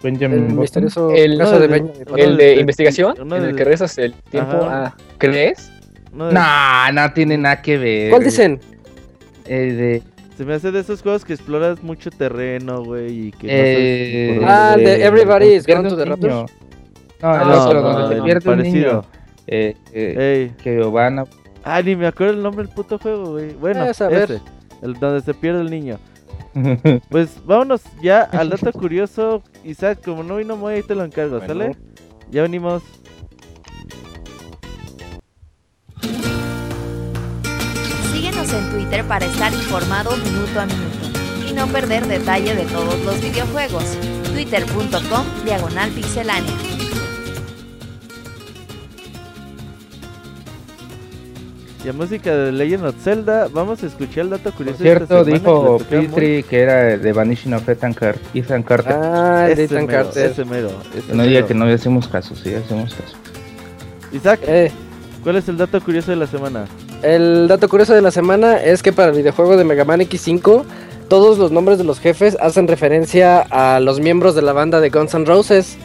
[0.03, 0.59] Benjamin El Button.
[0.59, 2.03] misterioso El- caso no, de el- Benjamin.
[2.07, 4.85] Uno El de- de investigación, en de- el que regresas el tiempo Ajá.
[4.87, 4.95] a...
[5.17, 5.69] ¿Crees?
[6.11, 8.09] De- No, no tiene nada que ver.
[8.11, 8.59] ¿Cuál dicen?
[9.45, 10.03] El de...
[10.37, 13.27] Se me hace de esos juegos que exploras mucho terreno, güey.
[13.27, 16.05] Y que Eh, no sabes Ah, el de Everybody donde is Gone to the.
[16.05, 16.33] Raptors.
[16.33, 18.91] No, el Ah, otro, no, donde no, se no, pierde un parecido.
[18.91, 19.05] niño.
[19.47, 20.63] Eh, eh, Ey.
[20.63, 21.25] que van a...
[21.69, 23.53] Ah, ni me acuerdo el nombre del puto juego, güey.
[23.55, 24.31] Bueno, Eh, a ver.
[24.31, 24.41] ese.
[24.81, 25.99] El donde se pierde el niño.
[27.09, 29.43] Pues vámonos ya al dato curioso.
[29.63, 31.47] Isaac, como no vino muy ahí te lo encargo, Bueno.
[31.53, 31.77] ¿sale?
[32.31, 32.83] Ya venimos.
[38.11, 41.19] Síguenos en Twitter para estar informado minuto a minuto
[41.49, 43.83] y no perder detalle de todos los videojuegos.
[44.33, 46.53] Twitter.com Diagonal Pixelánea.
[51.85, 54.83] Y a música de Legend of Zelda, vamos a escuchar el dato Por curioso.
[54.83, 58.93] de esta cierto, dijo que que era The Vanishing of Ethan, Car- Ethan Carter.
[58.93, 60.31] Ah, de Ese Ethan mero, Carter.
[60.31, 63.15] ese mero, ese no diga que no le hacemos caso, sí, hacemos caso.
[64.11, 64.71] Isaac, Eh,
[65.23, 66.65] ¿cuál es el dato curioso de la semana?
[67.03, 70.63] el dato curioso de la semana es que para el videojuego de Mega Man X5,
[71.07, 74.89] todos los nombres de los jefes hacen referencia a los miembros de la banda de
[74.89, 75.77] Guns N' Roses,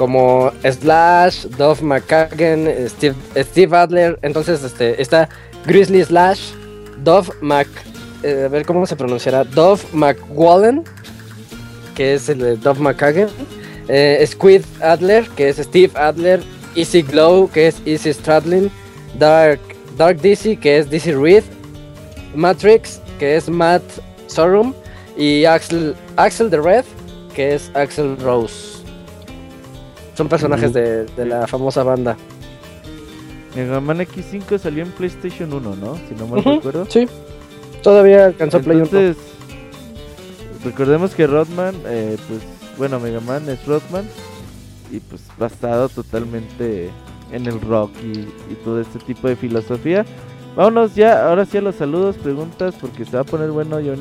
[0.00, 4.18] como Slash, Duff McKagan, Steve, Steve Adler.
[4.22, 5.28] Entonces, este, está
[5.66, 6.52] Grizzly Slash,
[7.04, 7.68] Duff Mc.
[8.22, 9.44] eh, a ver cómo se pronunciará.
[9.44, 10.84] Duff McWallen,
[11.94, 13.28] que es el de Duff McKagan.
[13.88, 16.40] eh, Squid Adler, que es Steve Adler.
[16.74, 18.70] Easy Glow, que es Easy Stradlin.
[19.18, 19.60] Dark,
[19.98, 21.44] Dark DC, que es DC Reed.
[22.34, 23.82] Matrix, que es Matt
[24.28, 24.72] Sorum.
[25.14, 26.86] Y Axel, Axel the Red,
[27.34, 28.79] que es Axel Rose.
[30.20, 32.14] Son personajes de, de la famosa banda.
[33.56, 35.96] Mega Man X5 salió en PlayStation 1, ¿no?
[35.96, 36.84] Si no mal Ujú, recuerdo.
[36.90, 37.08] Sí,
[37.82, 38.84] todavía alcanzó Play 1.
[38.84, 39.16] Entonces,
[40.62, 42.42] recordemos que Rodman, eh, pues,
[42.76, 44.04] bueno, Mega Man es Rodman
[44.90, 46.90] y pues basado totalmente
[47.32, 48.18] en el rock y,
[48.52, 50.04] y todo este tipo de filosofía.
[50.54, 53.94] Vámonos ya, ahora sí a los saludos, preguntas, porque se va a poner bueno, ya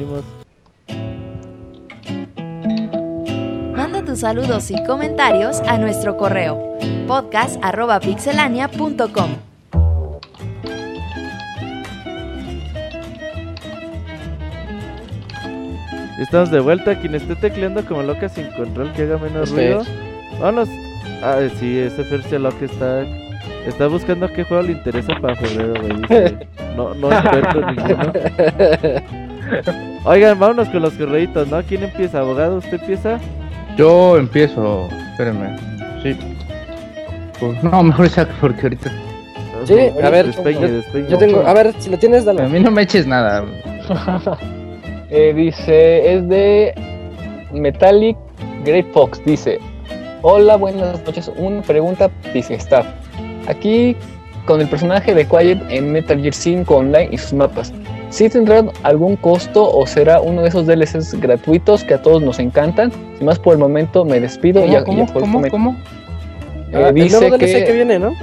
[4.09, 6.75] tus saludos y comentarios a nuestro correo
[7.07, 9.29] podcast.pixelania.com.
[16.19, 19.83] Estamos de vuelta, quien esté tecleando como loca sin control que haga menos ruido.
[20.39, 20.67] Vámonos
[21.21, 23.05] Ah, sí, ese Fercia Lock está.
[23.67, 26.01] Está buscando qué juego le interesa para febrero, güey.
[26.75, 28.11] No, no encuentro ninguno.
[30.05, 31.61] Oigan, vámonos con los correitos, ¿no?
[31.61, 32.21] ¿Quién empieza?
[32.21, 32.57] ¿Abogado?
[32.57, 33.19] ¿Usted empieza?
[33.79, 35.55] Yo empiezo, espérenme.
[36.03, 36.13] Sí.
[37.39, 38.91] Pues, no, mejor Isaac, porque ahorita.
[39.63, 39.73] Sí,
[40.03, 40.99] a ver, Despeñe, yo-.
[41.07, 42.49] Yo tengo, a ver, si lo tienes, A dale.
[42.49, 43.45] mí no me eches nada.
[45.11, 46.75] Eh, dice, es de
[47.51, 48.15] Metallic
[48.63, 49.19] Grey Fox.
[49.25, 49.59] Dice:
[50.21, 51.31] Hola, buenas noches.
[51.35, 52.85] Una pregunta, dice Staff.
[53.47, 53.95] Aquí
[54.45, 57.73] con el personaje de Quiet en Metal Gear 5 Online y sus mapas.
[58.09, 62.39] ¿Sí tendrán algún costo o será uno de esos DLCs gratuitos que a todos nos
[62.39, 62.91] encantan?
[63.17, 65.77] Sin más por el momento me despido y, ¿Cómo, y cómo, por cómo, cómo?
[66.71, 68.13] Eh, Ah, el dice nuevo DLC que, que viene, ¿no?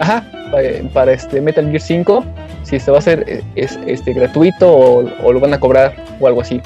[0.00, 0.58] Ajá, pa-
[0.92, 2.24] para este Metal Gear 5,
[2.62, 5.94] si se va a hacer eh, es, este gratuito o, o lo van a cobrar
[6.20, 6.60] o algo así.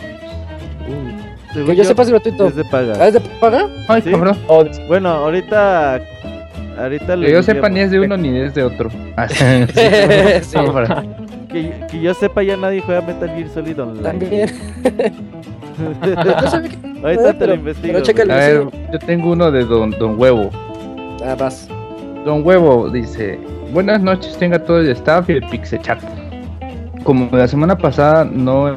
[1.52, 2.46] Según Que yo sepa es gratuito.
[2.48, 2.94] es de paga.
[3.00, 3.66] ¿Ah, es de paga?
[3.88, 4.10] Ay, ¿Sí?
[4.10, 4.36] cabrón.
[4.48, 6.00] O- Bueno, ahorita.
[6.78, 8.90] Ahorita Que yo sepa ni es de uno ni es de otro.
[9.16, 9.36] Ah, sí.
[10.42, 10.58] Sí.
[11.48, 14.02] Que, que yo sepa, ya nadie juega Metal Gear Solid Online.
[14.02, 14.50] También.
[17.02, 17.98] Ahorita te lo investigo.
[18.04, 18.32] pero.
[18.32, 20.50] A ver, yo tengo uno de Don, Don Huevo.
[21.24, 21.68] Ah, vas.
[22.24, 23.38] Don Huevo dice,
[23.72, 25.98] buenas noches, tenga todo el staff y el Pixechat.
[27.04, 28.76] Como la semana pasada no,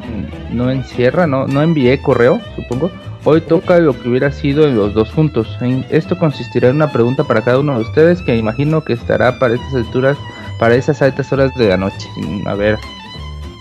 [0.50, 2.90] no encierra, no, no envié correo, supongo,
[3.24, 5.58] hoy toca lo que hubiera sido en los dos juntos.
[5.90, 9.54] Esto consistirá en una pregunta para cada uno de ustedes que imagino que estará para
[9.54, 10.16] estas alturas,
[10.62, 12.08] para esas altas horas de la noche.
[12.46, 12.78] A ver,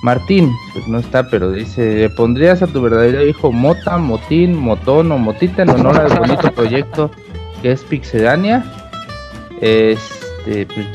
[0.04, 5.12] Martín, pues no está, pero dice, ¿le pondrías a tu verdadero hijo Mota, Motín, Motón
[5.12, 7.10] o Motita en honor al bonito proyecto
[7.64, 8.64] que es Pixedania?
[9.62, 10.86] Este, pues,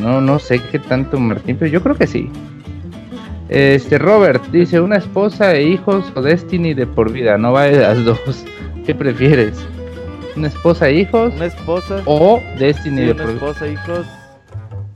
[0.00, 2.30] no, no sé qué tanto Martín, pero yo creo que sí.
[3.50, 8.02] Este, Robert dice, una esposa e hijos o Destiny de por vida, no vale las
[8.02, 8.18] dos.
[8.86, 9.58] ¿Qué prefieres?
[10.36, 12.00] ¿Una esposa e hijos Una esposa.
[12.06, 13.46] o Destiny Sí, de una por vida?
[13.50, 14.06] esposa, hijos.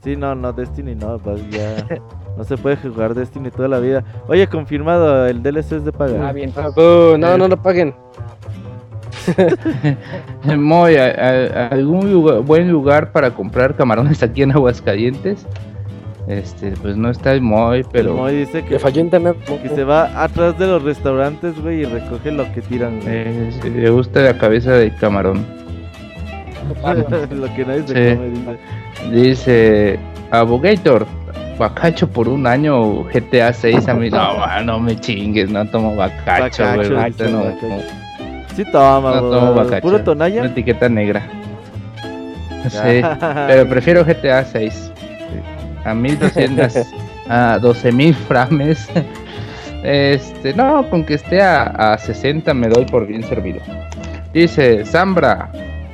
[0.03, 1.85] Sí, no, no, Destiny no, pues ya.
[2.35, 4.03] No se puede jugar Destiny toda la vida.
[4.27, 6.29] Oye, confirmado, el DLC es de paga.
[6.29, 6.51] Ah, bien.
[6.57, 7.93] Ah, no, no lo paguen.
[10.57, 15.45] Moy, ¿a- a- ¿algún lugar- buen lugar para comprar camarones aquí en Aguascalientes?
[16.27, 20.57] Este, pues no está el Moy, El pero Moy dice que, que se va atrás
[20.57, 22.99] de los restaurantes, güey, y recoge lo que tiran.
[23.01, 23.13] güey.
[23.15, 25.45] eh, sí, le gusta la cabeza del camarón.
[27.31, 28.15] lo que nadie se Sí.
[28.15, 28.57] come, dice.
[29.11, 29.99] Dice
[30.31, 31.05] Abogator,
[31.57, 34.09] bacacho por un año GTA 6 a mí.
[34.09, 36.89] No, ma, no me chingues, no tomo bacacho, güey.
[36.89, 37.67] Bacacho, ahorita dice no, bacacho.
[37.67, 38.03] no,
[38.55, 39.39] Sí, toma, no güey.
[39.39, 39.81] tomo bacacho.
[39.81, 40.45] Puro Una tonalla.
[40.45, 41.21] etiqueta negra.
[42.69, 43.01] Sí,
[43.47, 44.91] pero prefiero GTA 6.
[45.85, 46.77] A 1200,
[47.27, 48.89] a 12000 frames.
[49.83, 53.59] Este, no, con que esté a, a 60 me doy por bien servido.
[54.33, 55.49] Dice Zambra,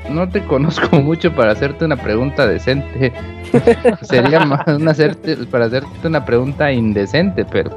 [0.09, 3.11] no te conozco mucho para hacerte una pregunta decente.
[4.01, 7.71] Sería más una hacerte, para hacerte una pregunta indecente, pero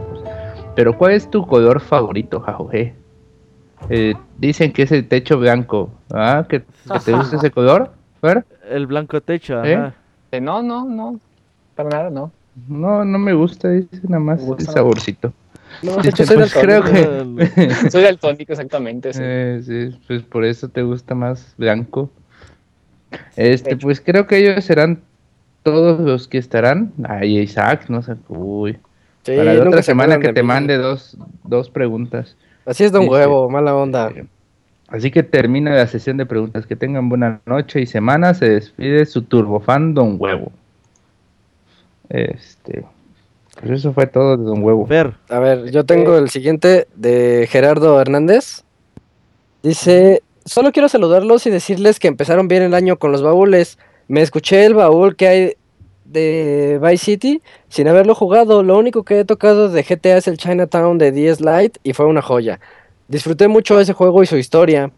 [0.74, 2.94] pero ¿cuál es tu color favorito, Jajoje?
[3.90, 5.90] Eh, dicen que es el techo blanco.
[6.12, 6.46] ¿Ah?
[6.48, 7.90] ¿Que, que te gusta ese color?
[8.20, 8.44] Fer?
[8.70, 9.74] El blanco techo, ¿Eh?
[9.74, 9.94] ajá.
[10.30, 11.18] Eh, No, no, no.
[11.74, 12.30] Para nada, no.
[12.68, 15.32] No, no me gusta, dice nada más el saborcito.
[15.82, 19.12] No, de hecho soy pues creo que Soy daltónico, exactamente.
[19.12, 19.20] sí.
[19.22, 22.10] Eh, sí, pues por eso te gusta más blanco.
[23.36, 25.00] Este, pues creo que ellos serán
[25.62, 26.92] todos los que estarán.
[27.08, 28.14] Ay, Isaac, no sé.
[28.28, 28.78] Uy.
[29.24, 30.48] Sí, Para la otra se semana que te mí.
[30.48, 32.36] mande dos, dos preguntas.
[32.66, 34.08] Así es, don Dice- huevo, mala onda.
[34.14, 34.24] Eh,
[34.88, 36.66] Así que termina la sesión de preguntas.
[36.66, 38.34] Que tengan buena noche y semana.
[38.34, 40.52] Se despide su turbofan Don Huevo.
[42.08, 42.84] Este.
[43.60, 44.86] Pues eso fue todo de Don Huevo.
[44.86, 48.64] Fer, A ver, yo tengo el siguiente de Gerardo Hernández.
[49.62, 53.78] Dice, solo quiero saludarlos y decirles que empezaron bien el año con los baúles.
[54.08, 55.56] Me escuché el baúl que hay
[56.04, 58.62] de Vice City sin haberlo jugado.
[58.62, 62.06] Lo único que he tocado de GTA es el Chinatown de DS Lite y fue
[62.06, 62.60] una joya.
[63.08, 64.90] Disfruté mucho ese juego y su historia.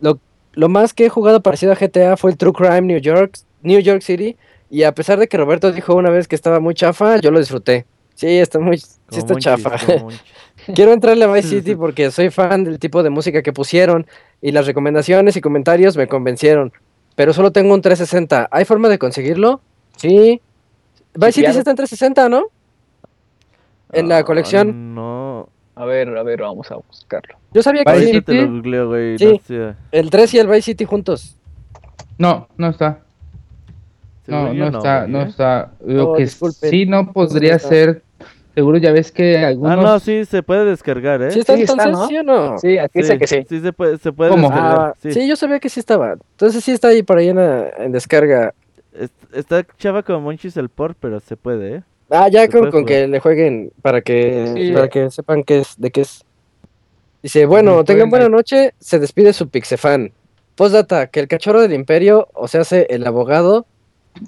[0.00, 0.18] Lo,
[0.52, 3.80] lo más que he jugado parecido a GTA fue el True Crime New York, New
[3.80, 4.36] York City.
[4.70, 7.38] Y a pesar de que Roberto dijo una vez que estaba muy chafa, yo lo
[7.38, 7.84] disfruté.
[8.14, 9.76] Sí, está muy, sí está chafa.
[10.74, 14.06] Quiero entrarle a Vice City porque soy fan del tipo de música que pusieron
[14.40, 16.72] y las recomendaciones y comentarios me convencieron.
[17.16, 18.48] Pero solo tengo un 360.
[18.50, 19.60] ¿Hay forma de conseguirlo?
[19.96, 20.40] Sí.
[21.14, 22.44] Vice City está en 360, ¿no?
[23.92, 24.94] En la Ah, colección.
[24.94, 25.48] No.
[25.74, 27.36] A ver, a ver, vamos a buscarlo.
[27.52, 28.10] Yo sabía que Vice sí.
[28.12, 28.44] Ahorita te City?
[28.46, 29.18] lo googleo, güey.
[29.18, 29.40] Sí.
[29.48, 29.74] No.
[29.90, 31.36] El 3 y el Vice City juntos.
[32.18, 33.00] No, no está.
[34.26, 35.26] No, no está, no ¿eh?
[35.28, 35.72] está.
[35.84, 36.70] Lo Oh, que disculpen.
[36.70, 38.02] sí no podría ser
[38.54, 39.76] Seguro ya ves que Ah, algunos...
[39.82, 41.30] no, sí, se puede descargar, ¿eh?
[41.30, 42.08] ¿Sí está Sí está, entonces, ¿no?
[42.08, 42.58] sí o no?
[42.58, 43.44] Sí, aquí dice que sí.
[43.48, 44.48] Sí, se puede, se puede ¿Cómo?
[44.50, 44.78] descargar.
[44.78, 45.12] Ah, sí.
[45.12, 45.26] sí.
[45.28, 46.12] yo sabía que sí estaba.
[46.32, 48.52] Entonces sí está ahí por ahí en, la- en descarga.
[48.92, 51.82] Es- Está chava como Monchis el port, pero se puede, ¿eh?
[52.10, 54.72] Ah, ya con, con que le jueguen para que Sí.
[54.72, 56.22] para que sepan qué es, de qué es.
[57.22, 60.12] Dice, bueno, tengan buena noche, se despide su pixefan.
[60.56, 63.64] Postdata, que el cachorro del imperio, o sea, hace el abogado,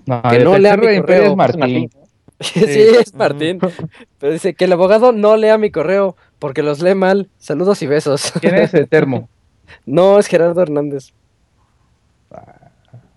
[0.07, 1.25] No, que el no lea mi correo.
[1.33, 1.91] es Martín.
[2.55, 3.59] sí, es Martín,
[4.19, 7.29] pero dice que el abogado no lea mi correo, porque los lee mal.
[7.39, 8.33] Saludos y besos.
[8.41, 9.29] ¿Quién es el termo?
[9.87, 11.13] no, es Gerardo Hernández.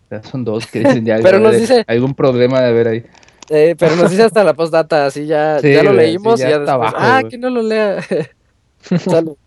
[0.09, 1.19] Ya son dos que dicen ya.
[1.21, 3.03] Pero nos dice- Algún problema de haber ahí.
[3.49, 6.47] Eh, pero nos dice hasta la postdata, así ya, Sí, ya lo leímos sí, ya
[6.47, 8.03] y ya está después, abajo, ah, que no lo lea.
[8.81, 9.37] Salud.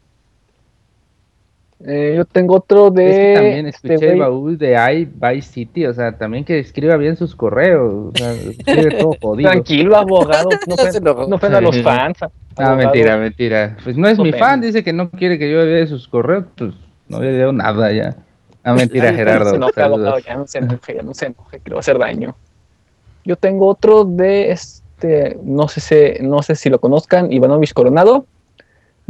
[1.87, 3.05] Eh, yo tengo otro Es de.
[3.07, 4.29] que también este escuché el güey.
[4.29, 8.33] baúl de I Vice City, o sea, también que escriba bien sus correos, o sea,
[8.33, 9.51] escribe todo jodido.
[9.51, 10.51] Tranquilo, abogado.
[10.69, 12.19] No ofenda no a los fans.
[12.23, 12.77] Ah, abogado.
[12.77, 13.77] mentira, mentira.
[13.83, 16.75] Pues no es mi fan, dice que no quiere que yo lea sus correos, pues
[17.09, 18.17] no le leo nada ya.
[18.63, 19.59] Ah, mentira, Ay, Gerardo.
[19.59, 21.81] No se abogado, ya no se enoje, ya no se enoje, que le va a
[21.81, 22.37] hacer daño.
[23.25, 28.27] Yo tengo otro de este, no sé si, no sé si lo conozcan, Ivanovich Coronado.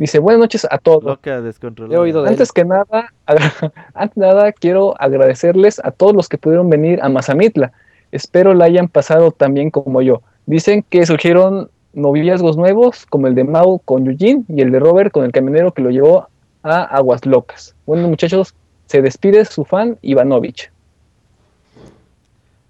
[0.01, 1.05] Dice, buenas noches a todos.
[1.05, 1.95] Loca, descontrolada.
[1.95, 2.33] He oído de él.
[2.33, 3.13] Antes que nada,
[3.93, 7.73] antes nada, quiero agradecerles a todos los que pudieron venir a Mazamitla.
[8.11, 10.23] Espero la hayan pasado tan bien como yo.
[10.47, 15.13] Dicen que surgieron noviazgos nuevos, como el de Mau con Eugene y el de Robert
[15.13, 16.29] con el camionero que lo llevó
[16.63, 17.75] a Aguas Locas.
[17.85, 18.55] Bueno, muchachos,
[18.87, 20.71] se despide su fan Ivanovich.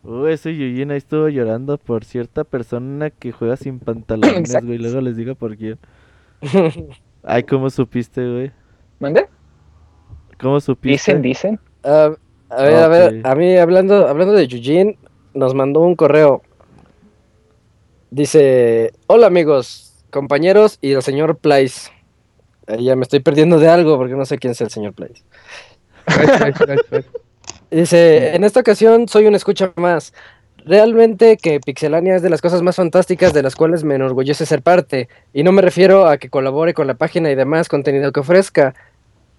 [0.03, 4.79] Uy, ese Yujin ahí estuvo llorando por cierta persona que juega sin pantalones, güey.
[4.79, 5.79] Luego les digo por quién.
[7.23, 8.53] Ay, ¿cómo supiste, güey?
[8.99, 9.29] ¿Mande?
[10.39, 10.91] ¿Cómo supiste?
[10.91, 11.61] Dicen, dicen.
[11.85, 12.13] Ah,
[12.49, 14.99] a ver, a ver, a mí hablando, hablando de Eugene,
[15.35, 16.43] nos mandó un correo.
[18.11, 21.91] Dice, hola amigos, compañeros y el señor Place.
[22.67, 25.23] Ahí ya me estoy perdiendo de algo porque no sé quién es el señor Place.
[27.71, 30.13] Dice, en esta ocasión soy un escucha más.
[30.65, 34.63] Realmente que Pixelania es de las cosas más fantásticas de las cuales me enorgullece ser
[34.63, 35.09] parte.
[35.33, 38.75] Y no me refiero a que colabore con la página y demás contenido que ofrezca.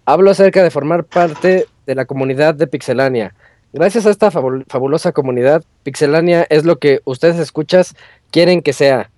[0.06, 3.36] Hablo acerca de formar parte de la comunidad de Pixelania.
[3.74, 7.96] Gracias a esta fabul- fabulosa comunidad, Pixelania es lo que ustedes escuchas
[8.30, 9.10] quieren que sea.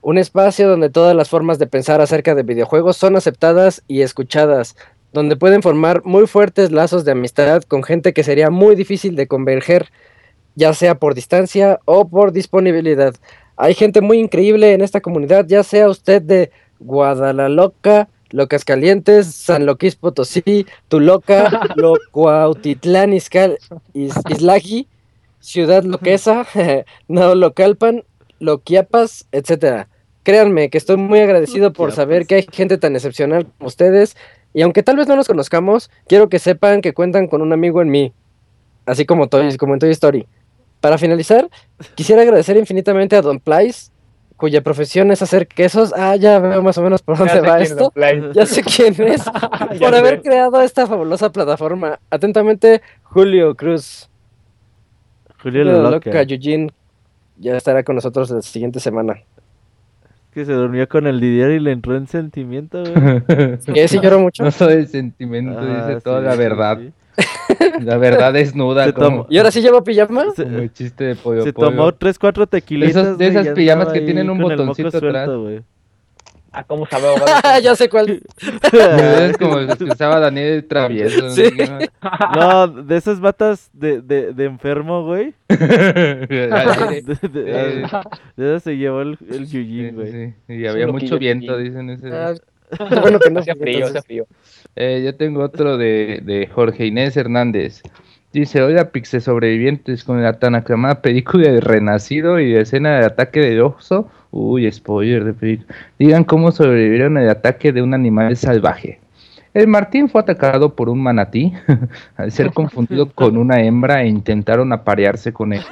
[0.00, 4.74] Un espacio donde todas las formas de pensar acerca de videojuegos son aceptadas y escuchadas,
[5.12, 9.28] donde pueden formar muy fuertes lazos de amistad con gente que sería muy difícil de
[9.28, 9.90] converger,
[10.56, 13.14] ya sea por distancia o por disponibilidad.
[13.56, 16.50] Hay gente muy increíble en esta comunidad, ya sea usted de
[16.80, 23.58] Guadalajara, Locas Calientes, San Loquis Potosí, Tuloca, Locuautitlán, Izcal-
[23.94, 24.88] Is- Islagi,
[25.38, 26.44] Ciudad Loquesa,
[27.08, 28.02] Naolocalpan,
[28.40, 29.88] Loquiapas, etcétera.
[30.24, 34.16] Créanme que estoy muy agradecido por saber que hay gente tan excepcional como ustedes
[34.52, 37.80] y aunque tal vez no nos conozcamos, quiero que sepan que cuentan con un amigo
[37.80, 38.12] en mí,
[38.86, 40.26] así como, Toy, como en Toy Story.
[40.80, 41.48] Para finalizar,
[41.94, 43.90] quisiera agradecer infinitamente a Don Place,
[44.36, 45.92] cuya profesión es hacer quesos.
[45.96, 47.84] Ah, ya veo más o menos por dónde Ya va esto.
[47.84, 48.22] Don Play.
[48.34, 49.24] Ya sé quién es.
[49.80, 50.22] Por haber sé.
[50.22, 51.98] creado esta fabulosa plataforma.
[52.10, 54.08] Atentamente, Julio Cruz.
[55.42, 56.22] Julio Julio la Loca, loca.
[56.22, 56.70] Eugene.
[57.38, 59.16] Ya estará con nosotros la siguiente semana.
[60.32, 63.22] Que se durmió con el Didier y le entró en sentimiento, güey.
[63.74, 63.88] ¿Qué?
[63.88, 64.42] ¿Sí lloró mucho?
[64.44, 66.78] No soy el sentimiento, Ah, dice toda la sí, verdad.
[66.78, 66.92] sí.
[67.82, 70.24] La verdad desnuda, como, ¿Y ahora sí lleva pijama?
[70.34, 71.68] Se, como el chiste de pollo se pollo.
[71.70, 72.90] tomó tres, cuatro tequilitas.
[72.96, 75.28] Esas- de esas pijamas que tienen un botoncito suelto, atrás.
[75.36, 75.62] güey.
[76.52, 77.04] Ah, ¿cómo sabe,
[77.62, 78.22] ya sé cuál.
[78.72, 81.28] Es como el que usaba Daniel el Travieso.
[81.30, 81.44] Sí.
[82.34, 85.34] No, de esas batas de, de, de enfermo, güey.
[85.48, 87.42] De, Sí, de-
[88.36, 90.12] de esas se llevó el, el sí, Yujin, güey.
[90.12, 90.34] sí.
[90.54, 91.64] Y había mucho viento, sí.
[91.64, 92.10] dicen ese.
[92.12, 92.32] Ah,
[93.02, 93.40] bueno que no.
[93.40, 94.26] Hacía frío, hacía frío.
[94.76, 97.82] Eh, yo tengo otro de, de Jorge Inés Hernández.
[98.34, 103.06] Dice, hola Pixe sobrevivientes con la tan aclamada película de Renacido y de escena de
[103.06, 104.10] ataque de oso.
[104.30, 105.74] Uy, spoiler de película.
[105.98, 109.00] Digan cómo sobrevivieron al ataque de un animal salvaje.
[109.54, 111.54] El Martín fue atacado por un manatí
[112.18, 115.62] al ser confundido con una hembra e intentaron aparearse con él.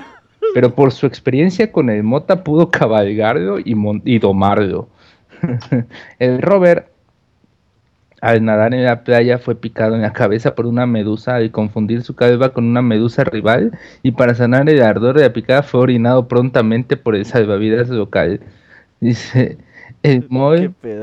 [0.54, 3.76] Pero por su experiencia con el mota pudo cabalgarlo y,
[4.06, 4.88] y domarlo.
[6.18, 6.93] el Robert
[8.24, 12.02] al nadar en la playa fue picado en la cabeza por una medusa al confundir
[12.02, 13.72] su calva con una medusa rival
[14.02, 18.40] y para sanar el ardor de la picada fue orinado prontamente por el salvavidas local.
[19.00, 19.58] Dice,
[20.02, 20.28] El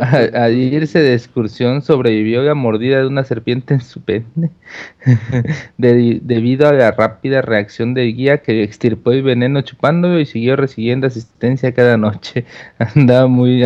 [0.02, 4.52] a- al irse de excursión, sobrevivió a la mordida de una serpiente en su pene.
[5.78, 10.56] De- debido a la rápida reacción del guía que extirpó el veneno chupándolo y siguió
[10.56, 12.46] recibiendo asistencia cada noche.
[12.96, 13.64] Anda muy,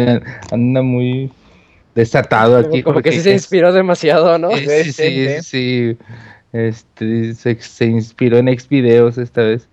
[0.52, 1.32] anda muy
[1.96, 2.84] desatado aquí.
[2.84, 4.52] Como que porque sí se inspiró demasiado, ¿no?
[4.52, 5.98] Sí, sí, sí, sí.
[6.54, 9.68] Este, se, se inspiró en ex videos esta vez.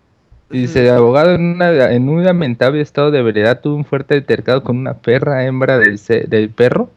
[0.50, 4.62] Dice, el abogado en, una- en un lamentable estado de veredad tuvo un fuerte altercado
[4.62, 6.90] con una perra hembra del, del perro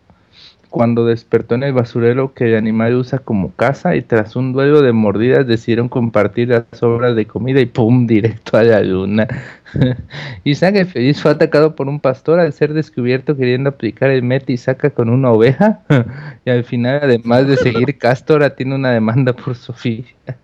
[0.76, 4.82] cuando despertó en el basurero que el animal usa como casa y tras un duelo
[4.82, 8.06] de mordidas decidieron compartir las sobras de comida y ¡pum!
[8.06, 9.26] directo a la luna.
[10.44, 14.52] Isaac el feliz fue atacado por un pastor al ser descubierto queriendo aplicar el meti
[14.52, 15.80] y saca con una oveja
[16.46, 20.04] y al final además de seguir Castora tiene una demanda por Sofía.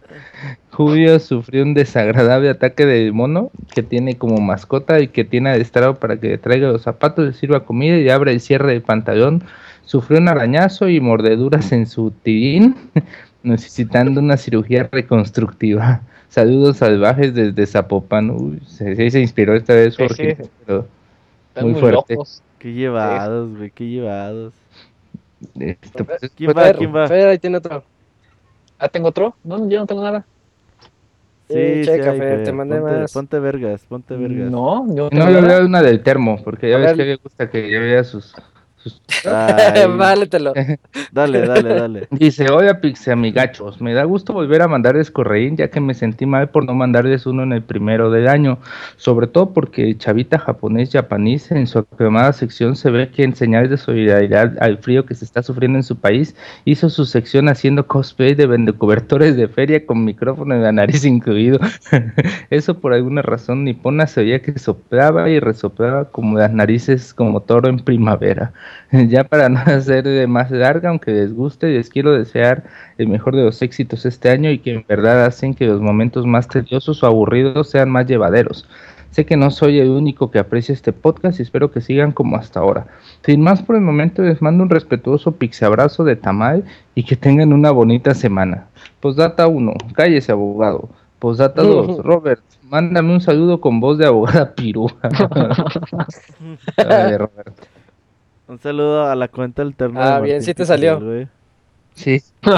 [0.71, 5.95] Julio sufrió un desagradable ataque de mono que tiene como mascota y que tiene adestrado
[5.95, 9.43] para que le traiga los zapatos, le sirva comida y abra el cierre del pantalón.
[9.85, 12.75] Sufrió un arañazo y mordeduras en su tirín,
[13.43, 16.01] necesitando una cirugía reconstructiva.
[16.29, 18.29] Saludos salvajes desde Zapopan.
[18.31, 20.49] Uy, se, sí se inspiró esta vez Sí, Jorge, sí.
[20.65, 20.87] pero
[21.49, 22.13] Están muy muy, fuerte.
[22.13, 22.41] locos.
[22.59, 24.53] Qué llevados, güey, qué llevados.
[25.59, 26.63] esto, pues, ¿Quién va?
[26.63, 27.07] Fer, ¿Quién va?
[27.07, 27.83] Fer, ahí tiene otro.
[28.77, 29.35] Ah, ¿tengo otro?
[29.43, 30.25] No, yo no tengo nada.
[31.49, 33.11] Sí, checa, hay, Fer, te mandé ponte, más.
[33.11, 34.49] Ponte vergas, ponte vergas.
[34.49, 36.95] No, yo no no, yo una del termo, porque ya A ves ver.
[36.95, 38.33] que le gusta que ya vea sus
[39.25, 40.53] Ay, Váletelo.
[41.11, 42.07] Dale, dale, dale.
[42.11, 46.49] Dice, hola Pixamigachos, me da gusto volver a mandarles correín ya que me sentí mal
[46.49, 48.59] por no mandarles uno en el primero del año,
[48.97, 53.35] sobre todo porque el chavita japonés japonés en su aclamada sección se ve que en
[53.35, 56.35] señales de solidaridad al frío que se está sufriendo en su país,
[56.65, 61.59] hizo su sección haciendo cosplay de vendecobertores de feria con micrófono en la nariz incluido.
[62.49, 67.41] Eso por alguna razón nipona se oía que soplaba y resoplaba como las narices como
[67.41, 68.53] toro en primavera.
[68.91, 72.63] Ya para no hacer de más larga, aunque les guste, les quiero desear
[72.97, 76.25] el mejor de los éxitos este año y que en verdad hacen que los momentos
[76.25, 78.67] más tediosos o aburridos sean más llevaderos.
[79.11, 82.37] Sé que no soy el único que aprecia este podcast y espero que sigan como
[82.37, 82.87] hasta ahora.
[83.25, 86.63] Sin más por el momento, les mando un respetuoso pixabrazo de tamal
[86.95, 88.67] y que tengan una bonita semana.
[89.01, 90.89] Postdata 1, cállese abogado.
[91.19, 94.95] Postdata 2, Robert, mándame un saludo con voz de abogada pirúa.
[96.77, 97.53] Robert.
[98.51, 100.15] Un saludo a la cuenta alterna.
[100.15, 100.99] Ah, de bien, sí te salió.
[100.99, 101.27] güey.
[101.95, 102.21] Sí,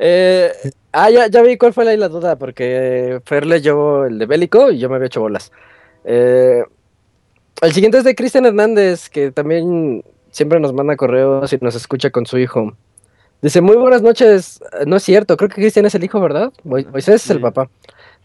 [0.00, 0.52] Eh,
[0.92, 4.70] ah, ya, ya vi cuál fue ahí la duda, porque Fer leyó el de Bélico
[4.70, 5.50] y yo me había hecho bolas.
[6.04, 6.62] Eh,
[7.62, 12.10] el siguiente es de Cristian Hernández, que también siempre nos manda correos y nos escucha
[12.10, 12.76] con su hijo.
[13.42, 14.60] Dice, muy buenas noches.
[14.80, 16.52] Eh, No es cierto, creo que Cristian es el hijo, ¿verdad?
[16.62, 17.68] Mo- Moisés es el papá.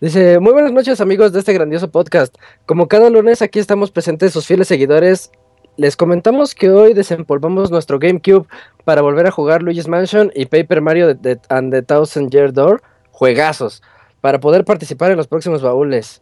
[0.04, 2.36] Dice, muy buenas noches amigos de este grandioso podcast.
[2.66, 5.32] Como cada lunes aquí estamos presentes sus fieles seguidores.
[5.78, 8.46] Les comentamos que hoy desempolvamos nuestro GameCube
[8.84, 12.82] para volver a jugar Luigi's Mansion y Paper Mario de- and the Thousand Year Door,
[13.12, 13.82] juegazos,
[14.20, 16.22] para poder participar en los próximos baúles.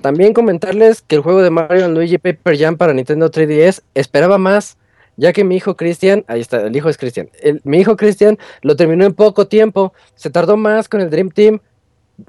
[0.00, 4.38] También comentarles que el juego de Mario and Luigi Paper Jam para Nintendo 3DS esperaba
[4.38, 4.76] más,
[5.16, 7.30] ya que mi hijo Cristian, ahí está, el hijo es Cristian,
[7.62, 11.60] mi hijo Cristian lo terminó en poco tiempo, se tardó más con el Dream Team,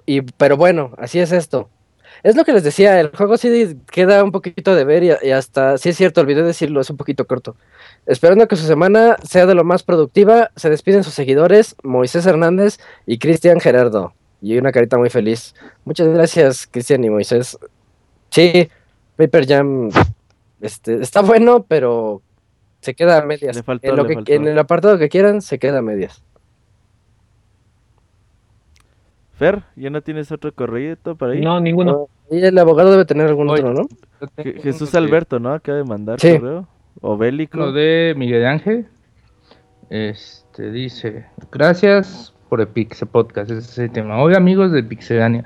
[0.05, 1.69] y, pero bueno, así es esto.
[2.23, 5.31] Es lo que les decía, el juego sí queda un poquito de ver y, y
[5.31, 7.55] hasta, sí es cierto, olvidé decirlo, es un poquito corto.
[8.05, 12.77] Esperando que su semana sea de lo más productiva, se despiden sus seguidores, Moisés Hernández
[13.07, 14.13] y Cristian Gerardo.
[14.41, 15.55] Y una carita muy feliz.
[15.85, 17.57] Muchas gracias, Cristian y Moisés.
[18.29, 18.69] Sí,
[19.15, 19.89] Paper Jam
[20.61, 22.21] este, está bueno, pero
[22.81, 23.61] se queda a medias.
[23.63, 26.23] Faltó, en, lo que- en el apartado que quieran, se queda a medias.
[29.41, 31.41] Fer, ¿ya no tienes otro correo por ahí?
[31.41, 32.07] No, ninguno.
[32.29, 33.87] Y el abogado debe tener algún Oye, otro, ¿no?
[34.37, 35.51] Je- Jesús Alberto, ¿no?
[35.51, 36.37] Acaba de mandar Sí.
[36.37, 36.67] correo.
[37.01, 37.57] O Bélico.
[37.57, 38.85] Uno de Miguel Ángel.
[39.89, 43.49] Este dice: Gracias por el Pixel Podcast.
[43.49, 44.21] Ese es el tema.
[44.21, 45.43] Hola, amigos de Pixelania.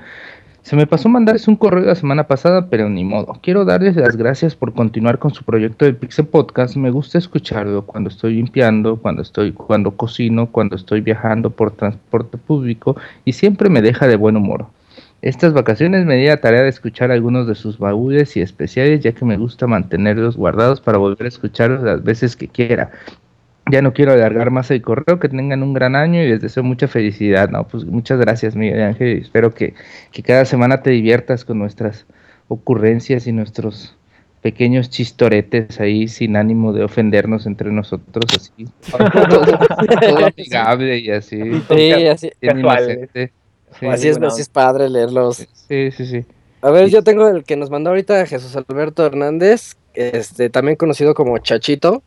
[0.66, 3.38] Se me pasó mandarles un correo la semana pasada, pero ni modo.
[3.40, 6.74] Quiero darles las gracias por continuar con su proyecto del Pixel Podcast.
[6.74, 12.36] Me gusta escucharlo cuando estoy limpiando, cuando estoy, cuando cocino, cuando estoy viajando por transporte
[12.36, 14.66] público y siempre me deja de buen humor.
[15.22, 19.12] Estas vacaciones me di la tarea de escuchar algunos de sus baúles y especiales, ya
[19.12, 22.90] que me gusta mantenerlos guardados para volver a escucharlos las veces que quiera.
[23.70, 26.62] Ya no quiero alargar más el correo, que tengan un gran año y les deseo
[26.62, 27.48] mucha felicidad.
[27.50, 29.18] No, pues muchas gracias, Miguel Ángel.
[29.18, 29.74] y Espero que,
[30.12, 32.06] que cada semana te diviertas con nuestras
[32.48, 33.96] ocurrencias y nuestros
[34.40, 38.66] pequeños chistoretes ahí sin ánimo de ofendernos entre nosotros, así.
[38.92, 39.58] todo,
[40.00, 41.36] todo amigable y así.
[41.68, 43.32] Sí, así, inocente.
[43.80, 45.38] Sí, así es, así es padre leerlos.
[45.68, 46.24] sí, sí, sí.
[46.62, 51.14] A ver, yo tengo el que nos mandó ahorita Jesús Alberto Hernández, este, también conocido
[51.14, 52.02] como Chachito.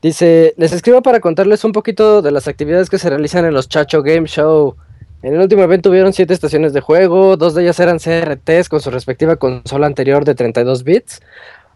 [0.00, 3.68] Dice, les escribo para contarles un poquito de las actividades que se realizan en los
[3.68, 4.76] Chacho Game Show.
[5.22, 8.80] En el último evento hubieron siete estaciones de juego, dos de ellas eran CRTs con
[8.80, 11.20] su respectiva consola anterior de 32 bits.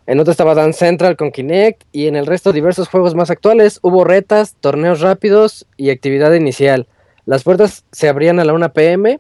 [0.07, 3.81] En otra estaba Dance Central con Kinect y en el resto diversos juegos más actuales.
[3.83, 6.87] Hubo retas, torneos rápidos y actividad inicial.
[7.27, 9.19] Las puertas se abrían a la 1 pm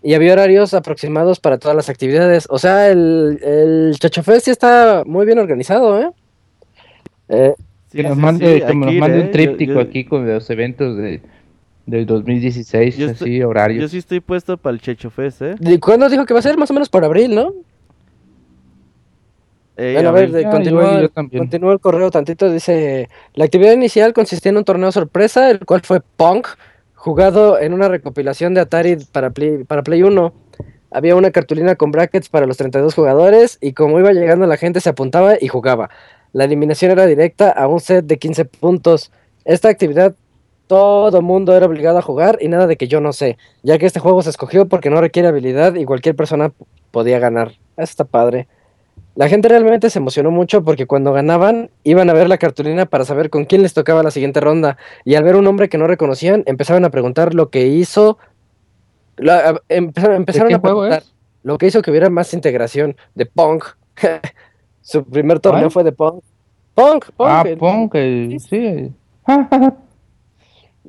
[0.00, 2.46] y había horarios aproximados para todas las actividades.
[2.50, 6.10] O sea, el, el Chacho Fest sí está muy bien organizado, ¿eh?
[7.30, 7.54] eh
[8.02, 9.20] que nos mande, sí, que nos mande ¿eh?
[9.20, 11.20] un Yo- tríptico yo- aquí con los eventos de,
[11.86, 13.82] del 2016, Yo así, estoy- horarios.
[13.82, 15.54] Yo sí estoy puesto para el Checho Fest, ¿eh?
[15.58, 16.56] ¿De ¿Cuándo dijo que va a ser?
[16.56, 17.52] Más o menos por abril, ¿no?
[19.76, 20.50] Ey, Bueno, a ver, Ah, yo
[21.12, 22.50] continúa el correo tantito.
[22.50, 26.48] Dice: La actividad inicial consistía en un torneo sorpresa, el cual fue Punk,
[26.94, 30.32] jugado en una recopilación de Atari para Play, para Play 1.
[30.90, 34.80] Había una cartulina con brackets para los 32 jugadores, y como iba llegando la gente
[34.80, 35.90] se apuntaba y jugaba.
[36.32, 39.10] La eliminación era directa a un set de 15 puntos.
[39.44, 40.14] Esta actividad
[40.66, 43.86] todo mundo era obligado a jugar y nada de que yo no sé, ya que
[43.86, 46.52] este juego se escogió porque no requiere habilidad y cualquier persona
[46.90, 47.48] podía ganar.
[47.48, 48.46] Eso está padre.
[49.14, 53.04] La gente realmente se emocionó mucho porque cuando ganaban iban a ver la cartulina para
[53.04, 55.86] saber con quién les tocaba la siguiente ronda y al ver un hombre que no
[55.86, 58.18] reconocían empezaban a preguntar lo que hizo,
[59.16, 61.14] la- empezaron, empezaron qué a juego preguntar es?
[61.42, 63.64] lo que hizo que hubiera más integración de Punk.
[64.82, 65.70] Su primer torneo ¿Cuál?
[65.72, 66.22] fue de Punk.
[66.74, 67.28] Punk, Punk.
[67.28, 68.92] ah, el- Punk, el- sí.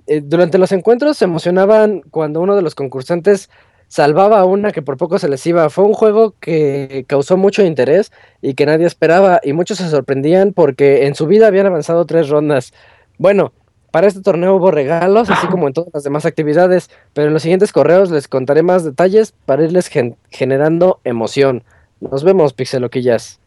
[0.07, 3.49] eh, durante los encuentros se emocionaban cuando uno de los concursantes
[3.87, 5.69] salvaba a una que por poco se les iba.
[5.69, 8.11] Fue un juego que causó mucho interés
[8.41, 12.29] y que nadie esperaba y muchos se sorprendían porque en su vida habían avanzado tres
[12.29, 12.71] rondas.
[13.17, 13.51] Bueno,
[13.91, 17.41] para este torneo hubo regalos, así como en todas las demás actividades, pero en los
[17.41, 21.63] siguientes correos les contaré más detalles para irles gen- generando emoción.
[21.99, 23.39] Nos vemos, pixeloquillas.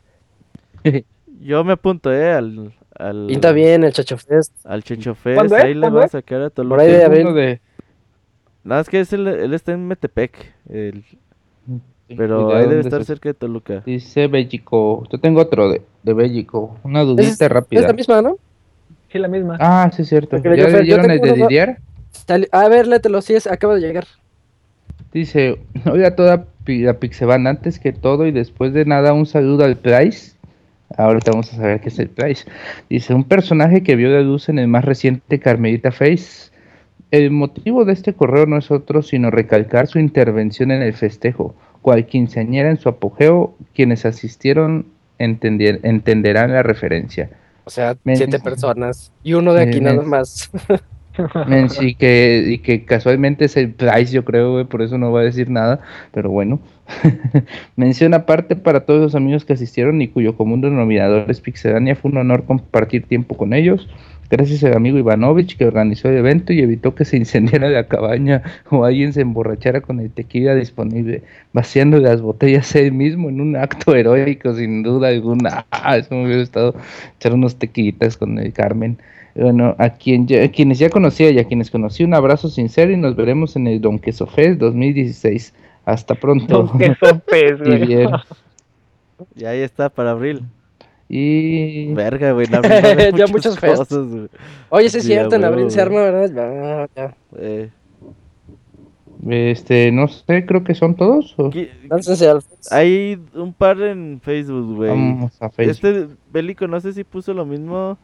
[1.40, 2.32] Yo me apunto, ¿eh?
[2.32, 4.52] Al, al, Pinta bien el Chacho Fest.
[4.64, 5.36] al Checho Fest.
[5.36, 5.64] ¿Cuándo es?
[5.64, 6.12] Ahí le ¿Cuándo va a es?
[6.12, 6.82] sacar a Por Toluca.
[6.82, 7.34] ahí de Es abril.
[7.34, 7.60] de-
[8.64, 10.54] Nada, es que es el- él está en Metepec.
[10.68, 11.04] el-
[12.16, 13.82] pero ¿de ahí debe estar se- cerca de Toluca.
[13.86, 15.04] Dice Bélgico.
[15.10, 16.76] Yo tengo otro de, de Bélgico.
[16.84, 17.82] Una dudita Es, es rápida.
[17.82, 18.36] la misma, ¿no?
[19.10, 19.56] Sí, la misma.
[19.60, 20.36] Ah, sí, es cierto.
[20.42, 21.78] Porque ¿Ya leyeron el de uno- Didier?
[22.52, 24.06] A ver, léetelo, sí, es, acaba de llegar.
[25.12, 25.58] Dice,
[25.90, 29.76] oiga toda pi- la Pixeban, antes que todo y después de nada un saludo al
[29.76, 30.31] Price.
[30.96, 32.44] Ahorita vamos a saber qué es el Price.
[32.88, 36.50] Dice, un personaje que vio de luz en el más reciente Carmelita Face.
[37.10, 41.54] El motivo de este correo no es otro sino recalcar su intervención en el festejo.
[41.82, 44.86] Cual quinceañera en su apogeo, quienes asistieron
[45.18, 47.30] entenderán la referencia.
[47.64, 49.12] O sea, Men- siete personas.
[49.22, 50.50] Y uno de aquí men- nada más.
[51.46, 51.68] Men,
[51.98, 55.24] que, y que casualmente es el Price, yo creo, güey, por eso no va a
[55.24, 55.80] decir nada,
[56.12, 56.60] pero bueno.
[57.76, 62.10] Mención aparte para todos los amigos que asistieron y cuyo común denominador es Pixelania, fue
[62.10, 63.88] un honor compartir tiempo con ellos.
[64.32, 68.42] Gracias al amigo Ivanovich que organizó el evento y evitó que se incendiara la cabaña
[68.70, 71.22] o alguien se emborrachara con el tequila disponible,
[71.52, 75.66] vaciando las botellas él mismo en un acto heroico, sin duda alguna.
[75.70, 76.74] Ah, eso me hubiera estado
[77.18, 78.96] echar unos tequilitas con el Carmen.
[79.34, 82.92] Bueno, a, quien ya- a quienes ya conocía y a quienes conocí, un abrazo sincero
[82.92, 85.54] y nos veremos en el Don Queso Fest 2016.
[85.84, 86.64] Hasta pronto.
[86.72, 88.06] No, qué sopes, güey.
[89.36, 90.42] Y ahí está para abril.
[91.08, 92.46] Y Verga, güey.
[93.16, 94.28] Ya muchas cosas, güey.
[94.70, 96.88] Oye, sí es cierto, en abril se arma, ¿verdad?
[96.96, 97.14] Ya, ya.
[97.38, 97.68] Eh,
[99.28, 101.34] este, no sé, creo que son todos.
[101.38, 101.50] o-
[102.70, 104.90] hay un par en Facebook, güey.
[104.90, 105.70] Vamos a Facebook.
[105.72, 107.98] Este Bélico no sé si puso lo mismo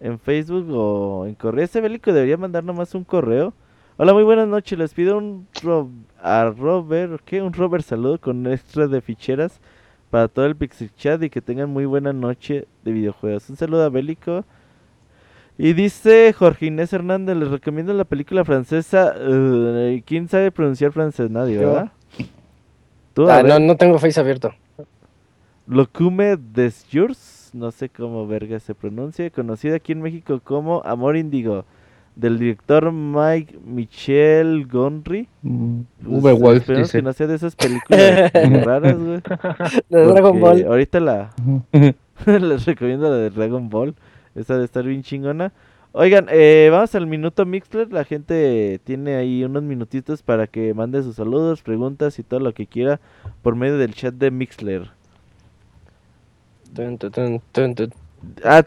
[0.00, 1.64] en Facebook o en correo.
[1.64, 3.52] Este Bélico debería mandar nomás un correo.
[3.96, 4.78] Hola, muy buenas noches.
[4.78, 5.90] Les pido un ro-
[6.22, 7.42] a Robert, ¿qué?
[7.42, 9.60] Un Robert saludo con extra de ficheras
[10.10, 13.48] para todo el Pixel Chat y que tengan muy buena noche de videojuegos.
[13.50, 14.44] Un saludo a Bélico.
[15.58, 19.12] Y dice Jorge Inés Hernández, les recomiendo la película francesa.
[19.18, 21.30] eh, ¿Quién sabe pronunciar francés?
[21.30, 21.58] Nadie.
[21.58, 21.92] ¿verdad?
[23.12, 24.54] Tú, Ah, no, no tengo face abierto.
[25.66, 26.86] Locume des
[27.54, 31.64] No sé cómo verga se pronuncia, conocida aquí en México como Amor Índigo,
[32.16, 35.28] del director Mike Michel Gondry.
[35.42, 36.32] Mm, Pues, V.
[36.34, 36.98] Wolf esperemos dice.
[36.98, 38.32] que no sea de esas películas
[38.64, 39.20] raras, güey.
[39.88, 40.64] De Dragon Ball.
[40.66, 41.30] Ahorita la
[42.26, 43.94] les recomiendo la de Dragon Ball,
[44.34, 45.52] esa de estar bien chingona.
[45.92, 47.92] Oigan, eh, vamos al minuto Mixler.
[47.92, 52.54] La gente tiene ahí unos minutitos para que mande sus saludos, preguntas y todo lo
[52.54, 53.00] que quiera
[53.42, 54.90] por medio del chat de Mixler.
[58.44, 58.62] Ah,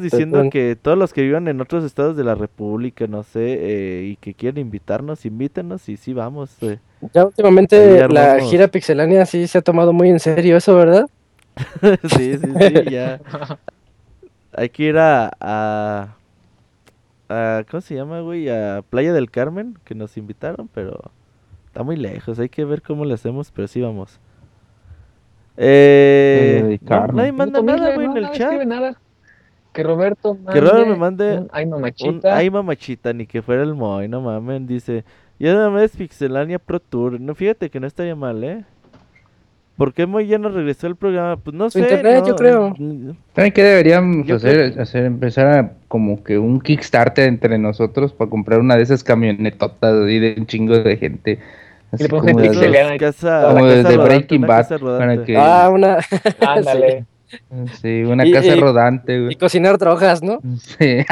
[0.00, 4.04] diciendo que todos los que vivan en otros estados de la República, no sé, eh,
[4.06, 6.50] y que quieren invitarnos, invítanos y sí vamos.
[6.62, 6.78] eh.
[7.12, 11.06] Ya últimamente la gira pixelánea sí se ha tomado muy en serio eso, ¿verdad?
[12.16, 13.20] sí, sí, sí, ya.
[14.52, 16.16] Hay que ir a, a,
[17.28, 18.48] a- ¿Cómo se llama, güey?
[18.48, 21.12] A Playa del Carmen, que nos invitaron, pero
[21.66, 22.38] está muy lejos.
[22.38, 24.20] Hay que ver cómo le hacemos, pero sí vamos.
[25.56, 28.40] Eh, no, nadie manda No, nada, no, güey, en el no chat.
[28.42, 28.96] escribe nada.
[29.72, 32.36] Que Roberto mande Que Roberto me mande un ay Un, mamachita.
[32.36, 34.66] ay, mamachita, ni que fuera el Moy, no mamen.
[34.66, 35.04] Dice,
[35.38, 37.20] ya nada más Pixelania Pro Tour.
[37.20, 38.64] No, fíjate que no estaría mal, ¿eh?
[39.76, 41.36] ¿Por qué Moy ya no regresó al programa?
[41.36, 41.84] Pues no Su sé.
[41.84, 42.74] internet, no, yo creo.
[43.34, 44.70] ¿Saben qué deberíamos Yo hacer?
[44.72, 45.04] creo- hacer?
[45.04, 50.20] Empezar a como que un Kickstarter entre nosotros para comprar una de esas camionetotas y
[50.20, 51.40] de un chingo de gente.
[51.94, 55.70] Así le como de, y casa, como casa de rodante, Breaking Bad, para que- Ah,
[55.72, 55.98] una.
[56.40, 57.04] Ándale.
[57.82, 59.34] sí, una Y- casa y- rodante, Y güey.
[59.36, 60.38] cocinar drogas, ¿no?
[60.58, 61.04] Sí.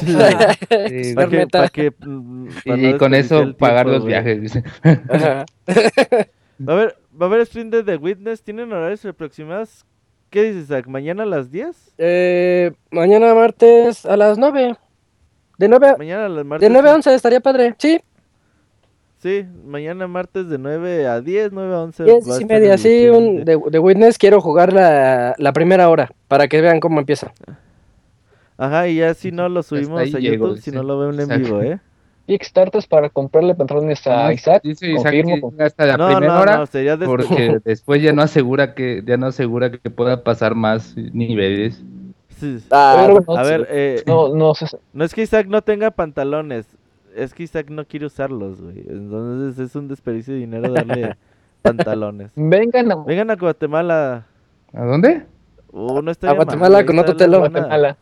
[0.00, 1.62] Sí, Para que, neta.
[1.62, 4.12] pa' que, mm, pa' y no con eso el pagar tiempo, los güey.
[4.14, 4.40] viajes.
[4.42, 4.64] dice.
[5.08, 5.44] Ajá.
[6.68, 8.42] Va a haber, va a haber stream de The Witness.
[8.42, 9.84] ¿Tienen horarios aproximados?
[10.28, 10.86] ¿Qué dices, Zach?
[10.86, 11.94] ¿Mañana a las 10?
[11.98, 14.76] Eh, mañana martes a las 9.
[15.58, 16.68] De 9 a, Mañana a las martes.
[16.68, 17.74] de 9 a 11 estaría padre.
[17.78, 18.00] Sí,
[19.22, 22.04] Sí, mañana martes de 9 a 10, 9 a 11.
[22.04, 22.78] 10 va a y estar media.
[22.78, 27.00] Sí, un, de- de, Witness quiero jugar la, la primera hora para que vean cómo
[27.00, 27.32] empieza.
[28.56, 30.72] Ajá, y ya si no lo subimos a llego, YouTube, si dice.
[30.72, 31.78] no lo ven en vivo, ¿eh?
[32.26, 34.62] Kickstarters para comprarle pantalones a No, Isaac.
[34.62, 35.54] dice Isaac confirmo.
[35.56, 36.56] que hasta la No, primera no, hora.
[36.58, 37.26] no, sería después.
[37.26, 41.82] Porque después ya no asegura que ya no asegura que pueda pasar más niveles.
[42.38, 42.58] Sí.
[42.70, 46.66] Ah, A no, ver, eh, No, no es que Isaac no tenga pantalones,
[47.14, 48.84] es que Isaac no quiere usarlos, güey.
[48.88, 51.16] Entonces es un desperdicio de dinero darle
[51.62, 52.32] pantalones.
[52.36, 54.26] Vengan a Vengan a Guatemala.
[54.72, 55.24] ¿A dónde?
[55.72, 57.38] Uh, no está A Guatemala con está otro la telo.
[57.40, 57.96] Guatemala.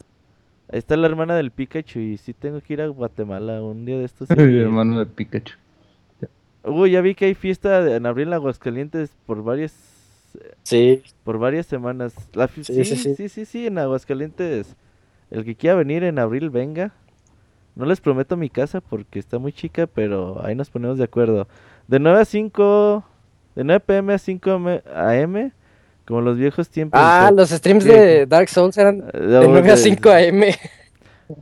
[0.70, 3.98] Ahí está la hermana del Pikachu y sí tengo que ir a Guatemala un día
[3.98, 4.28] de estos.
[4.34, 4.34] sí.
[4.36, 5.54] Mi hermano de Pikachu.
[6.64, 9.72] Uy, ya vi que hay fiesta en abril en Aguascalientes por varias
[10.62, 11.02] sí.
[11.24, 12.14] por varias semanas.
[12.34, 13.28] La fi- Sí, sí, sí, sí, sí.
[13.28, 14.76] sí, sí, en Aguascalientes.
[15.30, 16.92] El que quiera venir en abril, venga.
[17.78, 21.46] No les prometo mi casa porque está muy chica, pero ahí nos ponemos de acuerdo.
[21.86, 23.04] De 9 a 5,
[23.54, 25.52] de 9 pm a 5 m- am,
[26.04, 27.00] como los viejos tiempos.
[27.00, 27.92] Ah, de- los streams ¿Qué?
[27.92, 30.42] de Dark Souls eran eh, de 9 a 5 am.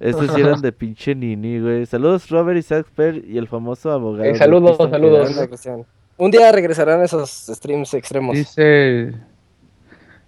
[0.00, 1.86] Estos sí eran de pinche nini, güey.
[1.86, 4.24] Saludos Robert, Isaac Per y el famoso abogado.
[4.24, 5.30] Eh, de saludos, saludos.
[6.18, 8.36] Un día regresarán esos streams extremos.
[8.36, 9.14] Dice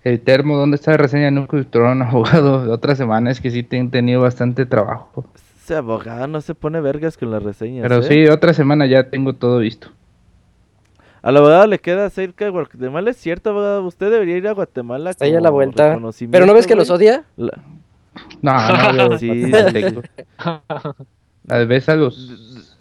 [0.05, 1.30] el termo, ¿dónde está la reseña?
[1.30, 3.30] Nunca un abogado de otra semana.
[3.30, 5.26] Es que sí te- han tenido bastante trabajo.
[5.69, 7.82] Ese abogado no se pone vergas con las reseñas.
[7.82, 8.03] Pero ¿eh?
[8.05, 9.89] sí, otra semana ya tengo todo visto.
[11.20, 13.85] Al abogado le queda cerca de Guatemala, es cierto, abogado.
[13.85, 15.11] Usted debería ir a Guatemala.
[15.11, 15.99] Está ahí a como la vuelta.
[16.31, 17.24] Pero no ves que los odia.
[17.36, 17.59] La-
[18.40, 20.01] No, no, yo- Sí, tengo.
[20.39, 22.74] A veces a los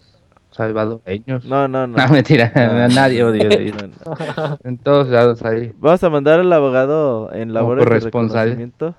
[0.52, 1.44] salvadoreños.
[1.44, 2.08] No, No, no, no.
[2.14, 2.62] mentira, No.
[2.86, 3.74] a nadie odio de.
[3.74, 4.16] No,
[4.48, 4.60] no.
[4.64, 5.74] En todos lados ahí.
[5.78, 8.52] Vamos a mandar al abogado en labores de corresponsal.
[8.52, 8.96] reconocimiento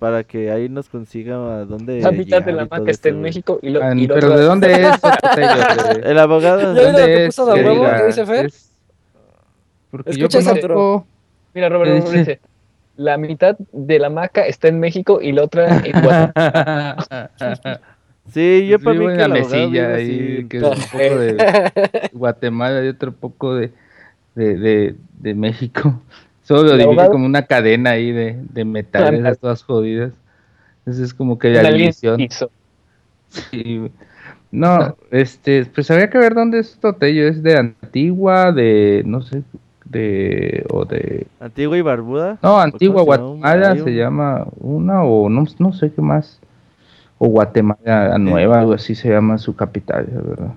[0.00, 3.20] para que ahí nos consiga a dónde La mitad de la está eso, en.
[3.20, 5.00] México y, lo, Ah, y la Pero ¿de dónde es?
[5.02, 6.74] ¿De El abogado...
[6.74, 7.36] Lo dónde que es?
[7.36, 8.46] puso de Que huevo, diga, ¿qué dice Fer?
[8.46, 8.72] es-
[9.90, 11.06] Porque yo Escucha conozco...
[11.54, 12.40] Mira, Robert, ¿Qué Robert dice?
[12.96, 16.96] la mitad de la maca está en México y la otra en Guatemala.
[18.32, 20.48] Sí, yo Pues para mí vivo que la mesilla ahí, así.
[20.48, 23.72] que es un poco de Guatemala y otro poco de,
[24.36, 26.00] de, de, de México.
[26.50, 29.36] Solo lo ¿El divide como una cadena ahí de, de metales, Ándale.
[29.36, 30.10] todas jodidas.
[30.84, 32.20] Esa es como que la división.
[32.20, 32.50] hizo.
[33.28, 33.88] Sí.
[34.50, 37.28] No, este, pues habría que ver dónde es Totello.
[37.28, 39.44] Es de Antigua, de, no sé,
[39.84, 42.38] de, o de, Antigua y Barbuda.
[42.42, 43.02] no, Antigua.
[43.02, 46.40] Guatemala se llama una, o no, no sé qué más.
[47.18, 50.54] O Guatemala Nueva, algo así se llama su capital, la verdad.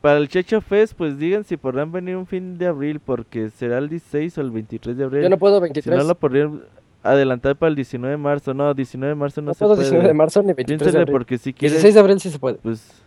[0.00, 3.78] Para el Checho Fest, pues digan si podrán venir un fin de abril, porque será
[3.78, 5.22] el 16 o el 23 de abril.
[5.24, 5.98] Yo no puedo si 23.
[5.98, 6.62] no lo podrían
[7.02, 8.54] adelantar para el 19 de marzo.
[8.54, 9.84] No, 19 de marzo no, no se puedo puede.
[9.88, 11.12] 19 de marzo ni 23 de Piénsenle abril.
[11.12, 12.56] porque si quieres, 16 de abril sí se puede.
[12.62, 13.02] pues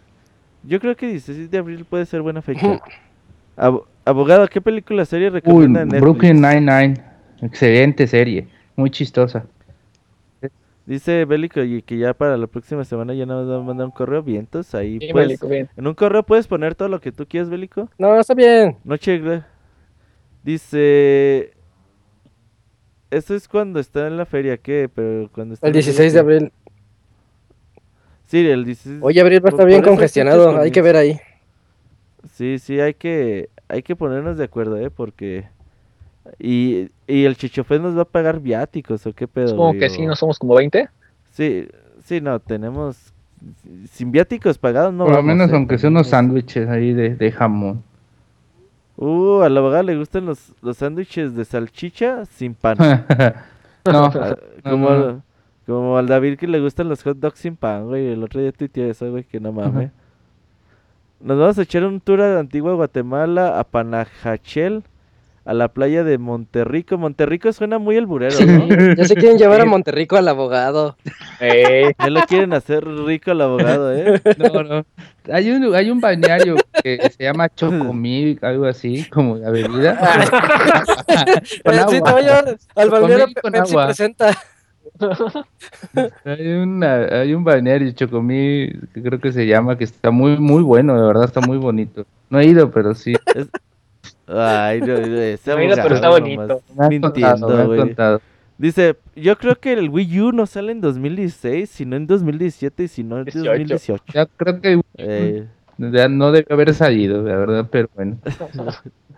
[0.63, 2.79] yo creo que 16 de abril puede ser buena fecha.
[3.57, 6.01] Abo- abogado, ¿qué película serie Uy, recomienda en Netflix?
[6.01, 6.93] Brooklyn Nine-Nine.
[7.41, 8.47] Excelente serie.
[8.75, 9.45] Muy chistosa.
[10.85, 13.91] Dice Bélico y que ya para la próxima semana ya nos va a mandar un
[13.91, 14.21] correo.
[14.21, 15.69] Vientos, ahí Sí, Bélico, bien.
[15.77, 17.89] En un correo puedes poner todo lo que tú quieras, Bélico.
[17.97, 18.77] No, está bien.
[18.83, 19.45] Noche gra-
[20.43, 21.53] Dice.
[23.09, 24.89] Esto es cuando está en la feria, ¿qué?
[24.93, 26.51] Pero cuando está El en la feria, 16 de abril.
[28.25, 28.99] Sí, el 16.
[29.03, 30.57] Oye, abril va a estar bien congestionado.
[30.59, 31.19] Hay que ver ahí.
[32.33, 34.89] Sí, sí, hay que, hay que ponernos de acuerdo, ¿eh?
[34.89, 35.45] Porque...
[36.39, 40.05] Y, y el Chichofés nos va a pagar viáticos, ¿o qué pedo, Supongo que sí,
[40.05, 40.89] no somos como 20.
[41.31, 41.67] Sí,
[42.03, 43.13] sí, no, tenemos...
[43.91, 47.83] Sin viáticos pagados, no Por lo menos aunque sean unos sándwiches ahí de, de jamón.
[48.95, 52.77] Uh, a la abogada le gustan los, los sándwiches de salchicha sin pan.
[53.85, 55.21] No, Ah, no, como, no.
[55.65, 58.13] como al David que le gustan los hot dogs sin pan, güey.
[58.13, 59.91] El otro día tuiteé eso, güey, que no mames.
[61.19, 64.83] Nos vamos a echar un tour a Antigua Guatemala, a Panajachel,
[65.45, 66.97] a la playa de Monterrico.
[66.97, 68.67] Monterrico suena muy alburero, ¿no?
[68.97, 70.97] Ya se quieren llevar a Monterrico al abogado.
[71.39, 74.21] Eh, Ya lo quieren hacer rico al abogado, ¿eh?
[74.37, 74.85] No, no.
[75.31, 79.97] Hay un, hay un balneario que se llama Chocomil, algo así, como la bebida.
[81.63, 81.91] Con sí, agua.
[81.91, 83.85] te voy a llevar al balneario con Pepsi agua.
[83.85, 84.37] presenta.
[86.25, 90.63] Hay, una, hay un balneario Chocomil, que creo que se llama, que está muy, muy
[90.63, 92.05] bueno, de verdad, está muy bonito.
[92.29, 93.13] No he ido, pero sí.
[94.27, 96.61] Ay, no, he ido, pero está bonito.
[96.77, 98.19] Me han contado, me Mintiendo, güey.
[98.57, 102.87] Dice, yo creo que el Wii U no sale en 2016, sino en 2017 y
[102.87, 103.49] si no en 18.
[103.49, 104.03] 2018.
[104.13, 105.45] Ya creo que Eh,
[105.77, 108.17] ya no debe haber salido, la verdad, pero bueno.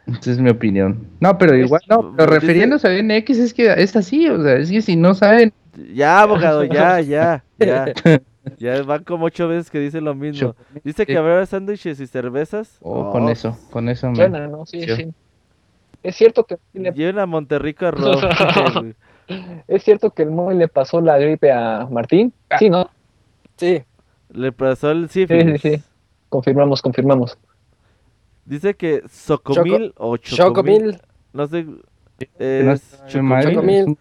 [0.07, 1.05] Esa es mi opinión.
[1.19, 4.55] No, pero igual, no, pero Dice- refiriéndose a NX es que es así, o sea,
[4.57, 5.51] es que si no saben,
[5.93, 7.85] ya, abogado, ya, ya, ya.
[8.57, 10.55] Ya van como ocho veces que dice lo mismo.
[10.83, 11.17] Dice que sí.
[11.17, 12.77] habrá sándwiches y cervezas.
[12.81, 14.15] oh, Oh, con eso, con eso me...
[14.15, 14.65] suena, ¿no?
[14.65, 14.95] Sí, Sí.
[14.95, 15.13] sí.
[16.03, 18.19] Es cierto que sí le- Lleven a Monterrico a Rob.
[19.67, 22.31] es cierto que el Moy le pasó la gripe a Martín.
[22.59, 22.89] Sí, ¿no?
[23.57, 23.81] Sí.
[24.31, 25.61] Le pasó el Sí, sífilis.
[25.61, 25.83] sí, sí.
[26.29, 27.37] Confirmamos, confirmamos.
[28.45, 30.91] Dice que Socomil o Chocomil.
[30.91, 31.01] Chocomil.
[31.33, 31.63] No sé.
[31.63, 31.77] no
[32.37, 33.41] Es, está Chocomil.
[33.43, 33.75] Chocomil.
[33.81, 33.97] es un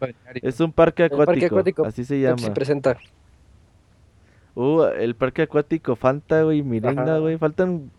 [0.48, 1.86] es un parque acuático.
[1.86, 2.52] Así se llama.
[2.52, 2.98] presenta.
[4.54, 7.36] Uh, el parque acuático Fanta, güey, Mirinda, güey.
[7.38, 7.90] Faltan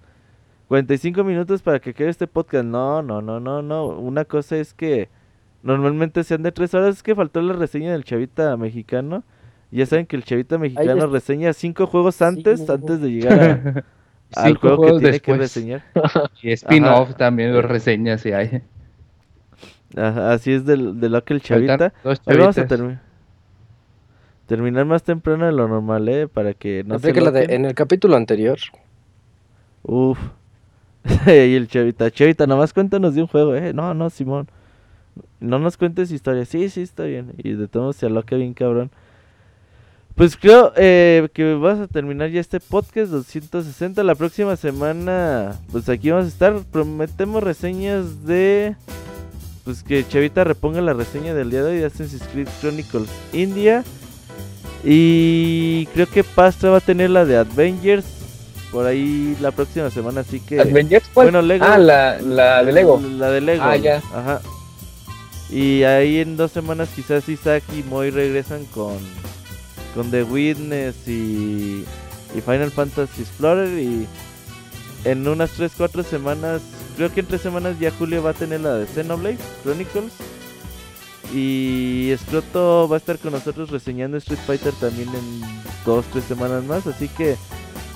[0.67, 2.65] 45 minutos para que quede este podcast.
[2.65, 3.87] No, no, no, no, no.
[3.87, 5.09] Una cosa es que
[5.63, 6.95] normalmente sean de tres horas.
[6.95, 9.23] Es que faltó la reseña del Chavita mexicano.
[9.71, 12.65] Ya saben que el Chavita mexicano es- reseña cinco juegos antes, Sí.
[12.71, 13.83] antes de llegar a-
[14.41, 15.39] al Cinco juego que juegos tiene que después.
[15.39, 15.83] reseñar.
[16.41, 18.61] Y spin-off también, los reseñas si hay.
[19.97, 21.93] Ajá, así es del- de, lo que el Chavita.
[22.03, 22.99] Hoy vamos a chavitas.
[24.45, 26.27] Termi- terminar más temprano de lo normal, ¿eh?
[26.27, 28.57] Para que no se Aplica la de en el capítulo anterior.
[29.83, 30.17] Uf.
[31.27, 33.73] y el Chavita, Chavita, nomás cuéntanos de un juego, eh.
[33.73, 34.47] No, no, Simón.
[35.39, 36.49] No nos cuentes historias.
[36.49, 37.33] Sí, sí, está bien.
[37.37, 38.89] Y de todo se aloca bien cabrón.
[40.15, 44.01] Pues creo eh, que vas a terminar ya este podcast 260.
[44.03, 46.55] La próxima semana, pues aquí vamos a estar.
[46.71, 48.75] Prometemos reseñas de...
[49.65, 53.83] Pues que Chavita reponga la reseña del día de hoy de Assassin's Creed Chronicles India.
[54.85, 58.05] Y creo que Pastra va a tener la de Avengers
[58.71, 60.21] por ahí la próxima semana.
[60.21, 60.61] Así que...
[60.61, 61.05] ¿Avengers?
[61.11, 61.27] ¿Cuál?
[61.27, 61.65] Bueno, Lego.
[61.67, 63.01] Ah, la, la de Lego.
[63.17, 63.63] La de Lego.
[63.63, 63.97] Ah, ya.
[64.13, 64.41] Ajá.
[65.49, 68.97] Y ahí en dos semanas quizás Isaac y Moy regresan con,
[69.95, 71.83] con The Witness y,
[72.35, 73.79] y Final Fantasy Explorer.
[73.79, 74.07] Y
[75.03, 76.61] en unas 3-4 semanas,
[76.95, 80.11] creo que en 3 semanas ya Julio va a tener la de Xenoblade Chronicles.
[81.33, 85.41] Y Scroto va a estar con nosotros reseñando Street Fighter también en
[85.85, 86.87] 2-3 semanas más.
[86.87, 87.35] Así que,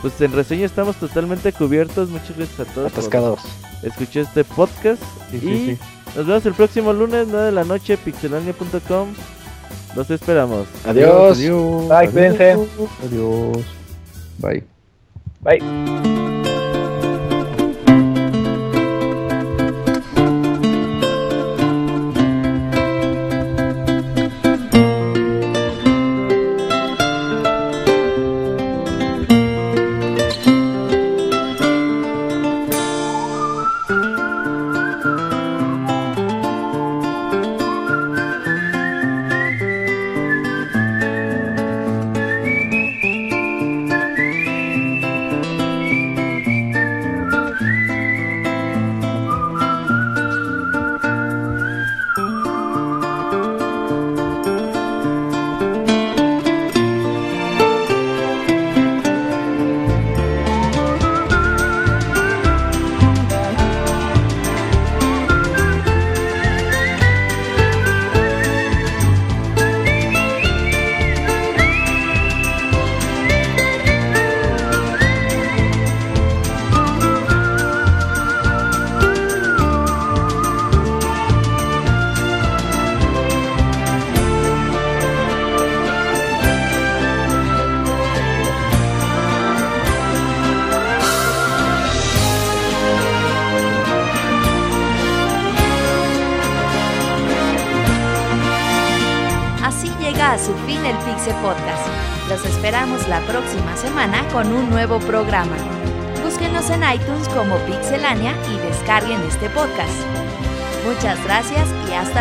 [0.02, 2.10] pues en reseña estamos totalmente cubiertos.
[2.10, 2.92] Muchas gracias a todos.
[2.92, 3.40] Atascados.
[3.84, 5.02] escuché este podcast.
[5.32, 5.78] Sí, sí, y sí.
[6.16, 9.10] nos vemos el próximo lunes, 9 de la noche, pixelania.com.
[9.96, 10.68] Los esperamos.
[10.86, 11.38] Adiós.
[11.38, 11.88] Adiós.
[11.88, 12.58] Bye, cuídense.
[13.04, 13.66] Adiós.
[14.40, 14.64] Bye.
[15.42, 16.39] Bye.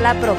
[0.08, 0.37] La próxima.